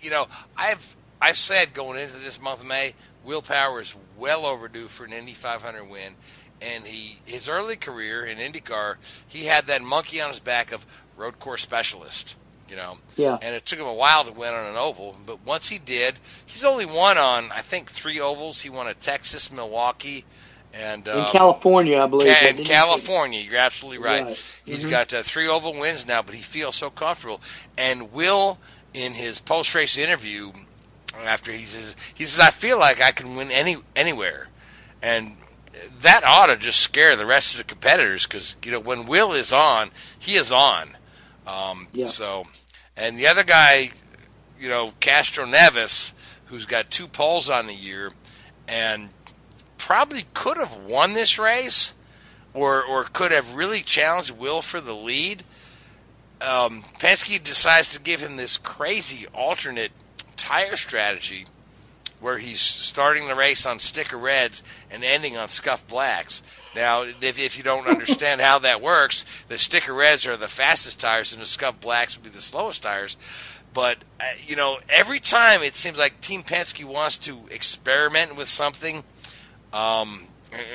you 0.02 0.10
know 0.10 0.28
I've 0.58 0.95
I 1.22 1.32
said 1.34 1.74
going 1.74 2.00
into 2.00 2.18
this 2.18 2.41
month 2.41 2.62
of 2.62 2.66
May, 2.68 2.93
Will 3.24 3.41
Power 3.41 3.82
is 3.82 3.93
well 4.18 4.45
overdue 4.45 4.88
for 4.88 5.06
an 5.06 5.14
Indy 5.14 5.34
500 5.34 5.84
win, 5.89 6.14
and 6.62 6.86
he 6.86 7.18
his 7.26 7.50
early 7.50 7.76
career 7.76 8.26
in 8.26 8.38
IndyCar, 8.38 8.95
he 9.28 9.45
had 9.45 9.66
that 9.68 9.82
monkey 9.82 10.22
on 10.22 10.30
his 10.30 10.39
back 10.39 10.72
of 10.72 10.86
road 11.18 11.39
course 11.39 11.62
specialist, 11.62 12.36
you 12.70 12.76
know. 12.78 12.97
Yeah. 13.18 13.38
And 13.41 13.54
it 13.56 13.66
took 13.66 13.80
him 13.80 13.88
a 13.88 13.93
while 13.93 14.24
to 14.24 14.32
win 14.32 14.54
on 14.54 14.66
an 14.66 14.78
oval, 14.78 15.18
but 15.26 15.45
once 15.45 15.68
he 15.70 15.78
did, 15.78 16.16
he's 16.45 16.64
only 16.64 16.86
won 16.86 17.18
on 17.18 17.52
I 17.52 17.62
think 17.62 17.89
three 17.89 18.20
ovals. 18.20 18.62
He 18.62 18.70
won 18.70 18.88
at 18.88 19.02
Texas, 19.02 19.52
Milwaukee, 19.52 20.24
and 20.74 21.07
in 21.07 21.13
um, 21.13 21.26
California, 21.26 21.99
I 21.99 22.07
believe. 22.07 22.41
In 22.41 22.57
California, 22.63 23.39
you're 23.41 23.57
absolutely 23.57 24.03
right. 24.03 24.26
Right. 24.26 24.61
He's 24.65 24.86
Mhm. 24.86 24.89
got 24.91 25.13
uh, 25.13 25.24
three 25.24 25.47
oval 25.47 25.74
wins 25.74 26.05
now, 26.05 26.22
but 26.22 26.36
he 26.36 26.41
feels 26.41 26.76
so 26.76 26.89
comfortable. 26.89 27.41
And 27.78 28.11
Will, 28.11 28.59
in 28.93 29.13
his 29.13 29.41
post 29.41 29.74
race 29.76 29.97
interview, 29.97 30.51
after 31.26 31.51
he 31.51 31.65
says 31.65 31.95
he 32.13 32.26
says 32.26 32.39
I 32.39 32.51
feel 32.51 32.80
like 32.80 33.01
I 33.01 33.11
can 33.11 33.36
win 33.36 33.51
any 33.51 33.78
anywhere, 33.95 34.49
and 35.01 35.38
that 36.01 36.24
ought 36.26 36.47
to 36.47 36.57
just 36.57 36.80
scare 36.80 37.15
the 37.15 37.26
rest 37.26 37.53
of 37.53 37.57
the 37.59 37.63
competitors 37.63 38.26
because 38.28 38.57
you 38.63 38.72
know 38.72 38.80
when 38.80 39.05
Will 39.05 39.32
is 39.34 39.51
on, 39.53 39.91
he 40.17 40.36
is 40.36 40.51
on. 40.51 40.97
Um, 41.47 41.88
Yeah. 41.93 42.05
So, 42.05 42.45
and 42.95 43.17
the 43.17 43.26
other 43.28 43.43
guy, 43.43 43.89
you 44.59 44.70
know, 44.70 44.93
Castroneves, 45.01 46.13
who's 46.45 46.65
got 46.65 46.91
two 46.91 47.07
poles 47.07 47.49
on 47.49 47.65
the 47.67 47.74
year, 47.74 48.11
and 48.67 49.09
probably 49.80 50.25
could 50.36 50.57
have 50.57 50.75
won 50.75 51.13
this 51.13 51.39
race, 51.39 51.95
or 52.53 52.84
or 52.84 53.05
could 53.05 53.32
have 53.32 53.55
really 53.55 53.80
challenged 53.80 54.38
Will 54.38 54.61
for 54.61 54.80
the 54.80 54.93
lead. 54.93 55.43
Um, 56.41 56.84
Penske 56.99 57.43
decides 57.43 57.93
to 57.93 57.99
give 57.99 58.21
him 58.21 58.38
this 58.38 58.57
crazy 58.57 59.25
alternate 59.34 59.91
tire 60.38 60.75
strategy, 60.75 61.47
where 62.19 62.38
he's 62.38 62.61
starting 62.61 63.27
the 63.27 63.36
race 63.36 63.65
on 63.65 63.80
sticker 63.80 64.17
reds 64.17 64.63
and 64.91 65.03
ending 65.03 65.36
on 65.36 65.49
scuff 65.49 65.86
blacks. 65.88 66.43
Now, 66.75 67.01
if, 67.01 67.39
if 67.39 67.57
you 67.57 67.63
don't 67.63 67.88
understand 67.88 68.41
how 68.41 68.59
that 68.59 68.82
works, 68.82 69.25
the 69.47 69.57
sticker 69.57 69.93
reds 69.93 70.27
are 70.27 70.38
the 70.38 70.47
fastest 70.47 70.99
tires, 70.99 71.34
and 71.34 71.41
the 71.41 71.47
scuff 71.47 71.80
blacks 71.80 72.15
would 72.15 72.23
be 72.23 72.30
the 72.30 72.41
slowest 72.41 72.84
tires. 72.84 73.17
But 73.73 73.97
uh, 74.19 74.23
you 74.45 74.55
know, 74.55 74.77
every 74.88 75.19
time 75.19 75.61
it 75.61 75.75
seems 75.75 75.97
like 75.97 76.21
Team 76.21 76.43
Penske 76.43 76.86
wants 76.86 77.17
to 77.19 77.39
experiment 77.51 78.36
with 78.38 78.47
something, 78.47 79.03
um, 79.74 80.24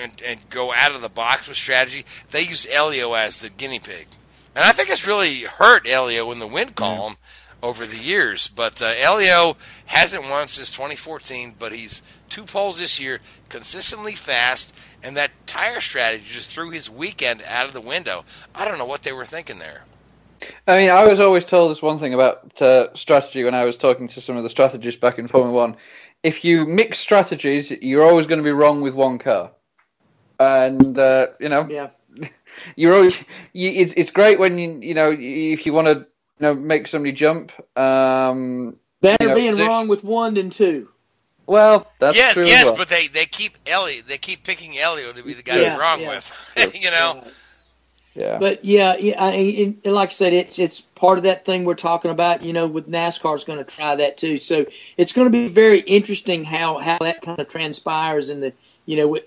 and, 0.03 0.13
and 0.25 0.41
go 0.51 0.73
out 0.73 0.95
of 0.95 1.03
the 1.03 1.09
box 1.09 1.49
with 1.49 1.57
strategy, 1.57 2.05
they 2.31 2.43
use 2.43 2.67
Elio 2.71 3.15
as 3.15 3.41
the 3.41 3.51
guinea 3.51 3.81
pig, 3.81 4.07
and 4.55 4.65
I 4.65 4.73
think 4.73 4.89
it's 4.91 5.07
really 5.07 5.43
hurt 5.43 5.87
Elio 5.89 6.31
in 6.33 6.39
the 6.39 6.47
win 6.47 6.71
column 6.71 7.17
over 7.65 7.87
the 7.87 7.97
years. 7.97 8.47
But 8.47 8.83
uh, 8.83 8.93
Elio 8.99 9.57
hasn't 9.87 10.29
won 10.29 10.49
since 10.49 10.71
2014, 10.71 11.55
but 11.59 11.73
he's 11.73 12.03
two 12.29 12.45
poles 12.45 12.79
this 12.79 13.01
year, 13.01 13.21
consistently 13.49 14.13
fast, 14.13 14.75
and 15.03 15.17
that 15.17 15.31
tire 15.47 15.81
strategy 15.81 16.25
just 16.27 16.55
threw 16.55 16.71
his 16.71 16.91
weekend 16.91 17.43
out 17.49 17.67
of 17.67 17.73
the 17.73 17.81
window. 17.81 18.25
I 18.55 18.65
don't 18.65 18.79
know 18.79 18.87
what 18.87 19.03
they 19.03 19.13
were 19.13 19.25
thinking 19.25 19.59
there. 19.59 19.85
I 20.67 20.77
mean, 20.79 20.91
I 20.91 21.05
was 21.05 21.21
always 21.21 21.45
told 21.45 21.71
this 21.71 21.81
one 21.81 21.99
thing 21.99 22.13
about 22.13 22.61
uh, 22.61 22.95
strategy 22.95 23.45
when 23.45 23.55
I 23.55 23.65
was 23.65 23.79
talking 23.79 24.09
to 24.09 24.21
some 24.21 24.37
of 24.37 24.43
the 24.43 24.51
strategists 24.51 25.01
back 25.01 25.19
in 25.19 25.27
Formula 25.27 25.55
One. 25.59 25.77
If 26.25 26.45
you 26.45 26.67
mix 26.67 26.99
strategies, 26.99 27.71
you're 27.71 28.03
always 28.05 28.27
going 28.27 28.39
to 28.39 28.45
be 28.45 28.51
wrong 28.51 28.81
with 28.81 28.95
one 28.95 29.19
car. 29.19 29.51
And 30.41 30.99
uh, 30.99 31.29
you 31.39 31.49
know, 31.49 31.69
Yeah. 31.71 31.91
you're 32.77 32.95
always. 32.95 33.17
You, 33.53 33.71
it's 33.71 33.93
it's 33.95 34.11
great 34.11 34.39
when 34.41 34.59
you 34.59 34.79
you 34.81 34.95
know 34.95 35.15
if 35.17 35.67
you 35.67 35.73
want 35.73 35.87
to 35.89 35.95
you 36.01 36.41
know 36.41 36.55
make 36.55 36.87
somebody 36.89 37.13
jump. 37.13 37.53
Um, 37.79 38.77
Better 39.01 39.17
you 39.23 39.29
know, 39.29 39.35
being 39.35 39.51
position- 39.53 39.69
wrong 39.71 39.89
with 39.89 40.03
one 40.03 40.35
than 40.35 40.51
two. 40.51 40.89
Well, 41.47 41.93
that's 42.01 42.17
yes, 42.17 42.33
true 42.33 42.45
as 42.45 42.49
yes, 42.49 42.65
well. 42.65 42.77
but 42.77 42.89
they, 42.89 43.07
they 43.09 43.27
keep 43.27 43.53
Elio, 43.67 44.01
they 44.09 44.17
keep 44.17 44.45
picking 44.45 44.79
Elio 44.79 45.13
to 45.13 45.23
be 45.23 45.35
the 45.35 45.43
guy 45.43 45.57
Yeah, 45.57 45.61
they're 45.69 45.79
wrong 45.79 46.01
yeah. 46.01 46.09
with. 46.09 46.75
you 46.83 46.91
know, 46.91 47.21
Yeah. 47.23 47.31
But 48.39 48.65
yeah, 48.65 48.97
yeah, 48.97 49.17
I, 49.19 49.75
like 49.85 50.11
I 50.11 50.13
said, 50.13 50.33
it's 50.33 50.59
it's 50.59 50.81
part 50.81 51.19
of 51.19 51.25
that 51.25 51.45
thing 51.45 51.65
we're 51.65 51.75
talking 51.75 52.11
about. 52.11 52.43
You 52.43 52.53
know, 52.53 52.67
with 52.67 52.89
NASCAR 52.89 53.35
is 53.35 53.45
going 53.45 53.59
to 53.59 53.65
try 53.65 53.97
that 53.97 54.17
too. 54.17 54.39
So 54.39 54.67
it's 54.97 55.13
going 55.13 55.27
to 55.27 55.31
be 55.31 55.49
very 55.49 55.81
interesting 55.81 56.45
how 56.45 56.79
how 56.79 56.99
that 57.01 57.23
kind 57.23 57.39
of 57.41 57.49
transpires 57.49 58.31
in 58.31 58.41
the 58.41 58.53
you 58.87 58.97
know 58.97 59.19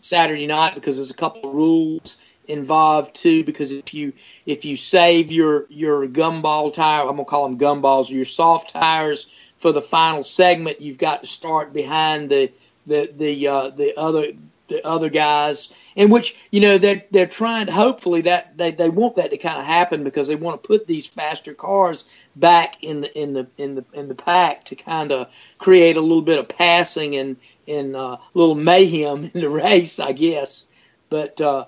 Saturday 0.00 0.46
night 0.46 0.74
because 0.74 0.96
there's 0.96 1.10
a 1.10 1.14
couple 1.14 1.48
of 1.48 1.54
rules 1.54 2.18
involved 2.48 3.14
too. 3.14 3.44
Because 3.44 3.70
if 3.70 3.94
you 3.94 4.12
if 4.46 4.64
you 4.64 4.76
save 4.76 5.30
your 5.30 5.66
your 5.68 6.06
gumball 6.08 6.72
tire, 6.72 7.02
I'm 7.02 7.16
gonna 7.16 7.24
call 7.24 7.48
them 7.48 7.58
gumballs, 7.58 8.10
your 8.10 8.24
soft 8.24 8.70
tires 8.70 9.26
for 9.56 9.70
the 9.70 9.82
final 9.82 10.24
segment, 10.24 10.80
you've 10.80 10.98
got 10.98 11.20
to 11.20 11.26
start 11.28 11.72
behind 11.72 12.28
the 12.28 12.50
the 12.86 13.08
the 13.16 13.46
uh, 13.46 13.70
the 13.70 13.96
other 13.96 14.32
the 14.72 14.86
other 14.86 15.08
guys, 15.08 15.72
in 15.94 16.10
which 16.10 16.36
you 16.50 16.60
know 16.60 16.78
they're 16.78 17.04
they're 17.10 17.26
trying. 17.26 17.68
Hopefully 17.68 18.22
that 18.22 18.56
they, 18.56 18.70
they 18.70 18.88
want 18.88 19.16
that 19.16 19.30
to 19.30 19.36
kind 19.36 19.60
of 19.60 19.66
happen 19.66 20.04
because 20.04 20.28
they 20.28 20.34
want 20.34 20.62
to 20.62 20.66
put 20.66 20.86
these 20.86 21.06
faster 21.06 21.54
cars 21.54 22.08
back 22.36 22.82
in 22.82 23.02
the 23.02 23.20
in 23.20 23.32
the 23.32 23.46
in 23.56 23.74
the 23.74 23.84
in 23.92 24.08
the 24.08 24.14
pack 24.14 24.64
to 24.64 24.74
kind 24.74 25.12
of 25.12 25.28
create 25.58 25.96
a 25.96 26.00
little 26.00 26.22
bit 26.22 26.38
of 26.38 26.48
passing 26.48 27.16
and 27.16 27.36
and 27.68 27.94
uh, 27.94 28.16
little 28.34 28.54
mayhem 28.54 29.24
in 29.24 29.40
the 29.40 29.48
race, 29.64 30.00
I 30.00 30.12
guess. 30.12 30.66
But 31.10 31.40
uh, 31.40 31.66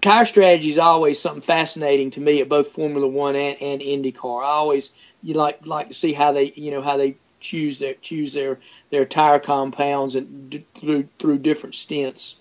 tire 0.00 0.24
strategy 0.24 0.68
is 0.68 0.78
always 0.78 1.20
something 1.20 1.40
fascinating 1.40 2.10
to 2.10 2.20
me 2.20 2.40
at 2.40 2.48
both 2.48 2.68
Formula 2.68 3.06
One 3.06 3.36
and, 3.36 3.56
and 3.60 3.80
IndyCar. 3.80 4.42
I 4.42 4.48
always 4.48 4.92
you 5.22 5.34
like 5.34 5.66
like 5.66 5.88
to 5.88 5.94
see 5.94 6.12
how 6.12 6.32
they 6.32 6.52
you 6.52 6.70
know 6.70 6.82
how 6.82 6.96
they 6.96 7.16
choose 7.44 7.78
their 7.78 7.94
choose 7.94 8.32
their 8.32 8.58
their 8.90 9.04
tire 9.04 9.38
compounds 9.38 10.16
and 10.16 10.50
d- 10.50 10.66
through 10.74 11.08
through 11.18 11.38
different 11.38 11.74
stints. 11.74 12.40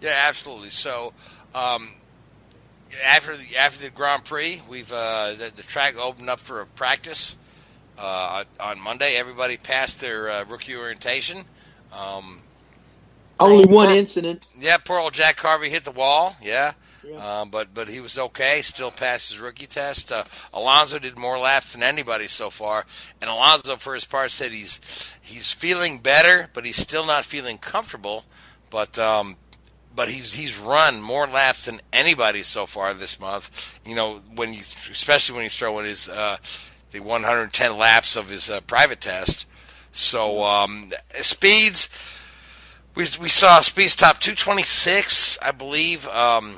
Yeah, 0.00 0.14
absolutely. 0.28 0.70
So. 0.70 1.12
Um, 1.54 1.88
after 3.04 3.36
the 3.36 3.56
after 3.56 3.82
the 3.82 3.90
Grand 3.90 4.24
Prix, 4.24 4.60
we've 4.68 4.92
uh, 4.92 5.30
the, 5.32 5.52
the 5.54 5.62
track 5.62 5.96
opened 5.98 6.28
up 6.28 6.38
for 6.40 6.60
a 6.60 6.66
practice 6.66 7.36
uh, 7.98 8.44
on 8.60 8.80
Monday. 8.80 9.16
Everybody 9.16 9.56
passed 9.56 10.00
their 10.00 10.30
uh, 10.30 10.44
rookie 10.44 10.76
orientation. 10.76 11.44
Um, 11.92 12.40
Only 13.40 13.66
one 13.66 13.96
incident. 13.96 14.46
Yeah, 14.58 14.76
poor 14.78 14.98
old 14.98 15.14
Jack 15.14 15.40
Harvey 15.40 15.70
hit 15.70 15.84
the 15.84 15.90
wall. 15.90 16.36
Yeah, 16.42 16.72
uh, 17.14 17.44
but 17.44 17.74
but 17.74 17.88
he 17.88 18.00
was 18.00 18.18
okay. 18.18 18.62
Still 18.62 18.90
passed 18.90 19.30
his 19.30 19.40
rookie 19.40 19.66
test. 19.66 20.10
Uh, 20.10 20.24
Alonso 20.52 20.98
did 20.98 21.18
more 21.18 21.38
laps 21.38 21.72
than 21.72 21.82
anybody 21.82 22.26
so 22.26 22.50
far, 22.50 22.86
and 23.20 23.30
Alonso, 23.30 23.76
for 23.76 23.94
his 23.94 24.04
part, 24.04 24.30
said 24.30 24.52
he's 24.52 25.10
he's 25.20 25.52
feeling 25.52 25.98
better, 25.98 26.48
but 26.52 26.64
he's 26.64 26.76
still 26.76 27.06
not 27.06 27.24
feeling 27.24 27.58
comfortable. 27.58 28.24
But 28.70 28.98
um, 28.98 29.36
but 29.94 30.08
he's 30.08 30.34
he's 30.34 30.58
run 30.58 31.00
more 31.00 31.26
laps 31.26 31.66
than 31.66 31.80
anybody 31.92 32.42
so 32.42 32.66
far 32.66 32.92
this 32.94 33.18
month. 33.18 33.80
You 33.84 33.94
know, 33.94 34.20
when 34.34 34.52
you 34.52 34.60
especially 34.60 35.34
when 35.34 35.44
you 35.44 35.50
throw 35.50 35.78
in 35.78 35.86
his 35.86 36.08
uh, 36.08 36.36
the 36.90 37.00
110 37.00 37.76
laps 37.76 38.16
of 38.16 38.30
his 38.30 38.50
uh, 38.50 38.60
private 38.62 39.00
test. 39.00 39.46
So 39.90 40.44
um, 40.44 40.90
speeds, 41.10 41.88
we 42.94 43.06
we 43.20 43.28
saw 43.28 43.60
speeds 43.62 43.94
top 43.94 44.20
226, 44.20 45.38
I 45.40 45.50
believe. 45.50 46.06
Um, 46.08 46.56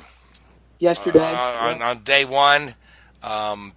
Yesterday 0.79 1.19
uh, 1.19 1.69
on, 1.69 1.81
on 1.81 1.99
day 1.99 2.23
one, 2.23 2.73
um, 3.21 3.73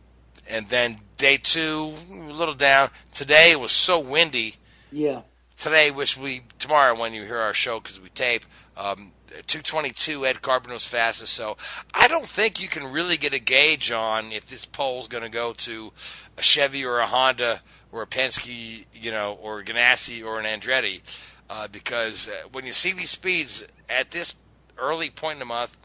and 0.49 0.69
then 0.69 0.99
day 1.19 1.37
two 1.37 1.95
a 2.11 2.33
little 2.33 2.55
down. 2.55 2.91
Today 3.13 3.55
was 3.57 3.73
so 3.73 3.99
windy. 3.99 4.55
Yeah. 4.93 5.23
Today, 5.57 5.91
which 5.91 6.17
we 6.17 6.43
tomorrow 6.59 6.99
when 6.99 7.13
you 7.13 7.25
hear 7.25 7.39
our 7.39 7.55
show 7.55 7.81
because 7.81 8.01
we 8.01 8.09
tape. 8.11 8.45
Um, 8.77 9.13
222 9.47 10.27
Ed 10.27 10.43
Carpenter 10.43 10.75
was 10.75 10.87
fastest 10.87 11.33
so 11.33 11.57
I 11.95 12.07
don't 12.07 12.27
think 12.27 12.61
you 12.61 12.69
can 12.69 12.93
really 12.93 13.17
get 13.17 13.33
a 13.33 13.39
gauge 13.39 13.91
on 13.91 14.31
if 14.31 14.47
this 14.47 14.67
pole's 14.67 15.09
going 15.09 15.25
to 15.25 15.31
go 15.31 15.55
to 15.55 15.93
a 16.37 16.43
Chevy 16.43 16.85
or 16.85 16.99
a 16.99 17.07
Honda 17.07 17.63
or 17.91 18.03
a 18.03 18.07
Penske 18.07 18.87
you 18.93 19.11
know 19.11 19.39
or 19.41 19.61
a 19.61 19.65
Ganassi 19.65 20.25
or 20.25 20.39
an 20.39 20.45
Andretti 20.45 21.01
uh, 21.49 21.69
because 21.69 22.29
uh, 22.29 22.49
when 22.53 22.67
you 22.67 22.73
see 22.73 22.93
these 22.93 23.11
speeds 23.11 23.67
at 23.89 24.11
this 24.11 24.37
early 24.77 25.09
point 25.09 25.35
in 25.35 25.39
the 25.39 25.47
month 25.47 25.77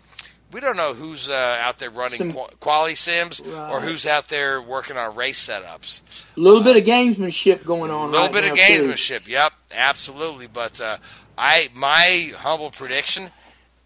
we 0.51 0.61
don't 0.61 0.77
know 0.77 0.93
who's 0.93 1.29
uh, 1.29 1.57
out 1.61 1.77
there 1.79 1.89
running 1.89 2.17
Some- 2.17 2.31
qu- 2.33 2.47
quality 2.59 2.95
sims 2.95 3.41
or 3.41 3.81
who's 3.81 4.05
out 4.07 4.29
there 4.29 4.61
working 4.61 4.95
on 4.97 5.15
race 5.15 5.45
setups 5.47 6.01
A 6.37 6.39
little 6.39 6.63
bit 6.63 6.77
of 6.77 6.83
gamesmanship 6.83 7.65
going 7.65 7.91
on. 7.91 8.09
a 8.09 8.11
little 8.11 8.25
right 8.27 8.31
bit 8.33 8.45
of 8.51 8.55
too. 8.57 8.61
gamesmanship. 8.61 9.27
Yep, 9.27 9.53
absolutely. 9.75 10.47
But 10.47 10.79
uh, 10.79 10.97
I, 11.37 11.67
my 11.73 12.31
humble 12.37 12.71
prediction 12.71 13.29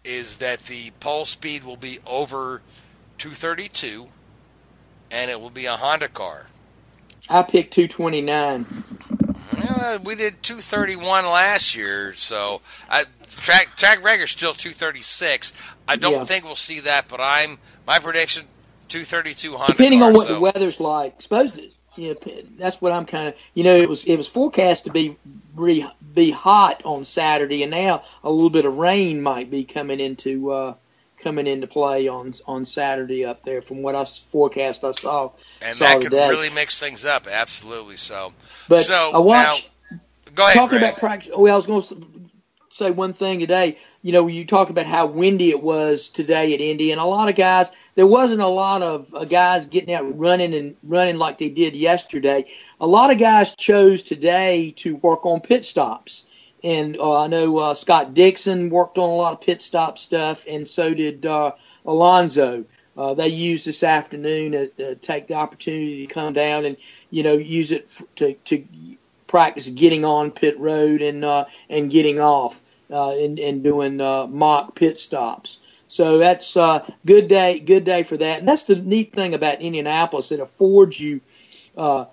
is 0.04 0.38
that 0.38 0.60
the 0.60 0.90
pole 1.00 1.24
speed 1.24 1.64
will 1.64 1.76
be 1.76 1.98
over 2.06 2.62
232, 3.18 4.08
and 5.10 5.30
it 5.30 5.40
will 5.40 5.50
be 5.50 5.66
a 5.66 5.76
Honda 5.76 6.08
car. 6.08 6.46
I 7.28 7.42
picked 7.42 7.72
229. 7.74 8.66
Uh, 9.82 9.98
we 10.04 10.14
did 10.14 10.42
231 10.42 11.24
last 11.24 11.74
year, 11.74 12.14
so 12.14 12.60
I, 12.88 13.04
track 13.28 13.74
track 13.76 14.02
record 14.04 14.28
still 14.28 14.52
236. 14.54 15.52
I 15.88 15.96
don't 15.96 16.12
Yeah. 16.12 16.24
think 16.24 16.44
we'll 16.44 16.54
see 16.56 16.80
that, 16.80 17.08
but 17.08 17.20
I'm 17.20 17.58
my 17.86 17.98
prediction 17.98 18.44
232 18.88 19.56
Honda. 19.56 19.72
Depending 19.72 20.00
car, 20.00 20.08
on 20.08 20.14
what 20.14 20.28
so- 20.28 20.34
the 20.34 20.40
weather's 20.40 20.80
like, 20.80 21.20
supposed 21.20 21.54
to. 21.56 21.68
You 21.96 22.14
know, 22.24 22.32
that's 22.56 22.80
what 22.80 22.90
I'm 22.92 23.04
kind 23.04 23.28
of. 23.28 23.34
You 23.52 23.64
know, 23.64 23.76
it 23.76 23.86
was 23.86 24.04
it 24.04 24.16
was 24.16 24.26
forecast 24.26 24.84
to 24.84 24.90
be 24.90 25.14
be, 25.60 25.86
be 26.14 26.30
hot 26.30 26.80
on 26.86 27.04
Saturday, 27.04 27.62
and 27.62 27.70
now 27.70 28.02
a 28.24 28.30
little 28.30 28.48
bit 28.48 28.64
of 28.64 28.78
rain 28.78 29.20
might 29.20 29.50
be 29.50 29.62
coming 29.64 30.00
into 30.00 30.50
uh, 30.52 30.74
coming 31.18 31.46
into 31.46 31.66
play 31.66 32.08
on 32.08 32.32
on 32.46 32.64
Saturday 32.64 33.26
up 33.26 33.42
there. 33.42 33.60
From 33.60 33.82
what 33.82 33.94
I 33.94 34.04
forecast, 34.04 34.84
I 34.84 34.92
saw 34.92 35.32
and 35.60 35.76
saw 35.76 35.84
that 35.84 36.00
could 36.00 36.12
today. 36.12 36.30
really 36.30 36.48
mix 36.48 36.78
things 36.80 37.04
up. 37.04 37.26
Absolutely. 37.30 37.98
So, 37.98 38.32
But 38.70 38.84
so 38.86 39.10
I 39.12 39.18
watched. 39.18 39.68
Go 40.34 40.44
ahead. 40.44 40.54
talking 40.54 40.78
Greg. 40.78 40.90
about 40.90 41.00
practice. 41.00 41.32
Well, 41.36 41.52
I 41.52 41.56
was 41.56 41.66
going 41.66 41.82
to 41.82 42.30
say 42.70 42.90
one 42.90 43.12
thing 43.12 43.40
today. 43.40 43.78
You 44.02 44.12
know, 44.12 44.26
you 44.26 44.44
talk 44.44 44.70
about 44.70 44.86
how 44.86 45.06
windy 45.06 45.50
it 45.50 45.62
was 45.62 46.08
today 46.08 46.54
at 46.54 46.60
Indy, 46.60 46.90
and 46.90 47.00
a 47.00 47.04
lot 47.04 47.28
of 47.28 47.34
guys. 47.36 47.70
There 47.94 48.06
wasn't 48.06 48.40
a 48.40 48.48
lot 48.48 48.80
of 48.82 49.14
uh, 49.14 49.26
guys 49.26 49.66
getting 49.66 49.94
out 49.94 50.18
running 50.18 50.54
and 50.54 50.74
running 50.82 51.18
like 51.18 51.36
they 51.36 51.50
did 51.50 51.76
yesterday. 51.76 52.46
A 52.80 52.86
lot 52.86 53.10
of 53.10 53.18
guys 53.18 53.54
chose 53.54 54.02
today 54.02 54.72
to 54.76 54.96
work 54.96 55.26
on 55.26 55.40
pit 55.40 55.64
stops, 55.64 56.24
and 56.64 56.96
uh, 56.96 57.20
I 57.20 57.26
know 57.26 57.58
uh, 57.58 57.74
Scott 57.74 58.14
Dixon 58.14 58.70
worked 58.70 58.96
on 58.96 59.10
a 59.10 59.14
lot 59.14 59.34
of 59.34 59.42
pit 59.42 59.60
stop 59.60 59.98
stuff, 59.98 60.44
and 60.48 60.66
so 60.66 60.94
did 60.94 61.26
uh, 61.26 61.52
Alonso. 61.84 62.64
Uh, 62.96 63.14
they 63.14 63.28
used 63.28 63.66
this 63.66 63.82
afternoon 63.82 64.52
to, 64.52 64.68
to 64.68 64.94
take 64.96 65.26
the 65.26 65.34
opportunity 65.34 66.06
to 66.06 66.12
come 66.12 66.32
down 66.34 66.64
and 66.66 66.76
you 67.10 67.22
know 67.22 67.34
use 67.34 67.72
it 67.72 67.88
to 68.16 68.34
to 68.44 68.64
practice 69.32 69.68
getting 69.70 70.04
on 70.04 70.30
pit 70.30 70.56
road 70.60 71.00
and 71.00 71.24
uh, 71.24 71.46
and 71.70 71.90
getting 71.90 72.20
off 72.20 72.60
uh, 72.90 73.12
and, 73.12 73.38
and 73.40 73.62
doing 73.64 73.98
uh, 74.00 74.26
mock 74.26 74.74
pit 74.74 74.98
stops. 74.98 75.58
So 75.88 76.18
that's 76.18 76.54
uh, 76.56 76.88
good 77.06 77.28
day, 77.28 77.58
good 77.58 77.84
day 77.84 78.02
for 78.02 78.18
that. 78.18 78.38
And 78.40 78.48
that's 78.48 78.64
the 78.64 78.76
neat 78.76 79.12
thing 79.14 79.32
about 79.34 79.62
Indianapolis. 79.62 80.32
It 80.32 80.40
affords 80.40 81.00
you 81.00 81.20
uh, 81.78 82.04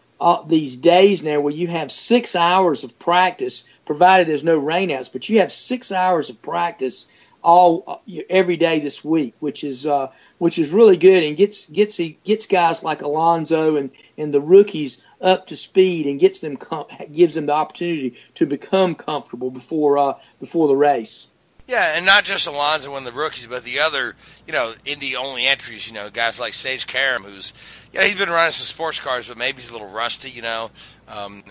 these 0.47 0.77
days 0.77 1.21
now 1.23 1.39
where 1.41 1.53
you 1.53 1.67
have 1.67 1.91
six 1.91 2.35
hours 2.35 2.83
of 2.83 2.97
practice, 2.99 3.65
provided 3.85 4.27
there's 4.27 4.43
no 4.43 4.59
rainouts. 4.59 5.11
But 5.11 5.27
you 5.29 5.39
have 5.39 5.51
six 5.51 5.91
hours 5.91 6.29
of 6.29 6.41
practice 6.41 7.07
all 7.41 7.83
uh, 7.87 8.21
every 8.29 8.57
day 8.57 8.79
this 8.79 9.03
week, 9.03 9.33
which 9.39 9.63
is 9.63 9.85
uh, 9.85 10.11
which 10.39 10.59
is 10.59 10.71
really 10.71 10.97
good 10.97 11.23
and 11.23 11.37
gets 11.37 11.69
gets 11.69 11.99
gets 12.23 12.45
guys 12.47 12.83
like 12.83 13.01
Alonso 13.01 13.75
and, 13.77 13.89
and 14.17 14.33
the 14.33 14.41
rookies 14.41 15.01
up 15.21 15.47
to 15.47 15.55
speed 15.55 16.05
and 16.05 16.19
gets 16.19 16.39
them 16.39 16.57
com- 16.57 16.87
gives 17.13 17.35
them 17.35 17.45
the 17.47 17.53
opportunity 17.53 18.15
to 18.35 18.45
become 18.45 18.95
comfortable 18.95 19.51
before 19.51 19.97
uh, 19.97 20.13
before 20.39 20.67
the 20.67 20.75
race. 20.75 21.27
Yeah, 21.67 21.93
and 21.95 22.03
not 22.03 22.23
just 22.23 22.47
Alonso 22.47 22.95
and 22.95 23.05
the 23.05 23.11
rookies, 23.11 23.45
but 23.45 23.63
the 23.63 23.79
other, 23.79 24.15
you 24.47 24.53
know, 24.53 24.73
Indy 24.85 25.15
only 25.15 25.45
entries. 25.45 25.87
You 25.87 25.93
know, 25.93 26.09
guys 26.09 26.39
like 26.39 26.53
Sage 26.53 26.87
Karam, 26.87 27.21
who's, 27.21 27.53
yeah, 27.93 28.03
he's 28.03 28.15
been 28.15 28.29
running 28.29 28.53
some 28.53 28.65
sports 28.65 28.99
cars, 28.99 29.27
but 29.27 29.37
maybe 29.37 29.57
he's 29.57 29.69
a 29.69 29.73
little 29.73 29.89
rusty. 29.89 30.31
You 30.31 30.41
know, 30.41 30.71
um, 31.07 31.43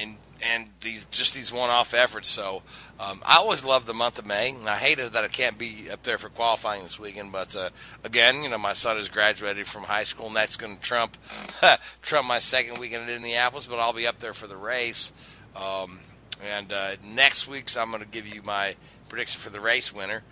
and 0.00 0.16
and 0.44 0.68
these 0.80 1.06
just 1.06 1.34
these 1.34 1.52
one-off 1.52 1.94
efforts. 1.94 2.28
So 2.28 2.62
um, 3.00 3.22
I 3.24 3.36
always 3.36 3.64
love 3.64 3.86
the 3.86 3.94
month 3.94 4.18
of 4.18 4.26
May, 4.26 4.50
and 4.50 4.68
I 4.68 4.76
hated 4.76 5.12
that 5.12 5.24
I 5.24 5.28
can't 5.28 5.58
be 5.58 5.88
up 5.92 6.02
there 6.02 6.18
for 6.18 6.28
qualifying 6.28 6.82
this 6.82 6.98
weekend. 6.98 7.32
But 7.32 7.56
uh, 7.56 7.70
again, 8.04 8.42
you 8.42 8.50
know, 8.50 8.58
my 8.58 8.74
son 8.74 8.96
has 8.96 9.08
graduated 9.08 9.66
from 9.66 9.84
high 9.84 10.04
school, 10.04 10.26
and 10.26 10.36
that's 10.36 10.56
going 10.56 10.76
to 10.76 10.82
trump 10.82 11.16
trump 12.02 12.28
my 12.28 12.38
second 12.38 12.78
weekend 12.78 13.08
in 13.08 13.16
Indianapolis. 13.16 13.66
But 13.66 13.78
I'll 13.78 13.92
be 13.92 14.06
up 14.06 14.18
there 14.20 14.34
for 14.34 14.46
the 14.46 14.56
race. 14.56 15.12
Um, 15.56 16.00
and 16.42 16.72
uh, 16.72 16.96
next 17.14 17.48
week's, 17.48 17.76
I'm 17.76 17.90
going 17.90 18.02
to 18.02 18.08
give 18.08 18.26
you 18.26 18.42
my 18.42 18.74
prediction 19.08 19.40
for 19.40 19.50
the 19.50 19.60
race 19.60 19.94
winner 19.94 20.22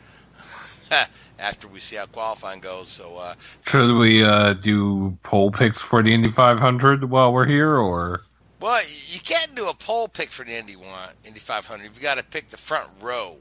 after 1.39 1.69
we 1.69 1.81
see 1.81 1.97
how 1.97 2.07
qualifying 2.07 2.61
goes. 2.61 2.89
So, 2.89 3.17
uh, 3.17 3.35
Should 3.67 3.97
we 3.97 4.25
uh, 4.25 4.55
do 4.55 5.17
pole 5.23 5.51
picks 5.51 5.81
for 5.81 6.03
the 6.03 6.13
Indy 6.13 6.31
500 6.31 7.09
while 7.09 7.33
we're 7.33 7.47
here, 7.47 7.77
or 7.77 8.23
well, 8.63 8.81
you 9.09 9.21
can't 9.21 9.55
do 9.55 9.69
a 9.69 9.75
pole 9.75 10.09
pick 10.09 10.31
for 10.31 10.45
the 10.45 10.53
Indy 10.53 10.77
one, 10.77 11.11
Indy 11.25 11.41
500. 11.41 11.85
You've 11.85 12.01
got 12.01 12.15
to 12.15 12.23
pick 12.23 12.49
the 12.49 12.57
front 12.57 12.89
row. 13.01 13.37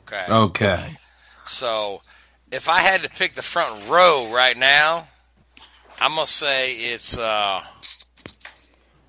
Okay. 0.00 0.24
okay? 0.30 0.96
So, 1.44 2.00
if 2.52 2.68
I 2.68 2.78
had 2.78 3.02
to 3.02 3.08
pick 3.08 3.32
the 3.32 3.42
front 3.42 3.88
row 3.88 4.30
right 4.32 4.56
now, 4.56 5.08
I'm 6.00 6.14
gonna 6.14 6.26
say 6.26 6.72
it's 6.72 7.18
uh, 7.18 7.62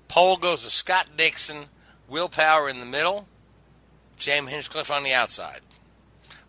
pole 0.08 0.36
goes 0.36 0.64
to 0.64 0.70
Scott 0.70 1.08
Dixon, 1.16 1.66
Will 2.08 2.28
Power 2.28 2.68
in 2.68 2.80
the 2.80 2.86
middle, 2.86 3.26
James 4.16 4.50
Hinchcliffe 4.50 4.90
on 4.90 5.02
the 5.02 5.12
outside. 5.14 5.60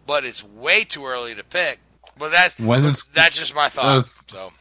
But 0.05 0.25
it's 0.25 0.43
way 0.43 0.83
too 0.83 1.05
early 1.05 1.33
to 1.35 1.43
pick. 1.43 1.79
But 2.17 2.31
that's 2.31 2.59
is- 2.59 3.03
that's 3.13 3.37
just 3.37 3.55
my 3.55 3.69
thought. 3.69 3.83
That's- 3.95 4.25
So. 4.27 4.51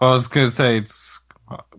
Well, 0.00 0.10
I 0.10 0.14
was 0.14 0.28
gonna 0.28 0.50
say 0.50 0.78
it's 0.78 1.18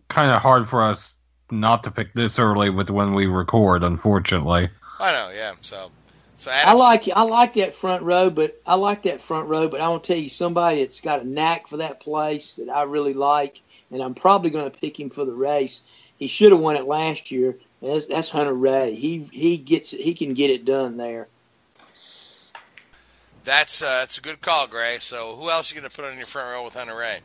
kind 0.09 0.31
of 0.31 0.41
hard 0.41 0.69
for 0.69 0.81
us 0.81 1.15
not 1.59 1.83
to 1.83 1.91
pick 1.91 2.13
this 2.13 2.39
early 2.39 2.69
with 2.69 2.89
when 2.89 3.13
we 3.13 3.27
record, 3.27 3.83
unfortunately. 3.83 4.69
I 4.99 5.11
know, 5.11 5.31
yeah. 5.35 5.53
So, 5.61 5.91
So 6.37 6.51
I 6.51 6.73
like 6.73 7.09
I 7.15 7.23
like 7.23 7.53
that 7.55 7.75
front 7.75 8.03
row, 8.03 8.29
but 8.29 8.59
I 8.65 8.75
like 8.75 9.03
that 9.03 9.21
front 9.21 9.47
row. 9.47 9.67
But 9.67 9.81
I 9.81 9.87
want 9.89 10.03
to 10.03 10.13
tell 10.13 10.21
you 10.21 10.29
somebody 10.29 10.83
that's 10.83 11.01
got 11.01 11.21
a 11.21 11.27
knack 11.27 11.67
for 11.67 11.77
that 11.77 11.99
place 11.99 12.55
that 12.55 12.69
I 12.69 12.83
really 12.83 13.13
like, 13.13 13.61
and 13.91 14.01
I'm 14.01 14.13
probably 14.13 14.49
going 14.49 14.69
to 14.69 14.79
pick 14.79 14.99
him 14.99 15.09
for 15.09 15.25
the 15.25 15.33
race. 15.33 15.83
He 16.17 16.27
should 16.27 16.51
have 16.51 16.61
won 16.61 16.75
it 16.75 16.85
last 16.85 17.31
year. 17.31 17.57
That's, 17.81 18.07
that's 18.07 18.29
Hunter-Reay. 18.29 18.95
He 18.95 19.27
he 19.31 19.57
gets 19.57 19.91
he 19.91 20.13
can 20.13 20.33
get 20.33 20.49
it 20.49 20.65
done 20.65 20.97
there. 20.97 21.27
that's 23.43 23.81
uh, 23.81 23.99
that's 23.99 24.17
a 24.17 24.21
good 24.21 24.41
call, 24.41 24.67
Gray. 24.67 24.97
So 24.99 25.35
who 25.35 25.49
else 25.49 25.71
are 25.71 25.75
you 25.75 25.81
going 25.81 25.89
to 25.89 25.95
put 25.95 26.05
on 26.05 26.17
your 26.17 26.27
front 26.27 26.51
row 26.51 26.63
with 26.63 26.73
Hunter-Reay? 26.75 27.21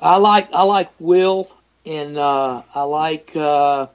I 0.00 0.16
like 0.16 0.52
I 0.52 0.62
like 0.62 0.90
Will 0.98 1.50
and 1.88 2.18
uh, 2.18 2.62
I 2.74 2.82
like 2.82 3.32
uh, 3.34 3.86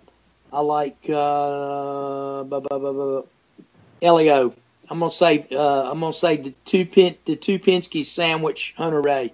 I 0.52 0.62
like 0.62 0.98
uh, 1.10 2.44
bu- 2.44 2.62
bu- 2.62 2.80
bu- 2.80 2.94
bu- 2.94 3.28
Elio. 4.02 4.54
I'm 4.90 5.00
gonna 5.00 5.12
say 5.12 5.48
uh, 5.52 5.92
I'm 5.92 6.00
gonna 6.00 6.12
say 6.12 6.38
the 6.38 6.54
two 6.66 6.86
pin 6.86 7.16
the 7.26 7.36
two 7.36 7.60
Penske 7.60 8.04
sandwich 8.04 8.74
Hunter-Reay. 8.78 9.32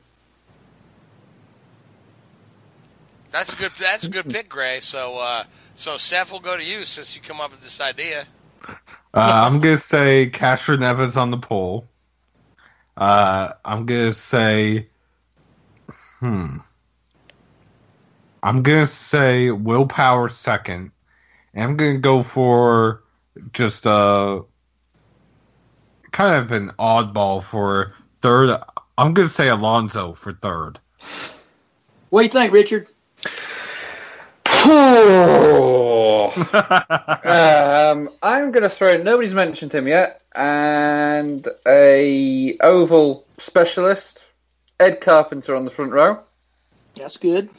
That's 3.32 3.54
a 3.54 3.56
good 3.56 3.72
that's 3.80 4.04
a 4.06 4.10
good 4.10 4.30
pick, 4.30 4.50
Gray. 4.50 4.82
So 4.82 5.18
uh, 5.20 5.44
so 5.76 5.98
Seth 5.98 6.32
will 6.32 6.40
go 6.40 6.58
to 6.58 6.64
you 6.64 6.84
since 6.84 7.16
you 7.16 7.22
come 7.22 7.40
up 7.40 7.52
with 7.52 7.62
this 7.62 7.80
idea. 7.80 8.26
Uh, 8.66 8.76
I'm 9.14 9.62
gonna 9.62 9.78
say 9.78 10.30
Castroneves 10.30 11.16
on 11.16 11.32
the 11.32 11.38
pole. 11.38 11.88
Uh, 12.98 13.54
I'm 13.64 13.86
gonna 13.86 14.14
say, 14.14 14.88
hmm. 16.20 16.58
I'm 18.44 18.64
gonna 18.64 18.88
say 18.88 19.52
Will 19.52 19.86
Power 19.88 20.30
second. 20.30 20.92
And 21.54 21.64
I'm 21.64 21.78
gonna 21.78 21.98
go 21.98 22.24
for 22.24 23.04
just 23.54 23.86
a 23.86 24.44
kind 26.12 26.36
of 26.36 26.52
an 26.52 26.72
oddball 26.80 27.44
for 27.44 27.94
third. 28.22 28.60
I'm 28.98 29.14
gonna 29.14 29.30
say 29.30 29.50
Alonso 29.50 30.14
for 30.14 30.34
third. 30.34 30.80
What 32.10 32.22
do 32.22 32.26
you 32.26 32.32
think, 32.32 32.54
Richard? 32.54 32.88
um, 36.54 38.10
I'm 38.22 38.52
going 38.52 38.64
to 38.64 38.70
throw. 38.70 38.98
Nobody's 38.98 39.34
mentioned 39.34 39.74
him 39.74 39.88
yet, 39.88 40.22
and 40.36 41.48
a 41.68 42.58
oval 42.60 43.26
specialist, 43.38 44.24
Ed 44.80 45.02
Carpenter 45.02 45.56
on 45.56 45.66
the 45.66 45.72
front 45.72 45.92
row. 45.92 46.20
That's 46.96 47.18
good. 47.18 47.50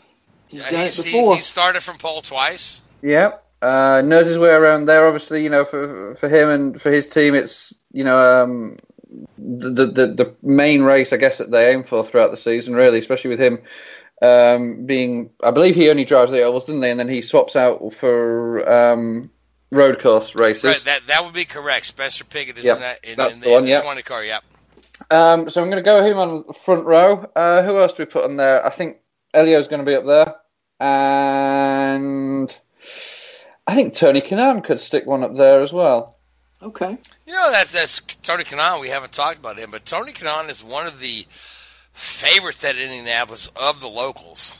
He's 0.50 0.62
Yeah, 0.62 0.70
done 0.70 0.80
it 0.80 0.84
he's, 0.86 1.04
he, 1.04 1.12
before. 1.12 1.36
he 1.36 1.40
started 1.40 1.82
from 1.82 1.98
pole 1.98 2.20
twice. 2.20 2.82
Yep. 3.02 3.46
Uh, 3.62 4.02
knows 4.04 4.26
his 4.26 4.38
way 4.38 4.50
around 4.50 4.86
there. 4.86 5.06
Obviously, 5.06 5.42
you 5.42 5.50
know, 5.50 5.64
for 5.64 6.14
for 6.16 6.28
him 6.28 6.48
and 6.48 6.80
for 6.80 6.90
his 6.90 7.06
team, 7.06 7.34
it's 7.34 7.74
you 7.92 8.04
know 8.04 8.42
um, 8.42 8.78
the, 9.36 9.86
the 9.86 10.06
the 10.06 10.36
main 10.42 10.82
race, 10.82 11.12
I 11.12 11.18
guess, 11.18 11.38
that 11.38 11.50
they 11.50 11.70
aim 11.70 11.84
for 11.84 12.02
throughout 12.02 12.30
the 12.30 12.36
season. 12.38 12.74
Really, 12.74 12.98
especially 12.98 13.30
with 13.30 13.40
him 13.40 13.58
um, 14.22 14.86
being, 14.86 15.30
I 15.42 15.50
believe 15.50 15.74
he 15.74 15.90
only 15.90 16.04
drives 16.04 16.30
the 16.32 16.42
ovals, 16.42 16.66
didn't 16.66 16.80
they? 16.80 16.90
And 16.90 17.00
then 17.00 17.08
he 17.08 17.22
swaps 17.22 17.56
out 17.56 17.94
for 17.94 18.68
um, 18.70 19.30
road 19.72 20.00
course 20.00 20.34
races. 20.34 20.64
Right, 20.64 20.82
that 20.84 21.06
that 21.06 21.24
would 21.24 21.34
be 21.34 21.44
correct. 21.44 21.86
Spencer 21.86 22.24
Pigot 22.24 22.58
is 22.58 22.64
Yep, 22.64 22.76
in 22.76 22.82
that 22.82 23.04
in, 23.04 23.16
that's 23.16 23.34
in 23.34 23.40
the 23.40 23.46
the, 23.46 23.52
one, 23.52 23.62
the 23.64 23.68
yep. 23.70 23.82
twenty 23.82 24.02
car. 24.02 24.24
Yep. 24.24 24.44
Um, 25.10 25.48
so 25.48 25.62
I'm 25.62 25.70
going 25.70 25.82
to 25.82 25.86
go 25.86 26.04
him 26.04 26.18
on 26.18 26.44
front 26.52 26.84
row. 26.84 27.30
Uh, 27.34 27.62
who 27.62 27.78
else 27.78 27.94
do 27.94 28.02
we 28.02 28.06
put 28.06 28.24
on 28.24 28.36
there? 28.36 28.64
I 28.64 28.70
think 28.70 28.98
Elio's 29.34 29.68
going 29.68 29.80
to 29.84 29.86
be 29.86 29.94
up 29.94 30.04
there, 30.06 30.34
and 30.80 32.56
I 33.66 33.74
think 33.74 33.94
Tony 33.94 34.20
Kanaan 34.20 34.64
could 34.64 34.80
stick 34.80 35.06
one 35.06 35.22
up 35.22 35.34
there 35.36 35.60
as 35.60 35.72
well. 35.72 36.16
Okay. 36.62 36.98
You 37.26 37.32
know 37.34 37.50
that's 37.52 37.72
that's 37.72 38.00
Tony 38.22 38.44
Kanaan. 38.44 38.80
We 38.80 38.88
haven't 38.88 39.12
talked 39.12 39.38
about 39.38 39.58
him, 39.58 39.70
but 39.70 39.84
Tony 39.86 40.12
Kanaan 40.12 40.50
is 40.50 40.62
one 40.62 40.86
of 40.86 41.00
the 41.00 41.24
favorites 41.92 42.62
at 42.64 42.76
Indianapolis 42.76 43.50
of 43.56 43.80
the 43.80 43.88
locals. 43.88 44.58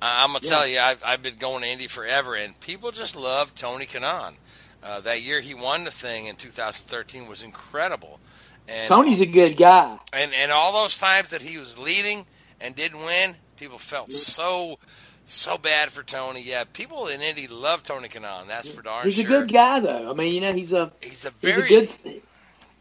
I'm 0.00 0.28
gonna 0.32 0.40
Yeah. 0.44 0.50
tell 0.50 0.66
you, 0.68 0.78
I've, 0.78 1.02
I've 1.04 1.22
been 1.22 1.36
going 1.36 1.62
to 1.62 1.68
Indy 1.68 1.88
forever, 1.88 2.36
and 2.36 2.58
people 2.60 2.92
just 2.92 3.16
love 3.16 3.52
Tony 3.56 3.84
Kanaan. 3.84 4.34
Uh, 4.80 5.00
that 5.00 5.22
year 5.22 5.40
he 5.40 5.54
won 5.54 5.82
the 5.82 5.90
thing 5.90 6.26
in 6.26 6.36
2013 6.36 7.26
was 7.26 7.42
incredible. 7.42 8.20
And 8.68 8.86
Tony's 8.86 9.20
a 9.20 9.26
good 9.26 9.56
guy. 9.56 9.98
and 10.12 10.32
and 10.34 10.52
all 10.52 10.72
those 10.72 10.96
times 10.96 11.30
that 11.30 11.42
he 11.42 11.58
was 11.58 11.78
leading 11.78 12.26
and 12.60 12.76
didn't 12.76 13.00
win, 13.04 13.34
people 13.58 13.78
felt 13.78 14.12
so 14.12 14.78
so 15.24 15.58
bad 15.58 15.90
for 15.90 16.02
Tony. 16.02 16.42
Yeah, 16.42 16.64
people 16.72 17.06
in 17.08 17.20
Indy 17.20 17.46
love 17.48 17.82
Tony 17.82 18.08
Kanaan. 18.08 18.46
That's 18.48 18.74
for 18.74 18.82
darn 18.82 19.04
He's 19.04 19.16
sure. 19.16 19.24
a 19.24 19.28
good 19.28 19.52
guy, 19.52 19.80
though. 19.80 20.10
I 20.10 20.14
mean, 20.14 20.34
you 20.34 20.40
know, 20.40 20.52
he's 20.52 20.72
a 20.72 20.90
He's 21.02 21.24
a 21.26 21.32
he's 21.40 21.56
very 21.56 21.66
a 21.66 21.68
good. 21.68 22.22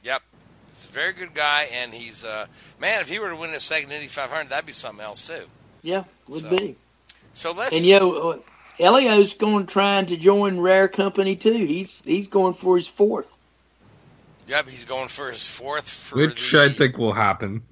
Yep. 0.03 0.21
He's 0.69 0.85
a 0.85 0.89
very 0.89 1.13
good 1.13 1.33
guy, 1.33 1.67
and 1.73 1.93
he's 1.93 2.23
uh 2.23 2.45
man. 2.79 3.01
If 3.01 3.09
he 3.09 3.19
were 3.19 3.29
to 3.29 3.35
win 3.35 3.51
the 3.51 3.59
second 3.59 3.91
Indy 3.91 4.07
500, 4.07 4.49
that'd 4.49 4.65
be 4.65 4.71
something 4.71 5.03
else 5.03 5.27
too. 5.27 5.45
Yeah, 5.81 6.03
would 6.27 6.41
So, 6.41 6.49
be. 6.49 6.75
So 7.33 7.51
let's. 7.53 7.75
And 7.75 7.83
you 7.85 7.99
know, 7.99 8.17
uh, 8.31 8.39
Elio's 8.79 9.33
going 9.33 9.65
trying 9.65 10.07
to 10.07 10.17
join 10.17 10.59
Rare 10.59 10.87
Company 10.87 11.35
too. 11.35 11.51
He's 11.65 12.01
he's 12.05 12.27
going 12.27 12.53
for 12.53 12.77
his 12.77 12.87
fourth. 12.87 13.37
Yep, 14.47 14.69
he's 14.69 14.85
going 14.85 15.09
for 15.09 15.29
his 15.31 15.47
fourth 15.47 15.89
for 15.89 16.17
Which 16.19 16.51
the. 16.51 16.63
I 16.63 16.69
think 16.69 16.97
will 16.97 17.11
happen. 17.13 17.63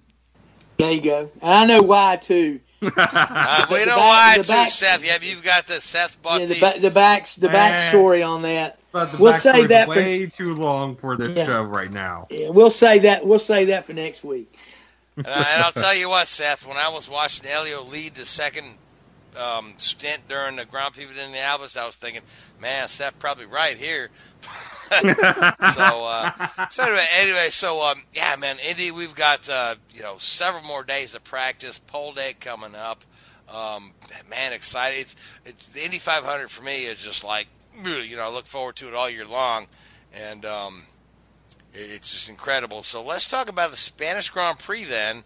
There 0.77 0.91
you 0.91 1.01
go. 1.01 1.31
And 1.41 1.51
I 1.51 1.65
know 1.65 1.81
why 1.81 2.17
too. 2.17 2.59
Uh, 2.81 3.65
we 3.71 3.79
the 3.79 3.85
know 3.85 3.95
back- 3.95 3.97
why 3.97 4.33
the 4.37 4.43
too, 4.43 4.49
back- 4.49 4.69
Seth. 4.69 5.05
Yep, 5.05 5.23
you've 5.23 5.43
got 5.43 5.67
the 5.67 5.79
Seth 5.81 6.21
bought 6.21 6.41
Yeah, 6.41 6.47
the 6.47 6.53
the. 6.55 6.59
back 6.61 6.75
the 6.79 6.91
backs 6.91 7.35
the 7.35 7.47
backstory 7.47 8.27
on 8.27 8.41
that. 8.43 8.79
But 8.91 9.11
the 9.11 9.21
We'll 9.23 9.33
say 9.33 9.65
that 9.67 9.87
for 9.87 9.95
way 9.95 10.25
too 10.27 10.53
long 10.53 10.95
for 10.95 11.17
this 11.17 11.37
Yeah. 11.37 11.45
show 11.45 11.63
right 11.63 11.91
now. 11.91 12.27
yeah, 12.29 12.49
we'll 12.49 12.69
say 12.69 12.99
that 12.99 13.25
we'll 13.25 13.39
say 13.39 13.65
that 13.65 13.85
for 13.85 13.93
next 13.93 14.23
week. 14.23 14.53
and, 15.17 15.27
I, 15.27 15.31
and 15.53 15.63
I'll 15.63 15.71
tell 15.71 15.95
you 15.95 16.09
what, 16.09 16.27
Seth. 16.27 16.65
When 16.67 16.77
I 16.77 16.89
was 16.89 17.09
watching 17.09 17.45
Elio 17.45 17.83
lead 17.83 18.15
the 18.15 18.25
second 18.25 18.67
um, 19.37 19.73
stint 19.77 20.27
during 20.27 20.55
the 20.55 20.65
Grand 20.65 20.93
Prix 20.93 21.05
of 21.05 21.11
Indianapolis, 21.11 21.77
I 21.77 21.85
was 21.85 21.95
thinking, 21.95 22.21
man, 22.61 22.87
Seth 22.87 23.17
probably 23.19 23.45
right 23.45 23.77
here. 23.77 24.09
so, 25.01 26.05
uh, 26.05 26.69
so 26.69 26.83
anyway, 26.83 27.05
anyway, 27.19 27.47
so 27.49 27.89
um, 27.89 28.03
yeah, 28.13 28.35
man, 28.35 28.57
Indy, 28.67 28.91
we've 28.91 29.15
got 29.15 29.49
uh, 29.49 29.75
you 29.93 30.03
know 30.03 30.17
several 30.17 30.63
more 30.63 30.83
days 30.83 31.15
of 31.15 31.23
practice. 31.23 31.79
Pole 31.79 32.13
day 32.13 32.33
coming 32.39 32.75
up. 32.75 33.03
Um, 33.49 33.91
man, 34.29 34.53
excited! 34.53 34.99
It's, 34.99 35.15
it's 35.45 35.65
the 35.67 35.83
Indy 35.83 35.97
500 35.97 36.49
for 36.49 36.63
me 36.63 36.85
is 36.85 37.01
just 37.01 37.23
like 37.23 37.47
you 37.83 38.15
know, 38.15 38.23
I 38.23 38.31
look 38.31 38.45
forward 38.45 38.75
to 38.77 38.87
it 38.87 38.93
all 38.93 39.09
year 39.09 39.27
long, 39.27 39.67
and 40.13 40.45
um, 40.45 40.83
it's 41.73 42.11
just 42.11 42.29
incredible. 42.29 42.83
So 42.83 43.03
let's 43.03 43.27
talk 43.27 43.49
about 43.49 43.71
the 43.71 43.77
Spanish 43.77 44.29
Grand 44.29 44.59
Prix 44.59 44.85
then. 44.85 45.23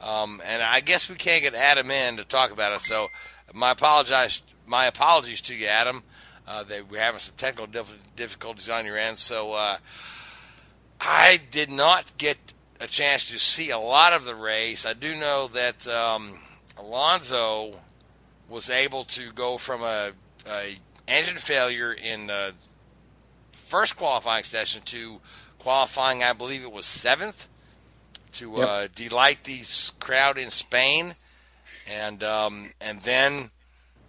Um, 0.00 0.40
and 0.44 0.62
I 0.62 0.78
guess 0.80 1.10
we 1.10 1.16
can't 1.16 1.42
get 1.42 1.54
Adam 1.54 1.90
in 1.90 2.18
to 2.18 2.24
talk 2.24 2.52
about 2.52 2.72
it. 2.72 2.80
So 2.82 3.08
my 3.54 3.72
apologize, 3.72 4.42
my 4.66 4.86
apologies 4.86 5.40
to 5.42 5.54
you, 5.54 5.66
Adam. 5.66 6.02
Uh, 6.46 6.64
that 6.64 6.90
we're 6.90 6.98
having 6.98 7.18
some 7.20 7.34
technical 7.36 7.66
dif- 7.66 7.94
difficulties 8.16 8.70
on 8.70 8.86
your 8.86 8.96
end. 8.96 9.18
So 9.18 9.52
uh, 9.52 9.76
I 10.98 11.38
did 11.50 11.70
not 11.70 12.16
get 12.16 12.38
a 12.80 12.86
chance 12.86 13.28
to 13.30 13.38
see 13.38 13.68
a 13.70 13.78
lot 13.78 14.14
of 14.14 14.24
the 14.24 14.34
race. 14.34 14.86
I 14.86 14.94
do 14.94 15.14
know 15.14 15.48
that 15.52 15.86
um, 15.88 16.38
Alonso 16.78 17.74
was 18.48 18.70
able 18.70 19.04
to 19.04 19.30
go 19.32 19.58
from 19.58 19.82
a, 19.82 20.12
a 20.48 20.76
engine 21.06 21.36
failure 21.36 21.92
in 21.92 22.28
the 22.28 22.54
first 23.52 23.96
qualifying 23.96 24.44
session 24.44 24.80
to 24.86 25.20
qualifying, 25.58 26.22
I 26.22 26.32
believe 26.32 26.62
it 26.62 26.72
was 26.72 26.86
seventh, 26.86 27.48
to 28.32 28.52
Yep. 28.56 28.68
uh, 28.68 28.88
delight 28.94 29.44
the 29.44 29.60
crowd 30.00 30.38
in 30.38 30.48
Spain, 30.50 31.14
and 31.90 32.22
um, 32.22 32.70
and 32.80 33.00
then 33.00 33.50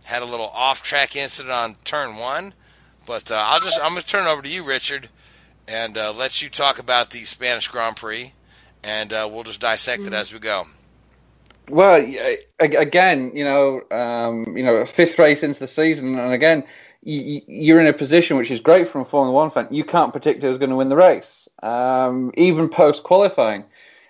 had 0.06 0.22
a 0.22 0.26
little 0.26 0.48
off-track 0.48 1.16
incident 1.16 1.54
on 1.54 1.76
turn 1.84 2.16
one. 2.16 2.54
But 3.06 3.32
uh, 3.32 3.42
I'll 3.46 3.60
just 3.60 3.80
I'm 3.82 3.92
going 3.92 4.02
to 4.02 4.08
turn 4.08 4.28
it 4.28 4.30
over 4.30 4.42
to 4.42 4.50
you, 4.50 4.64
Richard, 4.64 5.10
and 5.68 5.98
uh, 5.98 6.14
let 6.14 6.42
you 6.42 6.50
talk 6.50 6.80
about 6.80 7.12
the 7.12 7.24
Spanish 7.26 7.68
Grand 7.68 7.96
Prix, 7.96 8.34
and 8.84 9.12
uh, 9.12 9.28
we'll 9.32 9.44
just 9.44 9.62
dissect 9.62 10.04
it 10.04 10.14
as 10.14 10.32
we 10.32 10.40
go. 10.40 10.68
Well, 11.70 12.04
again, 12.60 13.32
you 13.36 13.44
know, 13.44 13.82
um, 13.96 14.58
you 14.58 14.64
know, 14.64 14.86
fifth 14.86 15.20
race 15.20 15.44
into 15.44 15.60
the 15.60 15.68
season, 15.68 16.18
and 16.18 16.34
again, 16.34 16.64
you're 17.02 17.80
in 17.80 17.88
a 17.88 17.94
position 17.94 18.38
which 18.38 18.52
is 18.52 18.60
great 18.60 18.88
from 18.88 19.02
a 19.02 19.06
Formula 19.06 19.34
One 19.34 19.52
fan. 19.52 19.68
You 19.70 19.84
can't 19.84 20.12
predict 20.12 20.42
who's 20.42 20.58
going 20.58 20.72
to 20.72 20.76
win 20.76 20.90
the 20.90 20.96
race, 20.96 21.48
um, 21.62 22.32
even 22.36 22.70
post 22.70 23.04
qualifying. 23.04 23.66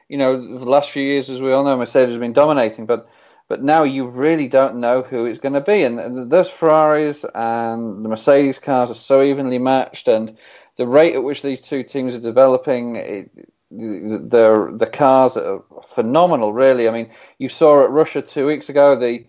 You 0.08 0.18
know, 0.18 0.60
the 0.60 0.70
last 0.70 0.90
few 0.90 1.04
years, 1.04 1.30
as 1.30 1.42
we 1.42 1.52
all 1.52 1.64
know, 1.64 1.78
Mercedes 1.78 2.12
has 2.12 2.18
been 2.18 2.34
dominating, 2.34 2.86
but 2.86 3.08
but 3.50 3.64
now 3.64 3.84
you 3.84 4.08
really 4.08 4.48
don't 4.48 4.76
know 4.76 5.02
who 5.02 5.26
it's 5.26 5.40
going 5.40 5.54
to 5.54 5.60
be. 5.62 5.84
And, 5.84 6.00
and 6.00 6.32
those 6.32 6.50
Ferraris 6.50 7.26
and 7.36 8.06
the 8.06 8.10
Mercedes 8.10 8.60
cars 8.60 8.92
are 8.92 8.96
so 8.96 9.22
evenly 9.22 9.58
matched, 9.58 10.08
and 10.08 10.38
the 10.78 10.88
rate 10.88 11.16
at 11.16 11.24
which 11.24 11.42
these 11.42 11.60
two 11.60 11.84
teams 11.84 12.16
are 12.16 12.20
developing, 12.20 12.96
it, 12.96 13.32
the 13.72 14.74
the 14.78 14.88
cars 14.88 15.36
are 15.36 15.64
phenomenal. 15.88 16.54
Really, 16.54 16.88
I 16.88 16.92
mean, 16.92 17.10
you 17.40 17.50
saw 17.50 17.84
at 17.84 17.90
Russia 17.90 18.22
two 18.22 18.46
weeks 18.46 18.70
ago 18.70 18.96
the 18.96 19.26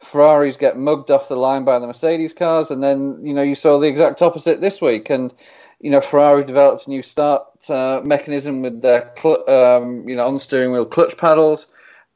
Ferraris 0.00 0.56
get 0.56 0.76
mugged 0.76 1.10
off 1.10 1.28
the 1.28 1.36
line 1.36 1.64
by 1.64 1.78
the 1.78 1.86
Mercedes 1.86 2.34
cars, 2.34 2.70
and 2.70 2.82
then 2.82 3.18
you 3.24 3.32
know 3.34 3.42
you 3.42 3.54
saw 3.54 3.78
the 3.78 3.88
exact 3.88 4.20
opposite 4.20 4.60
this 4.60 4.80
week, 4.80 5.08
and 5.10 5.32
you 5.80 5.90
know 5.90 6.00
Ferrari 6.00 6.44
developed 6.44 6.86
a 6.86 6.90
new 6.90 7.02
start 7.02 7.42
uh, 7.70 8.00
mechanism 8.04 8.62
with 8.62 8.82
their 8.82 9.12
cl- 9.18 9.48
um, 9.48 10.08
you 10.08 10.16
know 10.16 10.26
on 10.26 10.38
steering 10.38 10.72
wheel 10.72 10.84
clutch 10.86 11.16
paddles, 11.16 11.66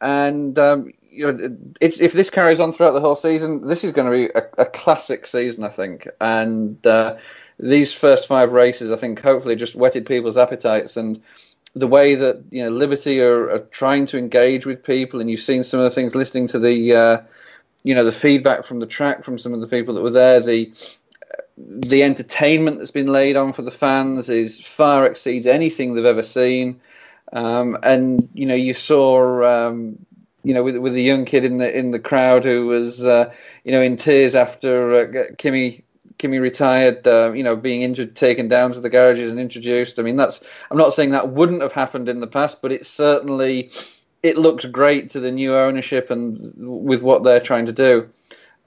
and 0.00 0.59
um, 0.59 0.92
you 1.16 1.32
know 1.32 1.56
if 1.80 2.12
this 2.12 2.30
carries 2.30 2.60
on 2.60 2.72
throughout 2.72 2.92
the 2.92 3.00
whole 3.00 3.16
season, 3.16 3.66
this 3.66 3.84
is 3.84 3.92
going 3.92 4.10
to 4.10 4.16
be 4.16 4.38
a, 4.38 4.62
a 4.62 4.66
classic 4.66 5.26
season, 5.26 5.64
I 5.64 5.70
think, 5.70 6.08
and 6.20 6.84
uh, 6.86 7.16
these 7.58 7.92
first 7.92 8.26
five 8.26 8.52
races, 8.52 8.90
I 8.90 8.96
think, 8.96 9.20
hopefully 9.20 9.56
just 9.56 9.74
whetted 9.74 10.06
people's 10.06 10.36
appetites 10.36 10.96
and 10.96 11.22
the 11.74 11.86
way 11.86 12.14
that 12.14 12.42
you 12.50 12.64
know 12.64 12.70
Liberty 12.70 13.20
are, 13.20 13.50
are, 13.50 13.58
trying 13.58 14.06
to 14.06 14.18
engage 14.18 14.66
with 14.66 14.82
people, 14.82 15.20
and 15.20 15.30
you've 15.30 15.40
seen 15.40 15.62
some 15.62 15.80
of 15.80 15.84
the 15.84 15.90
things 15.90 16.14
listening 16.14 16.46
to 16.48 16.58
the 16.58 16.94
uh, 16.94 17.22
you 17.84 17.94
know 17.94 18.04
the 18.04 18.12
feedback 18.12 18.64
from 18.64 18.80
the 18.80 18.86
track 18.86 19.24
from 19.24 19.38
some 19.38 19.52
of 19.52 19.60
the 19.60 19.68
people 19.68 19.94
that 19.94 20.02
were 20.02 20.10
there. 20.10 20.40
The 20.40 20.72
the 21.56 22.02
entertainment 22.02 22.78
that's 22.78 22.90
been 22.90 23.06
laid 23.06 23.36
on 23.36 23.52
for 23.52 23.62
the 23.62 23.70
fans 23.70 24.28
is 24.28 24.60
far 24.60 25.06
exceeds 25.06 25.46
anything 25.46 25.94
they've 25.94 26.04
ever 26.04 26.22
seen. 26.22 26.80
Um, 27.32 27.76
and 27.82 28.28
you 28.34 28.46
know, 28.46 28.54
you 28.54 28.74
saw 28.74 29.68
um, 29.68 29.98
you 30.47 30.55
know 30.55 30.62
with 30.62 30.76
with 30.76 30.92
the 30.92 31.03
young 31.03 31.24
kid 31.24 31.44
in 31.44 31.57
the 31.59 31.76
in 31.76 31.90
the 31.90 31.99
crowd 31.99 32.44
who 32.44 32.66
was 32.66 33.05
uh, 33.05 33.32
you 33.64 33.72
know 33.72 33.82
in 33.82 33.97
tears 33.97 34.36
after 34.36 34.94
uh, 34.94 35.34
Kimi 35.38 35.82
Kimi 36.18 36.38
retired, 36.38 37.07
uh, 37.07 37.32
you 37.32 37.42
know, 37.42 37.57
being 37.57 37.82
injured, 37.82 38.16
taken 38.16 38.49
down 38.49 38.72
to 38.72 38.80
the 38.80 38.88
garages 38.88 39.30
and 39.30 39.40
introduced. 39.40 39.99
I 39.99 40.03
mean, 40.03 40.16
that's 40.16 40.40
I'm 40.70 40.78
not 40.78 40.94
saying 40.94 41.11
that 41.11 41.30
wouldn't 41.30 41.62
have 41.62 41.72
happened 41.72 42.09
in 42.09 42.20
the 42.20 42.26
past, 42.28 42.62
but 42.62 42.72
it 42.72 42.86
certainly 42.86 43.70
it 44.22 44.38
looks 44.38 44.64
great 44.64 45.11
to 45.11 45.20
the 45.20 45.32
new 45.32 45.57
ownership 45.57 46.11
and 46.11 46.53
with 46.57 47.03
what 47.03 47.24
they're 47.24 47.40
trying 47.40 47.66
to 47.66 47.72
do. 47.72 48.09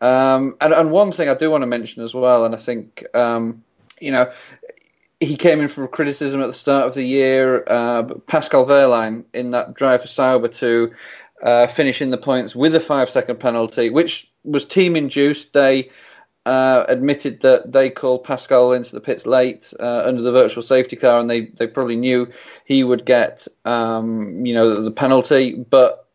Um, 0.02 0.56
and, 0.62 0.74
and, 0.74 0.92
one 0.92 1.12
thing 1.12 1.28
I 1.28 1.34
do 1.34 1.52
want 1.52 1.62
to 1.64 1.68
mention 1.68 2.04
as 2.04 2.14
well, 2.14 2.46
and 2.46 2.56
I 2.56 2.58
think 2.58 3.06
um, 3.16 3.64
you 4.00 4.12
know 4.12 4.32
he 5.20 5.36
came 5.36 5.60
in 5.60 5.68
for 5.68 5.88
criticism 5.88 6.42
at 6.42 6.48
the 6.48 6.54
start 6.54 6.88
of 6.88 6.94
the 6.94 7.04
year. 7.04 7.64
Uh, 7.68 8.04
Pascal 8.28 8.66
Wehrlein 8.66 9.26
in 9.34 9.52
that 9.52 9.74
drive 9.74 10.02
for 10.02 10.08
Sauber 10.08 10.48
to 10.48 10.94
uh, 11.44 11.68
finish 11.68 12.02
in 12.02 12.10
the 12.10 12.18
points 12.18 12.56
with 12.56 12.76
a 12.76 12.80
five-second 12.80 13.40
penalty, 13.40 13.90
which 13.90 14.30
was 14.44 14.66
team-induced. 14.66 15.54
They 15.54 15.90
uh, 16.46 16.86
admitted 16.88 17.42
that 17.42 17.72
they 17.72 17.90
called 17.90 18.24
Pascal 18.24 18.74
into 18.74 18.94
the 18.94 19.02
pits 19.02 19.26
late 19.26 19.74
uh, 19.80 20.04
under 20.06 20.22
the 20.22 20.32
virtual 20.32 20.64
safety 20.64 20.96
car, 20.96 21.20
and 21.20 21.30
they, 21.30 21.48
they 21.48 21.68
probably 21.68 21.96
knew 21.96 22.32
he 22.66 22.84
would 22.84 23.06
get 23.06 23.48
um, 23.66 24.46
you 24.46 24.54
know 24.54 24.82
the 24.82 24.92
penalty, 24.92 25.54
but 25.56 26.08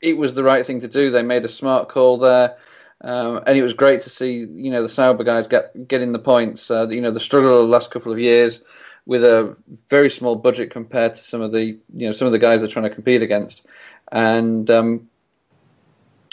it 0.00 0.16
was 0.16 0.34
the 0.34 0.44
right 0.44 0.66
thing 0.66 0.80
to 0.80 0.88
do. 0.88 1.10
They 1.10 1.22
made 1.22 1.44
a 1.44 1.48
smart 1.48 1.88
call 1.88 2.18
there. 2.18 2.56
Um, 3.00 3.42
and 3.46 3.56
it 3.56 3.62
was 3.62 3.74
great 3.74 4.02
to 4.02 4.10
see, 4.10 4.38
you 4.38 4.72
know, 4.72 4.82
the 4.82 4.88
Sauber 4.88 5.22
guys 5.22 5.46
get 5.46 5.86
getting 5.86 6.12
the 6.12 6.18
points. 6.18 6.70
Uh, 6.70 6.88
you 6.88 7.00
know, 7.00 7.12
the 7.12 7.20
struggle 7.20 7.60
of 7.60 7.62
the 7.62 7.72
last 7.72 7.92
couple 7.92 8.12
of 8.12 8.18
years 8.18 8.60
with 9.06 9.24
a 9.24 9.56
very 9.88 10.10
small 10.10 10.36
budget 10.36 10.70
compared 10.70 11.14
to 11.14 11.22
some 11.22 11.40
of 11.40 11.50
the, 11.50 11.64
you 11.64 12.06
know, 12.06 12.12
some 12.12 12.26
of 12.26 12.32
the 12.32 12.38
guys 12.38 12.60
they're 12.60 12.68
trying 12.68 12.88
to 12.88 12.94
compete 12.94 13.22
against. 13.22 13.66
And 14.10 14.70
um, 14.70 15.08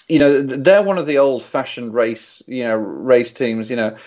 you 0.07 0.19
know, 0.19 0.41
they're 0.41 0.83
one 0.83 0.97
of 0.97 1.07
the 1.07 1.17
old-fashioned 1.17 1.93
race, 1.93 2.41
you 2.45 2.63
know, 2.63 2.75
race 2.75 3.33
teams. 3.33 3.69
You 3.69 3.75
know, 3.75 3.97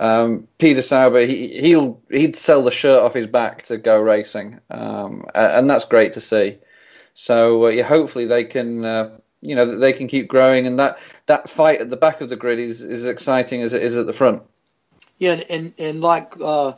um, 0.00 0.48
Peter 0.58 0.82
Sauber, 0.82 1.26
he, 1.26 1.60
he'll 1.60 2.00
he'd 2.10 2.36
sell 2.36 2.62
the 2.62 2.70
shirt 2.70 3.02
off 3.02 3.14
his 3.14 3.26
back 3.26 3.62
to 3.64 3.76
go 3.76 4.00
racing, 4.00 4.58
um, 4.70 5.24
and 5.34 5.68
that's 5.68 5.84
great 5.84 6.12
to 6.14 6.20
see. 6.20 6.58
So 7.14 7.66
uh, 7.66 7.68
yeah, 7.68 7.82
hopefully 7.82 8.24
they 8.24 8.44
can, 8.44 8.84
uh, 8.84 9.18
you 9.42 9.54
know, 9.54 9.78
they 9.78 9.92
can 9.92 10.08
keep 10.08 10.28
growing, 10.28 10.66
and 10.66 10.78
that 10.78 10.98
that 11.26 11.50
fight 11.50 11.80
at 11.80 11.90
the 11.90 11.96
back 11.96 12.20
of 12.20 12.28
the 12.28 12.36
grid 12.36 12.58
is 12.58 12.82
is 12.82 13.06
exciting 13.06 13.62
as 13.62 13.74
it 13.74 13.82
is 13.82 13.96
at 13.96 14.06
the 14.06 14.12
front. 14.12 14.42
Yeah, 15.18 15.42
and 15.50 15.72
and 15.78 16.00
like 16.00 16.34
uh, 16.40 16.72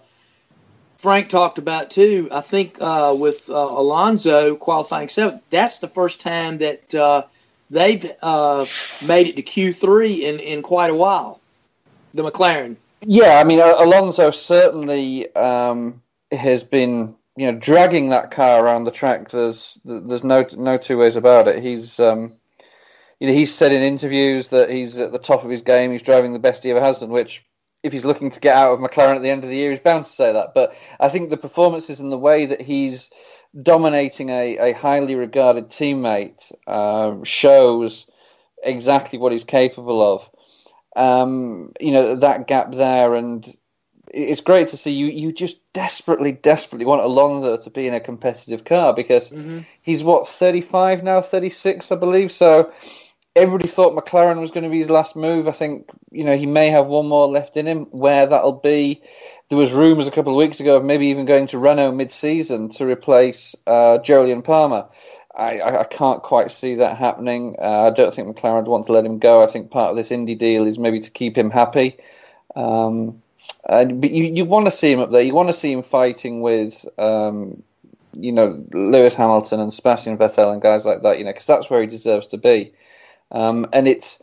Frank 1.05 1.28
talked 1.28 1.59
about 1.59 1.90
too, 1.90 2.30
I 2.32 2.40
think 2.40 2.78
uh, 2.80 3.14
with 3.14 3.50
uh, 3.50 3.52
Alonso 3.52 4.57
qualifying 4.57 5.11
seventh, 5.11 5.42
that's 5.50 5.80
the 5.80 5.86
first 5.86 6.22
time 6.22 6.57
that 6.59 6.94
uh, 6.94 7.24
they've 7.68 8.11
uh, 8.22 8.64
made 9.02 9.26
it 9.26 9.36
to 9.36 9.42
Q3 9.42 10.20
in, 10.20 10.40
in 10.40 10.62
quite 10.62 10.88
a 10.88 10.94
while. 10.94 11.42
The 12.14 12.22
McLaren. 12.22 12.76
Yeah, 13.02 13.38
I 13.38 13.44
mean 13.44 13.61
Alonso 13.61 14.30
certainly 14.30 15.30
um, 15.36 16.00
has 16.32 16.64
been 16.64 17.14
you 17.36 17.52
know 17.52 17.59
dragging 17.59 18.09
that 18.09 18.30
car 18.30 18.64
around 18.64 18.84
the 18.84 18.90
track. 18.90 19.28
There's 19.28 19.78
there's 19.84 20.24
no 20.24 20.46
no 20.57 20.78
two 20.78 20.96
ways 20.96 21.16
about 21.16 21.48
it. 21.48 21.62
He's 21.62 22.00
um, 22.00 22.32
you 23.20 23.26
know 23.26 23.34
he's 23.34 23.55
said 23.55 23.72
in 23.72 23.82
interviews 23.82 24.48
that 24.48 24.70
he's 24.70 24.98
at 24.98 25.12
the 25.12 25.18
top 25.18 25.44
of 25.44 25.50
his 25.50 25.61
game. 25.61 25.92
He's 25.92 26.00
driving 26.00 26.32
the 26.32 26.38
best 26.38 26.64
he 26.64 26.70
ever 26.70 26.80
has 26.80 27.00
done. 27.00 27.11
Which 27.11 27.44
if 27.85 27.93
he's 27.93 28.07
looking 28.07 28.30
to 28.30 28.41
get 28.41 28.57
out 28.57 28.72
of 28.72 28.80
McLaren 28.80 29.14
at 29.14 29.22
the 29.22 29.28
end 29.28 29.45
of 29.45 29.51
the 29.51 29.57
year, 29.57 29.70
he's 29.70 29.78
bound 29.78 30.07
to 30.07 30.11
say 30.11 30.32
that. 30.32 30.55
But 30.55 30.74
I 30.99 31.11
think 31.11 31.28
the 31.28 31.37
performances 31.37 32.01
and 32.01 32.11
the 32.11 32.18
way 32.18 32.47
that 32.47 32.62
he's 32.62 33.11
dominating 33.62 34.30
a, 34.30 34.57
a 34.59 34.72
highly 34.72 35.14
regarded 35.14 35.68
teammate 35.68 36.51
uh, 36.66 37.22
shows 37.24 38.07
exactly 38.64 39.18
what 39.18 39.32
he's 39.32 39.45
capable 39.45 40.03
of. 40.03 40.28
Um, 40.97 41.72
you 41.78 41.93
know 41.93 42.16
that 42.16 42.47
gap 42.47 42.72
there, 42.72 43.14
and 43.14 43.55
it's 44.12 44.41
great 44.41 44.68
to 44.68 44.76
see 44.76 44.93
you. 44.93 45.07
You 45.07 45.32
just 45.32 45.59
desperately, 45.74 46.32
desperately 46.32 46.87
want 46.87 47.03
Alonso 47.03 47.57
to 47.59 47.70
be 47.70 47.87
in 47.87 47.95
a 47.95 48.01
competitive 48.01 48.64
car 48.64 48.95
because 48.95 49.28
mm-hmm. 49.28 49.61
he's 49.82 50.03
what 50.03 50.26
thirty 50.26 50.62
five 50.62 51.03
now, 51.03 51.20
thirty 51.20 51.51
six, 51.51 51.93
I 51.93 51.97
believe. 51.97 52.32
So 52.32 52.72
everybody 53.37 53.68
thought 53.68 53.97
McLaren 53.97 54.41
was 54.41 54.51
going 54.51 54.64
to 54.64 54.70
be 54.70 54.78
his 54.78 54.91
last 54.91 55.16
move. 55.16 55.49
I 55.49 55.53
think 55.53 55.89
you 56.11 56.24
know 56.24 56.37
he 56.37 56.47
may 56.47 56.70
have 56.70 56.87
one 56.87 57.07
more 57.07 57.28
left 57.28 57.57
in 57.57 57.66
him. 57.66 57.87
Where 57.87 58.26
that'll 58.26 58.53
be, 58.53 59.03
there 59.49 59.59
was 59.59 59.72
rumours 59.72 60.07
a 60.07 60.11
couple 60.11 60.32
of 60.32 60.39
weeks 60.39 60.61
ago 60.61 60.76
of 60.76 60.85
maybe 60.85 61.09
even 61.09 61.26
going 61.26 61.47
to 61.49 61.59
Renault 61.59 61.93
mid-season 61.93 62.68
to 62.70 62.87
replace 62.87 63.55
uh, 63.66 63.99
Jolyon 64.03 64.43
Palmer. 64.43 64.87
I, 65.37 65.80
I, 65.80 65.85
can't 65.85 66.22
quite 66.22 66.53
see 66.53 66.76
that 66.76 66.97
happening. 66.97 67.57
Uh, 67.61 67.89
I 67.89 67.91
don't 67.91 68.14
think 68.14 68.28
McLaren 68.28 68.59
would 68.62 68.68
want 68.68 68.87
to 68.87 68.93
let 68.93 69.05
him 69.05 69.18
go. 69.18 69.43
I 69.43 69.49
think 69.49 69.70
part 69.70 69.91
of 69.91 69.97
this 69.97 70.12
Indy 70.12 70.37
deal 70.37 70.64
is 70.64 70.78
maybe 70.78 71.01
to 71.01 71.11
keep 71.11 71.37
him 71.37 71.51
happy. 71.51 71.97
Um, 72.55 73.20
and, 73.68 74.01
but 74.01 74.12
you, 74.12 74.24
you 74.32 74.45
want 74.45 74.66
to 74.66 74.70
see 74.70 74.93
him 74.93 75.01
up 75.01 75.11
there. 75.11 75.22
You 75.22 75.35
want 75.35 75.49
to 75.49 75.55
see 75.55 75.72
him 75.72 75.82
fighting 75.82 76.41
with, 76.41 76.87
um, 77.01 77.64
you 78.16 78.30
know, 78.30 78.64
Lewis 78.72 79.14
Hamilton 79.14 79.59
and 79.59 79.74
Sebastian 79.74 80.16
Vettel 80.16 80.53
and 80.53 80.62
guys 80.62 80.87
like 80.87 81.03
that. 81.03 81.18
You 81.18 81.24
know, 81.24 81.32
because 81.32 81.47
that's 81.47 81.68
where 81.68 81.80
he 81.80 81.89
deserves 81.89 82.28
to 82.28 82.39
be. 82.39 82.72
Um, 83.30 83.66
and 83.72 83.88
it's 83.88 84.18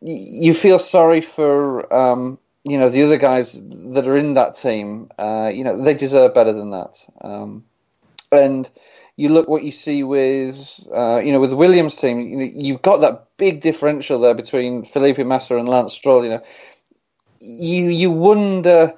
you 0.00 0.54
feel 0.54 0.78
sorry 0.78 1.20
for 1.20 1.92
um, 1.92 2.38
you 2.64 2.78
know 2.78 2.88
the 2.88 3.02
other 3.02 3.16
guys 3.16 3.60
that 3.62 4.06
are 4.06 4.16
in 4.16 4.34
that 4.34 4.56
team, 4.56 5.10
uh, 5.18 5.50
you 5.52 5.64
know 5.64 5.82
they 5.82 5.94
deserve 5.94 6.34
better 6.34 6.52
than 6.52 6.70
that. 6.70 7.04
Um, 7.20 7.64
and 8.30 8.68
you 9.16 9.28
look 9.28 9.48
what 9.48 9.62
you 9.62 9.70
see 9.70 10.02
with 10.02 10.80
uh, 10.94 11.18
you 11.18 11.32
know 11.32 11.40
with 11.40 11.50
the 11.50 11.56
Williams 11.56 11.96
team, 11.96 12.20
you 12.20 12.36
know, 12.36 12.50
you've 12.54 12.82
got 12.82 13.00
that 13.00 13.28
big 13.36 13.60
differential 13.60 14.18
there 14.18 14.34
between 14.34 14.84
Felipe 14.84 15.18
Massa 15.18 15.56
and 15.56 15.68
Lance 15.68 15.92
Stroll. 15.92 16.24
You 16.24 16.30
know, 16.30 16.42
you 17.40 17.88
you 17.88 18.10
wonder 18.10 18.94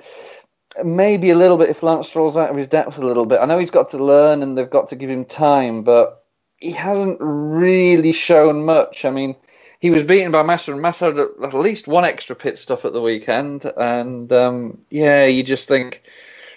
maybe 0.82 1.30
a 1.30 1.36
little 1.36 1.56
bit 1.56 1.68
if 1.68 1.82
Lance 1.82 2.08
Stroll's 2.08 2.36
out 2.36 2.50
of 2.50 2.56
his 2.56 2.66
depth 2.66 2.98
a 2.98 3.06
little 3.06 3.26
bit. 3.26 3.40
I 3.40 3.46
know 3.46 3.58
he's 3.58 3.70
got 3.70 3.90
to 3.90 4.04
learn 4.04 4.42
and 4.42 4.56
they've 4.56 4.68
got 4.68 4.88
to 4.88 4.96
give 4.96 5.10
him 5.10 5.24
time, 5.24 5.84
but 5.84 6.24
he 6.56 6.72
hasn't 6.72 7.18
really 7.20 8.12
shown 8.12 8.64
much. 8.64 9.04
I 9.04 9.10
mean, 9.10 9.36
he 9.84 9.90
was 9.90 10.02
beaten 10.02 10.32
by 10.32 10.42
Massa, 10.42 10.72
and 10.72 10.80
Massa 10.80 11.04
had 11.04 11.18
at 11.18 11.52
least 11.52 11.86
one 11.86 12.06
extra 12.06 12.34
pit 12.34 12.56
stop 12.56 12.86
at 12.86 12.94
the 12.94 13.02
weekend. 13.02 13.70
And 13.76 14.32
um, 14.32 14.78
yeah, 14.88 15.26
you 15.26 15.42
just 15.42 15.68
think, 15.68 16.04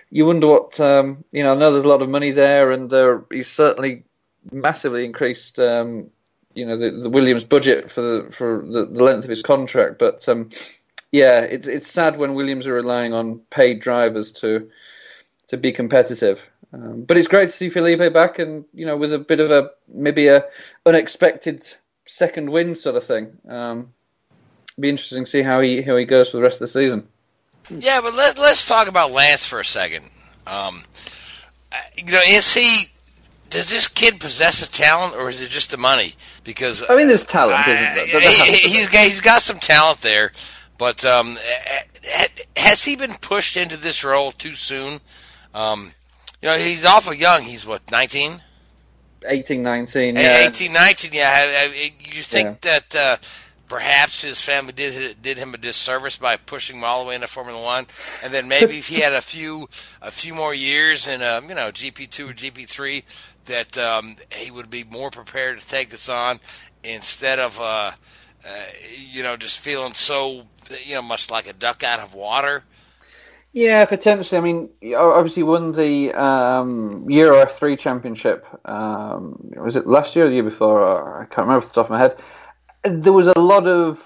you 0.10 0.26
wonder 0.26 0.48
what 0.48 0.80
um, 0.80 1.26
you 1.34 1.44
know. 1.44 1.52
I 1.52 1.58
know 1.58 1.74
there's 1.74 1.84
a 1.84 1.90
lot 1.90 2.02
of 2.02 2.08
money 2.08 2.32
there, 2.32 2.72
and 2.72 2.94
uh, 2.94 3.18
he's 3.30 3.50
certainly 3.50 4.06
massively 4.54 5.04
increased. 5.04 5.60
Um, 5.60 6.10
you 6.56 6.66
know 6.66 6.78
the, 6.78 6.90
the, 6.90 7.10
Williams 7.10 7.44
budget 7.44 7.92
for 7.92 8.00
the 8.00 8.32
for 8.32 8.64
the, 8.66 8.86
the 8.86 9.04
length 9.04 9.26
of 9.26 9.30
his 9.30 9.44
contract, 9.44 10.00
but 10.00 10.26
um, 10.30 10.50
yeah, 11.12 11.42
it's 11.42 11.68
it's 11.68 11.92
sad 11.92 12.18
when 12.18 12.34
Williams 12.34 12.66
are 12.66 12.76
relying 12.76 13.12
on 13.12 13.40
paid 13.50 13.82
drivers 13.82 14.32
to 14.40 14.70
to 15.50 15.58
be 15.58 15.74
competitive. 15.74 16.50
Um, 16.72 17.02
but 17.02 17.18
it's 17.18 17.28
great 17.28 17.50
to 17.50 17.54
see 17.54 17.68
Felipe 17.68 18.14
back, 18.14 18.40
and 18.40 18.64
you 18.74 18.86
know, 18.86 18.96
with 18.96 19.12
a 19.12 19.20
bit 19.20 19.42
of 19.42 19.52
a 19.52 19.72
maybe 19.90 20.30
a 20.30 20.46
unexpected 20.86 21.76
second 22.08 22.50
win 22.50 22.76
sort 22.76 22.96
of 22.96 23.04
thing. 23.04 23.38
Um, 23.48 23.94
be 24.80 24.90
interesting 24.90 25.26
to 25.26 25.30
see 25.30 25.42
how 25.42 25.62
he 25.62 25.82
how 25.82 25.96
he 25.96 26.06
goes 26.06 26.30
for 26.30 26.38
the 26.38 26.44
rest 26.44 26.56
of 26.56 26.60
the 26.62 26.68
season. 26.68 27.08
Yeah, 27.70 28.00
but 28.02 28.16
let, 28.16 28.38
let's 28.40 28.66
talk 28.66 28.88
about 28.88 29.12
Lance 29.12 29.46
for 29.46 29.60
a 29.60 29.66
second. 29.66 30.10
Um, 30.46 30.84
you 31.96 32.12
know, 32.12 32.22
is 32.26 32.54
he? 32.54 32.92
Does 33.50 33.70
this 33.70 33.88
kid 33.88 34.20
possess 34.20 34.66
a 34.66 34.70
talent, 34.70 35.16
or 35.16 35.30
is 35.30 35.42
it 35.42 35.50
just 35.50 35.72
the 35.72 35.78
money? 35.78 36.14
Because 36.44 36.84
I 36.90 36.96
mean, 36.98 37.08
there's 37.08 37.26
talent. 37.26 37.58
Uh, 37.60 37.64
he, 37.64 38.70
he's 38.70 38.88
got, 38.88 39.06
he's 39.06 39.22
got 39.22 39.42
some 39.42 39.58
talent 39.58 40.02
there, 40.02 40.34
but 40.78 41.06
um, 41.06 41.38
has 42.58 42.84
he 42.84 42.96
been 42.96 43.14
pushed 43.16 43.56
into 43.56 43.78
this 43.78 44.04
role 44.04 44.32
too 44.32 44.52
soon? 44.52 45.00
Um, 45.54 45.94
you 46.42 46.50
know, 46.50 46.58
he's 46.58 46.86
awful 46.86 47.14
young. 47.14 47.44
He's 47.44 47.66
what, 47.66 47.90
19? 47.90 48.42
18, 49.28 49.64
19, 49.64 50.16
yeah. 50.16 50.48
18, 50.48 50.74
19, 50.74 51.12
yeah. 51.14 51.66
You 52.00 52.22
think 52.22 52.60
yeah. 52.64 52.80
that 52.80 52.96
uh, 52.96 53.18
perhaps 53.68 54.24
his 54.24 54.42
family 54.42 54.74
did 54.74 55.22
did 55.22 55.38
him 55.38 55.54
a 55.54 55.58
disservice 55.58 56.18
by 56.18 56.38
pushing 56.38 56.78
him 56.78 56.84
all 56.84 57.04
the 57.04 57.10
way 57.10 57.16
into 57.16 57.28
Formula 57.28 57.62
One, 57.62 57.88
and 58.24 58.34
then 58.34 58.48
maybe 58.48 58.78
if 58.78 58.88
he 58.88 59.02
had 59.02 59.14
a 59.14 59.22
few 59.22 59.68
a 60.02 60.12
few 60.12 60.34
more 60.34 60.54
years 60.54 61.08
in 61.08 61.22
um, 61.22 61.50
you 61.50 61.56
know 61.56 61.72
GP 61.72 62.10
two 62.10 62.30
or 62.30 62.34
GP 62.34 62.68
three, 62.68 63.04
that 63.46 63.78
um, 63.78 64.16
he 64.32 64.52
would 64.52 64.70
be 64.70 64.84
more 64.84 65.10
prepared 65.10 65.60
to 65.60 65.68
take 65.68 65.90
this 65.90 66.10
on 66.10 66.40
instead 66.84 67.40
of 67.40 67.60
uh, 67.60 67.92
uh, 68.48 68.66
you 69.12 69.24
know 69.24 69.36
just 69.38 69.60
feeling 69.60 69.94
so 69.94 70.48
you 70.84 70.96
know 70.96 71.02
much 71.02 71.30
like 71.30 71.50
a 71.50 71.54
duck 71.54 71.84
out 71.84 72.00
of 72.00 72.14
water. 72.14 72.64
Yeah, 73.54 73.86
potentially. 73.86 74.38
I 74.38 74.42
mean, 74.42 74.70
obviously 74.96 75.44
won 75.44 75.72
the 75.72 76.14
um, 76.14 77.10
Euro 77.10 77.44
F3 77.44 77.78
championship. 77.80 78.46
Um, 78.66 79.52
was 79.58 79.76
it 79.76 79.88
last 79.88 80.16
year 80.16 80.26
or 80.26 80.30
the 80.30 80.36
year 80.36 80.44
before? 80.44 81.22
I 81.22 81.26
can't 81.26 81.48
remember 81.48 81.66
off 81.66 81.74
the 81.74 81.74
top 81.74 81.88
of 81.88 81.92
my 81.92 82.00
head. 82.00 82.18
There 82.84 83.14
was 83.14 83.28
a 83.28 83.40
lot 83.40 83.68
of, 83.68 84.04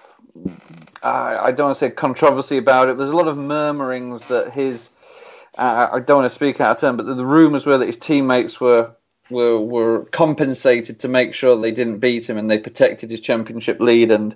uh, 1.03 1.39
I 1.41 1.51
don't 1.51 1.67
want 1.67 1.77
to 1.77 1.79
say 1.79 1.89
controversy 1.89 2.57
about 2.57 2.89
it. 2.89 2.97
There's 2.97 3.09
a 3.09 3.15
lot 3.15 3.27
of 3.27 3.37
murmurings 3.37 4.27
that 4.29 4.53
his, 4.53 4.89
uh, 5.57 5.89
I 5.91 5.99
don't 5.99 6.21
want 6.21 6.31
to 6.31 6.35
speak 6.35 6.61
out 6.61 6.77
of 6.77 6.81
turn, 6.81 6.95
but 6.95 7.05
the, 7.05 7.15
the 7.15 7.25
rumours 7.25 7.65
were 7.65 7.77
that 7.77 7.87
his 7.87 7.97
teammates 7.97 8.61
were 8.61 8.91
were 9.29 9.59
were 9.59 10.05
compensated 10.11 10.99
to 10.99 11.07
make 11.07 11.33
sure 11.33 11.55
they 11.55 11.71
didn't 11.71 11.99
beat 11.99 12.29
him 12.29 12.37
and 12.37 12.51
they 12.51 12.57
protected 12.57 13.09
his 13.09 13.21
championship 13.21 13.79
lead 13.79 14.11
and 14.11 14.35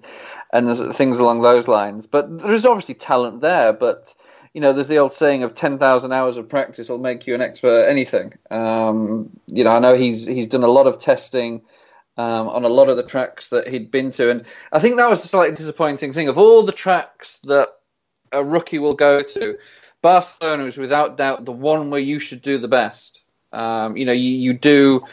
and 0.53 0.95
things 0.95 1.17
along 1.19 1.41
those 1.41 1.67
lines. 1.67 2.07
But 2.07 2.39
there's 2.39 2.65
obviously 2.65 2.95
talent 2.95 3.41
there, 3.41 3.73
but 3.73 4.13
you 4.55 4.61
know, 4.61 4.71
there's 4.71 4.87
the 4.87 4.99
old 4.99 5.11
saying 5.11 5.43
of 5.43 5.53
ten 5.53 5.77
thousand 5.77 6.13
hours 6.13 6.37
of 6.37 6.47
practice 6.47 6.87
will 6.87 6.97
make 6.97 7.27
you 7.27 7.35
an 7.35 7.41
expert 7.41 7.81
at 7.81 7.89
anything. 7.89 8.33
Um, 8.49 9.29
you 9.47 9.65
know, 9.65 9.75
I 9.75 9.79
know 9.79 9.95
he's 9.95 10.25
he's 10.25 10.45
done 10.47 10.63
a 10.63 10.67
lot 10.67 10.87
of 10.87 10.97
testing 10.97 11.61
um, 12.15 12.47
on 12.47 12.63
a 12.63 12.69
lot 12.69 12.87
of 12.87 12.95
the 12.95 13.03
tracks 13.03 13.49
that 13.49 13.67
he'd 13.67 13.91
been 13.91 14.11
to, 14.11 14.31
and 14.31 14.45
I 14.71 14.79
think 14.79 14.95
that 14.95 15.09
was 15.09 15.25
a 15.25 15.27
slightly 15.27 15.57
disappointing 15.57 16.13
thing 16.13 16.29
of 16.29 16.37
all 16.37 16.63
the 16.63 16.71
tracks 16.71 17.37
that 17.43 17.67
a 18.31 18.41
rookie 18.45 18.79
will 18.79 18.93
go 18.93 19.21
to. 19.21 19.57
Barcelona 20.01 20.63
is 20.67 20.77
without 20.77 21.17
doubt 21.17 21.43
the 21.43 21.51
one 21.51 21.89
where 21.89 21.99
you 21.99 22.19
should 22.19 22.41
do 22.41 22.57
the 22.57 22.69
best. 22.69 23.23
Um, 23.51 23.97
you 23.97 24.05
know, 24.05 24.13
you, 24.13 24.29
you 24.29 24.53
do 24.53 25.03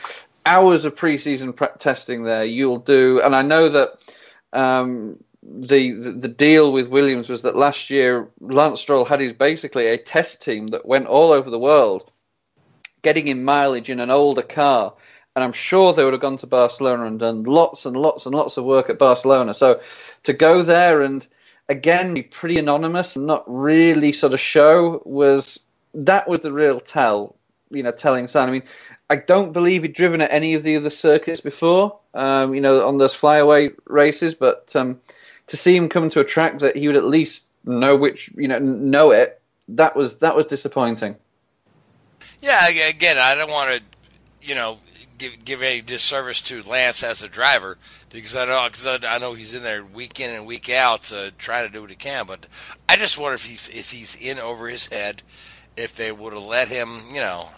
hours 0.46 0.84
of 0.84 0.94
preseason 0.94 1.56
pre- 1.56 1.66
testing 1.80 2.22
there. 2.22 2.44
You'll 2.44 2.78
do, 2.78 3.20
and 3.24 3.34
I 3.34 3.42
know 3.42 3.68
that 3.70 3.98
um, 4.52 5.18
the, 5.42 5.92
the, 5.92 6.28
deal 6.28 6.72
with 6.72 6.88
Williams 6.88 7.28
was 7.28 7.42
that 7.42 7.56
last 7.56 7.90
year 7.90 8.28
Lance 8.40 8.80
Stroll 8.80 9.04
had 9.04 9.20
his 9.20 9.32
basically 9.32 9.88
a 9.88 9.98
test 9.98 10.40
team 10.40 10.68
that 10.68 10.86
went 10.86 11.06
all 11.06 11.32
over 11.32 11.50
the 11.50 11.58
world, 11.58 12.10
getting 13.02 13.28
in 13.28 13.44
mileage 13.44 13.90
in 13.90 14.00
an 14.00 14.10
older 14.10 14.42
car. 14.42 14.94
And 15.34 15.42
I'm 15.42 15.52
sure 15.52 15.92
they 15.92 16.04
would 16.04 16.12
have 16.12 16.22
gone 16.22 16.36
to 16.38 16.46
Barcelona 16.46 17.06
and 17.06 17.18
done 17.18 17.42
lots 17.42 17.86
and 17.86 17.96
lots 17.96 18.26
and 18.26 18.34
lots 18.34 18.56
of 18.56 18.64
work 18.64 18.88
at 18.88 18.98
Barcelona. 18.98 19.54
So 19.54 19.80
to 20.24 20.32
go 20.32 20.62
there 20.62 21.02
and 21.02 21.26
again 21.68 22.14
be 22.14 22.22
pretty 22.22 22.58
anonymous 22.58 23.16
and 23.16 23.26
not 23.26 23.44
really 23.46 24.12
sort 24.12 24.34
of 24.34 24.40
show 24.40 25.02
was 25.04 25.58
that 25.94 26.28
was 26.28 26.40
the 26.40 26.52
real 26.52 26.80
tell, 26.80 27.34
you 27.70 27.82
know, 27.82 27.92
telling 27.92 28.28
sign. 28.28 28.48
I 28.48 28.52
mean, 28.52 28.62
I 29.10 29.16
don't 29.16 29.52
believe 29.52 29.82
he'd 29.82 29.94
driven 29.94 30.20
at 30.20 30.32
any 30.32 30.54
of 30.54 30.62
the 30.62 30.76
other 30.76 30.90
circuits 30.90 31.40
before, 31.40 31.98
um, 32.14 32.54
you 32.54 32.60
know, 32.60 32.86
on 32.86 32.98
those 32.98 33.14
flyaway 33.14 33.70
races, 33.86 34.34
but 34.34 34.74
um, 34.76 35.00
to 35.48 35.56
see 35.56 35.76
him 35.76 35.88
come 35.88 36.10
to 36.10 36.20
a 36.20 36.24
track 36.24 36.60
that 36.60 36.76
he 36.76 36.86
would 36.86 36.96
at 36.96 37.04
least 37.04 37.44
know 37.64 37.96
which 37.96 38.30
you 38.36 38.48
know 38.48 38.58
know 38.58 39.10
it 39.10 39.40
that 39.68 39.96
was 39.96 40.16
that 40.16 40.36
was 40.36 40.46
disappointing. 40.46 41.16
Yeah, 42.40 42.68
again, 42.88 43.18
I 43.18 43.34
don't 43.34 43.50
want 43.50 43.76
to 43.76 43.82
you 44.46 44.54
know 44.54 44.78
give 45.18 45.44
give 45.44 45.62
any 45.62 45.80
disservice 45.80 46.40
to 46.42 46.62
Lance 46.62 47.02
as 47.02 47.22
a 47.22 47.28
driver 47.28 47.78
because 48.10 48.34
I 48.34 48.44
know 48.46 48.68
cause 48.68 48.86
I 48.86 49.18
know 49.18 49.34
he's 49.34 49.54
in 49.54 49.62
there 49.62 49.84
week 49.84 50.20
in 50.20 50.30
and 50.30 50.46
week 50.46 50.70
out 50.70 51.12
uh, 51.12 51.30
trying 51.38 51.66
to 51.66 51.72
do 51.72 51.80
what 51.80 51.90
he 51.90 51.96
can, 51.96 52.26
but 52.26 52.46
I 52.88 52.96
just 52.96 53.18
wonder 53.18 53.34
if 53.34 53.46
he 53.46 53.54
if 53.54 53.90
he's 53.90 54.16
in 54.16 54.38
over 54.38 54.68
his 54.68 54.86
head 54.86 55.22
if 55.76 55.96
they 55.96 56.12
would 56.12 56.32
have 56.32 56.44
let 56.44 56.68
him, 56.68 57.00
you 57.12 57.20
know. 57.20 57.48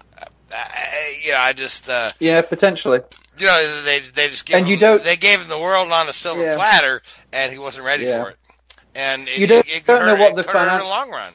I, 0.52 1.20
you 1.24 1.32
know, 1.32 1.38
I 1.38 1.52
just 1.52 1.88
uh, 1.88 2.10
yeah, 2.20 2.42
potentially 2.42 3.00
you 3.38 3.46
know, 3.46 3.82
they 3.84 4.00
they 4.00 4.28
just 4.28 4.46
gave 4.46 4.56
and 4.58 4.66
him, 4.66 4.70
you 4.72 4.76
don't, 4.78 5.02
they 5.02 5.16
gave 5.16 5.40
him 5.40 5.48
the 5.48 5.58
world 5.58 5.90
on 5.90 6.08
a 6.08 6.12
silver 6.12 6.42
yeah. 6.42 6.54
platter, 6.56 7.02
and 7.32 7.52
he 7.52 7.58
wasn't 7.58 7.86
ready 7.86 8.04
Yeah. 8.04 8.22
for 8.24 8.30
it. 8.30 8.36
And 8.94 9.28
it, 9.28 9.38
You 9.38 9.46
don't- 9.46 9.66
it, 9.66 9.76
it 9.78 9.84
don't 9.86 10.00
could 10.00 10.06
know 10.06 10.14
what 10.16 10.36
the 10.36 10.44
finan- 10.44 10.78
the 10.78 10.84
long 10.84 11.10
run. 11.10 11.32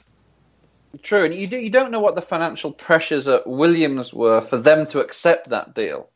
True, 1.04 1.26
and 1.26 1.36
you 1.36 1.46
do, 1.48 1.58
you 1.58 1.70
don't 1.70 1.92
know 1.92 2.00
what 2.00 2.16
the 2.16 2.22
financial 2.22 2.72
pressures 2.72 3.28
at 3.28 3.46
Williams 3.46 4.14
were 4.14 4.42
for 4.42 4.58
them 4.58 4.88
to 4.88 5.02
accept 5.02 5.50
that 5.50 5.76
deal. 5.76 6.10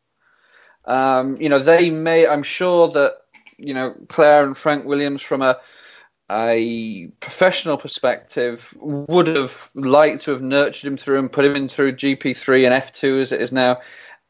Um, 0.85 1.37
you 1.39 1.47
know, 1.49 1.59
they 1.59 1.89
may. 1.89 2.27
I'm 2.27 2.43
sure 2.43 2.89
that 2.89 3.13
you 3.57 3.73
know 3.73 3.93
Claire 4.09 4.45
and 4.45 4.57
Frank 4.57 4.85
Williams, 4.85 5.21
from 5.21 5.41
a 5.41 5.59
a 6.31 7.07
professional 7.19 7.77
perspective, 7.77 8.73
would 8.79 9.27
have 9.27 9.69
liked 9.75 10.23
to 10.23 10.31
have 10.31 10.41
nurtured 10.41 10.87
him 10.87 10.97
through 10.97 11.19
and 11.19 11.31
put 11.31 11.45
him 11.45 11.55
in 11.55 11.69
through 11.69 11.93
GP3 11.93 12.65
and 12.65 12.83
F2 12.83 13.21
as 13.21 13.31
it 13.31 13.41
is 13.41 13.51
now, 13.51 13.81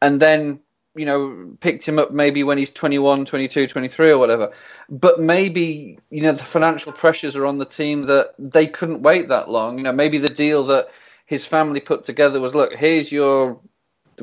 and 0.01 0.19
then 0.19 0.59
you 0.95 1.05
know 1.05 1.55
picked 1.59 1.87
him 1.87 1.97
up 1.97 2.11
maybe 2.11 2.43
when 2.43 2.57
he's 2.57 2.71
21, 2.71 3.25
22, 3.25 3.67
23 3.67 4.11
or 4.11 4.17
whatever. 4.17 4.51
But 4.89 5.19
maybe 5.19 5.99
you 6.09 6.21
know 6.21 6.33
the 6.33 6.43
financial 6.43 6.91
pressures 6.91 7.35
are 7.35 7.45
on 7.45 7.57
the 7.57 7.65
team 7.65 8.03
that 8.07 8.33
they 8.37 8.67
couldn't 8.67 9.01
wait 9.01 9.27
that 9.29 9.49
long. 9.49 9.77
You 9.77 9.83
know, 9.83 9.93
maybe 9.93 10.17
the 10.17 10.29
deal 10.29 10.65
that 10.65 10.87
his 11.25 11.45
family 11.45 11.79
put 11.79 12.03
together 12.03 12.39
was, 12.39 12.53
look, 12.53 12.73
here's 12.73 13.11
your 13.11 13.59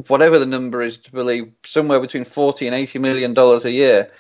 whatever 0.06 0.38
the 0.38 0.46
number 0.46 0.82
is 0.82 0.98
to 0.98 1.12
believe 1.12 1.52
somewhere 1.64 2.00
between 2.00 2.24
40 2.24 2.66
and 2.66 2.76
80 2.76 2.98
million 3.00 3.34
dollars 3.34 3.64
a 3.64 3.70
year 3.70 4.10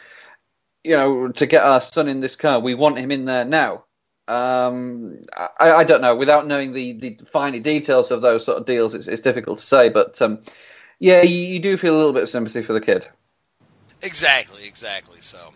you 0.84 0.96
know 0.96 1.28
to 1.28 1.46
get 1.46 1.62
our 1.62 1.80
son 1.80 2.08
in 2.08 2.20
this 2.20 2.36
car 2.36 2.60
we 2.60 2.74
want 2.74 2.98
him 2.98 3.10
in 3.10 3.24
there 3.24 3.44
now 3.44 3.84
um, 4.28 5.18
I, 5.36 5.72
I 5.72 5.84
don't 5.84 6.00
know 6.00 6.14
without 6.14 6.46
knowing 6.46 6.72
the, 6.72 6.92
the 6.92 7.18
finer 7.32 7.58
details 7.58 8.12
of 8.12 8.22
those 8.22 8.44
sort 8.44 8.58
of 8.58 8.66
deals 8.66 8.94
it's, 8.94 9.08
it's 9.08 9.22
difficult 9.22 9.58
to 9.58 9.66
say 9.66 9.88
but 9.88 10.20
um, 10.22 10.38
yeah 10.98 11.22
you, 11.22 11.36
you 11.36 11.58
do 11.58 11.76
feel 11.76 11.94
a 11.94 11.98
little 11.98 12.12
bit 12.12 12.22
of 12.22 12.28
sympathy 12.28 12.62
for 12.62 12.72
the 12.72 12.80
kid 12.80 13.08
Exactly, 14.02 14.66
exactly. 14.66 15.20
So, 15.20 15.52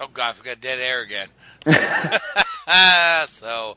oh 0.00 0.08
god, 0.12 0.36
we 0.36 0.44
got 0.44 0.60
dead 0.60 0.80
air 0.80 1.02
again. 1.02 1.28
so, 3.26 3.76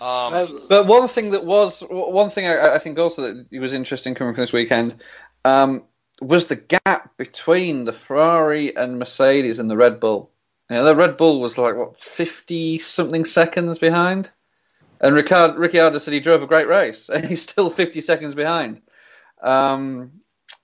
um, 0.00 0.66
But 0.68 0.86
one 0.86 1.08
thing 1.08 1.30
that 1.32 1.44
was 1.44 1.80
one 1.88 2.30
thing 2.30 2.46
I, 2.46 2.74
I 2.74 2.78
think 2.78 2.98
also 2.98 3.22
that 3.22 3.60
was 3.60 3.72
interesting 3.72 4.14
coming 4.14 4.34
from 4.34 4.42
this 4.42 4.52
weekend 4.52 5.02
um, 5.44 5.82
was 6.22 6.46
the 6.46 6.56
gap 6.56 7.16
between 7.16 7.84
the 7.84 7.92
Ferrari 7.92 8.74
and 8.76 8.98
Mercedes 8.98 9.58
and 9.58 9.70
the 9.70 9.76
Red 9.76 10.00
Bull. 10.00 10.30
You 10.70 10.76
know, 10.76 10.84
the 10.84 10.96
Red 10.96 11.16
Bull 11.16 11.40
was 11.40 11.58
like 11.58 11.76
what 11.76 12.00
fifty 12.00 12.78
something 12.78 13.24
seconds 13.24 13.78
behind, 13.78 14.30
and 15.00 15.14
Ricard, 15.14 15.58
Ricciardo 15.58 15.98
said 15.98 16.14
he 16.14 16.20
drove 16.20 16.42
a 16.42 16.46
great 16.46 16.68
race, 16.68 17.08
and 17.12 17.24
he's 17.24 17.42
still 17.42 17.70
fifty 17.70 18.00
seconds 18.00 18.34
behind. 18.34 18.80
Um, 19.42 20.12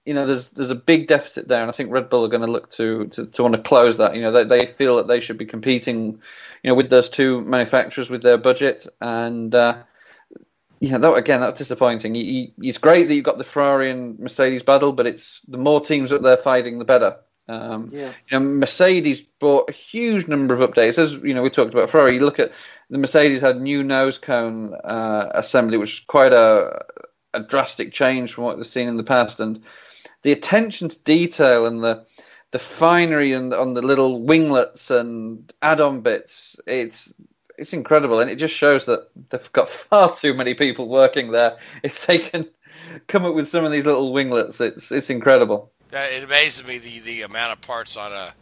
you 0.05 0.15
know, 0.15 0.27
there's 0.27 0.49
there's 0.51 0.71
a 0.71 0.75
big 0.75 1.07
deficit 1.07 1.49
there, 1.49 1.61
and 1.61 1.69
I 1.69 1.73
think 1.73 1.91
Red 1.91 2.09
Bull 2.09 2.25
are 2.25 2.29
going 2.29 2.47
to 2.47 2.51
look 2.51 2.71
to, 2.73 3.09
to, 3.09 3.27
to 3.27 3.43
want 3.43 3.55
to 3.57 3.61
close 3.61 3.99
that. 3.99 4.15
You 4.15 4.23
know, 4.23 4.33
they 4.33 4.45
they 4.45 4.67
feel 4.73 4.97
that 4.97 5.09
they 5.09 5.21
should 5.21 5.37
be 5.37 5.45
competing, 5.45 6.19
you 6.63 6.71
know, 6.71 6.75
with 6.75 6.89
those 6.89 7.11
two 7.11 7.43
manufacturers 7.43 8.09
with 8.09 8.23
their 8.23 8.39
budget, 8.39 8.87
and 9.03 9.55
uh, 9.55 9.83
yeah, 10.81 10.99
that 10.99 11.13
again, 11.15 11.41
that's 11.41 11.59
disappointing. 11.59 12.15
You, 12.15 12.25
you, 12.25 12.53
it's 12.63 12.79
great 12.79 13.09
that 13.09 13.15
you've 13.15 13.25
got 13.25 13.39
the 13.39 13.45
Ferrari 13.45 13.91
and 13.91 14.19
Mercedes 14.19 14.63
battle, 14.63 14.93
but 14.93 15.07
it's 15.07 15.41
the 15.49 15.59
more 15.59 15.81
teams 15.81 16.11
that 16.11 16.23
they're 16.23 16.37
fighting, 16.37 16.79
the 16.79 16.85
better. 16.85 17.17
Um, 17.49 17.89
Yeah. 17.93 18.13
you 18.31 18.39
know, 18.39 18.41
Mercedes 18.41 19.23
brought 19.41 19.71
a 19.71 19.73
huge 19.73 20.29
number 20.29 20.55
of 20.55 20.61
updates. 20.61 20.99
As 20.99 21.15
you 21.15 21.33
know, 21.35 21.43
we 21.43 21.51
talked 21.51 21.73
about 21.73 21.91
Ferrari. 21.91 22.15
You 22.15 22.21
look 22.21 22.39
at 22.39 22.53
the 22.91 22.99
Mercedes 22.99 23.41
had 23.41 23.61
new 23.61 23.83
nose 23.83 24.19
cone 24.19 24.75
uh, 24.85 25.31
assembly, 25.35 25.79
which 25.79 25.95
is 25.95 26.01
quite 26.01 26.33
a 26.33 26.85
a 27.35 27.41
drastic 27.41 27.93
change 27.93 28.33
from 28.33 28.45
what 28.45 28.57
we've 28.57 28.67
seen 28.67 28.89
in 28.89 28.97
the 28.97 29.03
past, 29.03 29.41
and 29.41 29.63
the 30.23 30.33
attention 30.33 30.89
to 30.89 30.99
detail 31.05 31.67
and 31.67 31.83
the 31.83 32.05
the 32.51 32.59
finery 32.59 33.33
and 33.33 33.53
on 33.53 33.75
the 33.75 33.83
little 33.83 34.23
winglets 34.23 34.91
and 34.91 35.53
add-on 35.61 36.01
bits. 36.01 36.57
It's 36.67 37.13
it's 37.59 37.73
incredible, 37.73 38.21
and 38.21 38.31
it 38.31 38.37
just 38.37 38.55
shows 38.55 38.87
that 38.87 39.09
they've 39.31 39.53
got 39.53 39.69
far 39.69 40.15
too 40.15 40.33
many 40.35 40.55
people 40.55 40.89
working 40.89 41.33
there. 41.33 41.59
If 41.83 42.07
they 42.07 42.19
can 42.19 42.49
come 43.07 43.25
up 43.25 43.35
with 43.35 43.49
some 43.49 43.65
of 43.65 43.73
these 43.73 43.85
little 43.85 44.13
winglets, 44.13 44.61
it's 44.61 44.91
it's 44.91 45.11
incredible. 45.11 45.71
Uh, 45.93 45.99
it 45.99 46.23
amazes 46.25 46.67
me 46.67 46.79
the, 46.79 47.01
the 47.01 47.23
amount 47.23 47.53
of 47.53 47.61
parts 47.63 47.97
on 47.97 48.13
a 48.13 48.35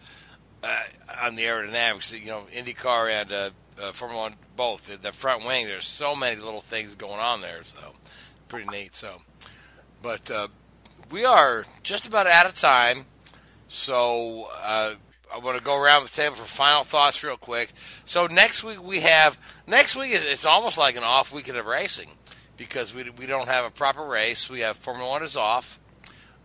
uh, 0.62 0.82
on 1.22 1.36
the 1.36 1.42
aerodynamics. 1.42 2.18
You 2.18 2.26
know, 2.26 2.46
IndyCar 2.52 3.10
and 3.10 3.32
uh, 3.32 3.50
uh, 3.82 3.92
Formula 3.92 4.22
One 4.22 4.34
both. 4.54 4.86
The, 4.86 4.98
the 4.98 5.12
front 5.12 5.44
wing. 5.44 5.66
There's 5.66 5.86
so 5.86 6.14
many 6.14 6.40
little 6.40 6.60
things 6.60 6.94
going 6.94 7.20
on 7.20 7.40
there. 7.40 7.62
So 7.64 7.94
pretty 8.48 8.68
neat. 8.68 8.94
So, 8.94 9.22
but 10.02 10.30
uh, 10.30 10.48
we 11.10 11.24
are 11.24 11.64
just 11.82 12.06
about 12.06 12.26
out 12.26 12.46
of 12.46 12.58
time. 12.58 13.06
So 13.68 14.48
uh, 14.62 14.94
I 15.32 15.38
want 15.38 15.58
to 15.58 15.64
go 15.64 15.76
around 15.76 16.04
the 16.04 16.08
table 16.08 16.36
for 16.36 16.44
final 16.44 16.84
thoughts 16.84 17.22
real 17.22 17.36
quick. 17.36 17.72
So 18.04 18.26
next 18.26 18.62
week 18.62 18.82
we 18.82 19.00
have 19.00 19.38
next 19.66 19.96
week 19.96 20.10
it's 20.12 20.46
almost 20.46 20.78
like 20.78 20.96
an 20.96 21.02
off 21.02 21.32
weekend 21.32 21.58
of 21.58 21.66
racing 21.66 22.10
because 22.56 22.94
we 22.94 23.10
we 23.10 23.26
don't 23.26 23.48
have 23.48 23.64
a 23.64 23.70
proper 23.70 24.04
race. 24.04 24.48
We 24.48 24.60
have 24.60 24.76
Formula 24.76 25.08
One 25.08 25.22
is 25.22 25.36
off. 25.36 25.80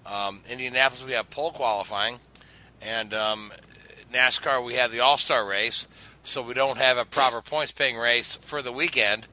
Um, 0.05 0.41
Indianapolis 0.49 1.05
we 1.05 1.13
have 1.13 1.29
pole 1.29 1.51
qualifying, 1.51 2.19
and 2.81 3.13
um, 3.13 3.51
NASCAR, 4.11 4.63
we 4.63 4.75
have 4.75 4.91
the 4.91 4.99
All 4.99 5.17
Star 5.17 5.45
race, 5.45 5.87
so 6.23 6.41
we 6.41 6.53
don't 6.53 6.77
have 6.77 6.97
a 6.97 7.05
proper 7.05 7.41
points 7.41 7.71
paying 7.71 7.97
race 7.97 8.35
for 8.35 8.61
the 8.61 8.71
weekend. 8.71 9.27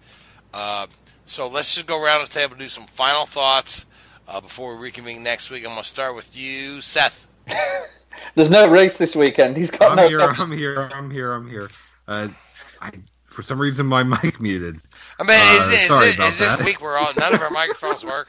Uh, 0.52 0.86
so 1.26 1.48
let's 1.48 1.74
just 1.74 1.86
go 1.86 2.02
around 2.02 2.22
the 2.22 2.30
table 2.30 2.52
and 2.52 2.60
do 2.60 2.68
some 2.68 2.86
final 2.86 3.26
thoughts 3.26 3.86
uh, 4.26 4.40
before 4.40 4.76
we 4.76 4.84
reconvene 4.84 5.22
next 5.22 5.50
week. 5.50 5.64
I'm 5.64 5.72
going 5.72 5.82
to 5.82 5.88
start 5.88 6.14
with 6.14 6.36
you, 6.36 6.80
Seth. 6.80 7.26
There's 8.34 8.50
no 8.50 8.68
race 8.68 8.98
this 8.98 9.16
weekend. 9.16 9.56
He's 9.56 9.70
got 9.70 9.90
I'm 9.92 9.96
no. 9.96 10.08
here. 10.08 10.20
I'm 10.20 10.52
here. 10.52 10.90
I'm 10.92 11.10
here. 11.10 11.32
I'm 11.32 11.48
here. 11.48 11.70
Uh, 12.06 12.28
I, 12.80 12.90
for 13.26 13.42
some 13.42 13.60
reason, 13.60 13.86
my 13.86 14.02
mic 14.22 14.40
muted. 14.40 14.80
I 15.18 15.24
mean, 15.24 15.36
Uh, 15.38 15.58
is, 15.60 15.74
is, 15.74 15.86
sorry 15.88 16.06
is, 16.08 16.14
about 16.16 16.28
is 16.28 16.38
this 16.38 16.58
week 16.58 16.80
we're 16.80 16.96
all 16.96 17.12
none 17.18 17.34
of 17.34 17.42
our 17.42 17.50
microphones 17.50 18.04
work? 18.04 18.28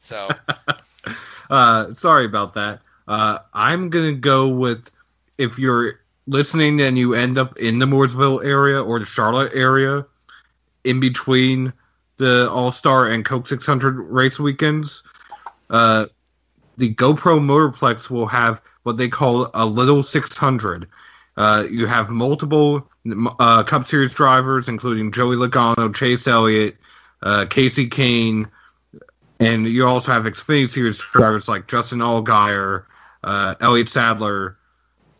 So 0.00 0.28
Uh, 1.50 1.92
sorry 1.94 2.24
about 2.24 2.54
that. 2.54 2.80
Uh, 3.08 3.38
I'm 3.54 3.88
gonna 3.88 4.12
go 4.12 4.48
with 4.48 4.90
if 5.38 5.58
you're 5.58 6.00
listening 6.26 6.80
and 6.80 6.98
you 6.98 7.14
end 7.14 7.38
up 7.38 7.56
in 7.58 7.78
the 7.78 7.86
Mooresville 7.86 8.44
area 8.44 8.82
or 8.82 8.98
the 8.98 9.04
Charlotte 9.04 9.52
area, 9.54 10.04
in 10.84 10.98
between 10.98 11.72
the 12.16 12.50
All 12.50 12.72
Star 12.72 13.06
and 13.06 13.24
Coke 13.24 13.46
600 13.46 13.92
race 14.00 14.38
weekends, 14.40 15.02
uh, 15.70 16.06
the 16.78 16.94
GoPro 16.94 17.38
Motorplex 17.38 18.10
will 18.10 18.26
have 18.26 18.60
what 18.86 18.96
they 18.96 19.08
call 19.08 19.50
a 19.52 19.66
little 19.66 20.04
600. 20.04 20.86
Uh, 21.36 21.64
you 21.68 21.86
have 21.86 22.08
multiple 22.08 22.88
uh, 23.40 23.64
Cup 23.64 23.88
Series 23.88 24.14
drivers, 24.14 24.68
including 24.68 25.10
Joey 25.10 25.34
Logano, 25.34 25.92
Chase 25.92 26.26
Elliott, 26.28 26.76
uh, 27.22 27.46
Kasey 27.46 27.90
Kahne, 27.90 28.48
and 29.40 29.66
you 29.66 29.84
also 29.84 30.12
have 30.12 30.22
Xfinity 30.22 30.70
Series 30.70 30.98
drivers 30.98 31.48
like 31.48 31.66
Justin 31.66 31.98
Allgaier, 31.98 32.84
uh, 33.24 33.56
Elliott 33.60 33.88
Sadler. 33.88 34.56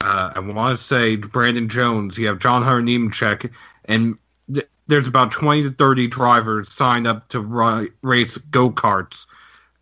Uh, 0.00 0.32
I 0.36 0.38
want 0.38 0.78
to 0.78 0.82
say 0.82 1.16
Brandon 1.16 1.68
Jones. 1.68 2.16
You 2.16 2.28
have 2.28 2.38
John 2.38 2.62
Hunter 2.62 2.82
Nemechek, 2.82 3.50
and 3.86 4.16
th- 4.54 4.68
there's 4.86 5.08
about 5.08 5.32
20 5.32 5.64
to 5.64 5.70
30 5.72 6.06
drivers 6.06 6.72
signed 6.72 7.08
up 7.08 7.28
to 7.30 7.40
ri- 7.40 7.90
race 8.02 8.36
go 8.38 8.70
karts 8.70 9.26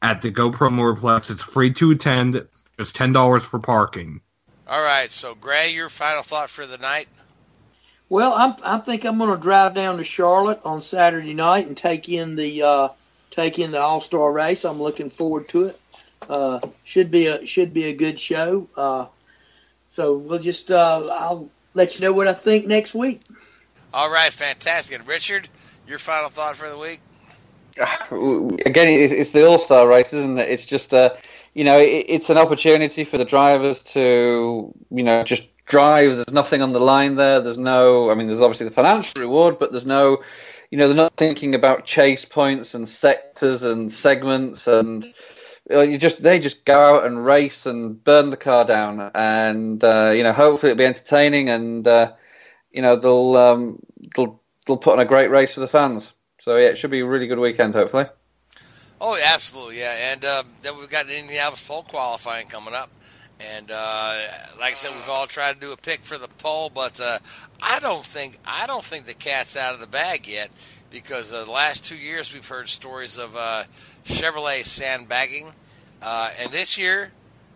at 0.01 0.23
the 0.23 0.33
GoPro 0.33 0.71
Motorplex. 0.71 1.31
It's 1.31 1.43
free 1.43 1.71
to 1.73 1.91
attend. 1.91 2.47
Just 2.79 2.97
ten 2.97 3.13
dollars 3.13 3.45
for 3.45 3.59
parking. 3.59 4.21
all 4.69 4.83
right. 4.83 5.11
So 5.11 5.35
Gray, 5.35 5.73
your 5.73 5.89
final 5.89 6.23
thought 6.23 6.51
for 6.51 6.67
the 6.67 6.79
night. 6.79 7.09
Well, 8.09 8.35
I'm, 8.35 8.55
I 8.65 8.79
think 8.79 9.05
I'm 9.05 9.19
going 9.19 9.35
to 9.35 9.41
drive 9.41 9.75
down 9.75 9.97
to 9.97 10.05
Charlotte 10.05 10.61
on 10.65 10.81
Saturday 10.81 11.35
night 11.35 11.67
and 11.67 11.77
take 11.77 12.09
in 12.09 12.37
the 12.37 12.63
uh, 12.63 12.89
take 13.31 13.59
in 13.59 13.71
the 13.71 13.81
All 13.81 14.01
Star 14.01 14.31
race. 14.31 14.65
I'm 14.65 14.81
looking 14.81 15.11
forward 15.11 15.49
to 15.51 15.65
it. 15.65 15.81
Uh, 16.29 16.61
should 16.85 17.11
be 17.11 17.27
a 17.27 17.45
should 17.47 17.73
be 17.73 17.85
a 17.85 17.95
good 17.95 18.19
show. 18.21 18.69
Uh, 18.77 19.07
so 19.89 20.17
we'll 20.17 20.39
just 20.39 20.71
uh, 20.71 21.09
I'll 21.13 21.49
let 21.75 21.95
you 21.95 22.03
know 22.05 22.13
what 22.13 22.29
I 22.29 22.33
think 22.35 22.67
next 22.67 22.95
week. 22.95 23.21
All 23.93 24.11
right, 24.11 24.33
fantastic. 24.33 24.99
And 24.99 25.09
Richard, 25.09 25.49
your 25.87 25.99
final 25.99 26.29
thought 26.31 26.57
for 26.57 26.69
the 26.69 26.79
week. 26.79 27.01
Again, 28.67 28.89
it's, 28.89 29.33
the 29.33 29.47
All 29.47 29.59
Star 29.59 29.89
race, 29.89 30.13
isn't 30.13 30.39
it? 30.39 30.49
It's 30.49 30.67
just 30.67 30.95
uh, 30.95 31.15
you 31.55 31.65
know, 31.65 31.79
it's 31.79 32.31
an 32.31 32.39
opportunity 32.39 33.05
for 33.05 33.17
the 33.19 33.25
drivers 33.25 33.83
to, 33.83 34.73
you 34.91 35.03
know, 35.03 35.23
just 35.25 35.45
drive. 35.67 36.17
There's 36.17 36.33
nothing 36.33 36.63
on 36.63 36.73
the 36.73 36.81
line 36.81 37.15
there. 37.15 37.41
There's 37.41 37.59
no, 37.59 38.11
I 38.11 38.15
mean, 38.15 38.27
there's 38.27 38.41
obviously 38.41 38.69
the 38.69 38.75
financial 38.75 39.21
reward, 39.21 39.59
but 39.59 39.71
there's 39.71 39.87
no, 39.87 40.23
you 40.71 40.79
know, 40.79 40.89
they're 40.89 40.97
not 40.97 41.17
thinking 41.17 41.55
about 41.55 41.85
chase 41.85 42.25
points 42.25 42.75
and 42.75 42.89
sectors 42.89 43.63
and 43.63 43.93
segments 43.93 44.67
and. 44.67 45.07
uh, 45.71 45.81
You 45.81 45.97
just 45.97 46.23
they 46.23 46.39
just 46.39 46.65
go 46.65 46.97
out 46.97 47.07
and 47.07 47.25
race 47.25 47.67
and 47.67 48.03
burn 48.05 48.31
the 48.31 48.37
car 48.37 48.65
down, 48.65 49.11
and 49.15 49.83
uh, 49.83 50.13
you 50.15 50.23
know 50.23 50.33
hopefully 50.33 50.73
it'll 50.73 50.79
be 50.79 50.85
entertaining, 50.85 51.49
and 51.49 51.87
uh, 51.89 52.13
you 52.71 52.83
know 52.83 52.97
they'll 52.97 53.37
um, 53.37 53.79
they'll 54.15 54.41
they'll 54.67 54.77
put 54.77 54.93
on 54.95 55.01
a 55.01 55.05
great 55.07 55.31
race 55.31 55.55
for 55.55 55.61
the 55.61 55.69
fans. 55.69 56.13
So 56.45 56.59
yeah, 56.59 56.67
it 56.67 56.77
should 56.77 56.91
be 56.91 57.01
a 57.01 57.07
really 57.07 57.27
good 57.27 57.39
weekend, 57.39 57.73
hopefully. 57.73 58.05
Oh, 59.01 59.19
absolutely, 59.25 59.79
yeah. 59.79 60.13
And 60.13 60.23
uh, 60.23 60.43
then 60.61 60.77
we've 60.77 60.91
got 60.91 61.09
Indianapolis 61.09 61.67
pole 61.67 61.85
qualifying 61.85 62.49
coming 62.49 62.75
up. 62.75 62.91
And 63.41 63.71
uh, 63.71 64.21
like 64.61 64.73
I 64.73 64.75
said, 64.75 64.91
we've 64.91 65.09
all 65.09 65.27
tried 65.27 65.55
to 65.55 65.61
do 65.61 65.73
a 65.73 65.77
pick 65.79 66.05
for 66.05 66.19
the 66.19 66.29
pole, 66.29 66.69
but 66.69 67.01
uh, 67.01 67.19
I 67.63 67.81
don't 67.81 68.05
think 68.05 68.39
I 68.45 68.67
don't 68.67 68.85
think 68.85 69.07
the 69.07 69.15
cat's 69.15 69.57
out 69.57 69.73
of 69.73 69.81
the 69.81 69.87
bag 69.87 70.29
yet 70.29 70.51
because 70.91 71.33
uh, 71.33 71.47
the 71.47 71.51
last 71.51 71.83
two 71.83 71.97
years 71.97 72.35
we've 72.35 72.47
heard 72.47 72.69
stories 72.69 73.17
of 73.17 73.35
uh, 73.35 73.65
Chevrolet 74.05 74.67
sandbagging, 74.67 75.51
uh, 76.03 76.29
and 76.39 76.53
this 76.53 76.77
year 76.77 77.11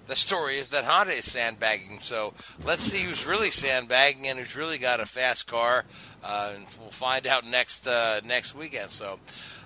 the 0.09 0.17
story 0.17 0.57
is 0.57 0.71
that 0.71 0.85
Honda 0.85 1.13
is 1.13 1.31
sandbagging. 1.31 1.99
So 2.01 2.33
let's 2.65 2.83
see 2.83 3.05
who's 3.05 3.27
really 3.27 3.51
sandbagging 3.51 4.27
and 4.27 4.39
who's 4.39 4.57
really 4.57 4.79
got 4.79 5.01
a 5.01 5.07
fast 5.07 5.47
car. 5.47 5.85
Uh, 6.23 6.53
and 6.57 6.65
we'll 6.81 6.91
find 6.91 7.27
out 7.27 7.47
next 7.47 7.87
uh, 7.87 8.21
next 8.25 8.55
weekend. 8.55 8.91
So. 8.91 9.19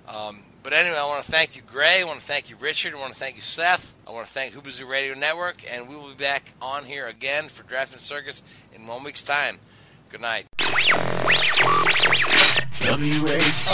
Um, 0.08 0.40
but 0.62 0.72
anyway, 0.72 0.96
I 0.96 1.04
want 1.06 1.22
to 1.24 1.30
thank 1.30 1.54
you, 1.56 1.62
Gray. 1.62 2.00
I 2.00 2.04
want 2.04 2.20
to 2.20 2.26
thank 2.26 2.48
you, 2.50 2.56
Richard. 2.56 2.94
I 2.94 2.98
want 2.98 3.12
to 3.12 3.18
thank 3.18 3.36
you, 3.36 3.42
Seth. 3.42 3.94
I 4.06 4.12
want 4.12 4.26
to 4.26 4.32
thank 4.32 4.54
Whoobazoo 4.54 4.88
Radio 4.88 5.14
Network, 5.14 5.64
and 5.68 5.88
we 5.88 5.96
will 5.96 6.08
be 6.08 6.14
back 6.14 6.54
on 6.60 6.84
here 6.84 7.08
again 7.08 7.48
for 7.48 7.64
Draft 7.64 7.92
and 7.92 8.00
Circus 8.00 8.42
in 8.72 8.86
one 8.86 9.02
week's 9.02 9.22
time. 9.22 9.58
Good 10.08 10.20
night. 10.20 10.46
W-H-O-O-B-A-Z-O-O, 12.80 13.68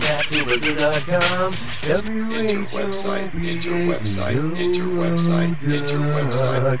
that's 0.00 0.32
Whoobazoo.com. 0.32 1.54
Enter 1.84 2.64
website, 2.76 3.34
enter 3.34 3.70
website, 3.70 4.56
enter 4.58 4.84
website, 4.84 5.62
enter 5.62 5.98
website. 5.98 6.80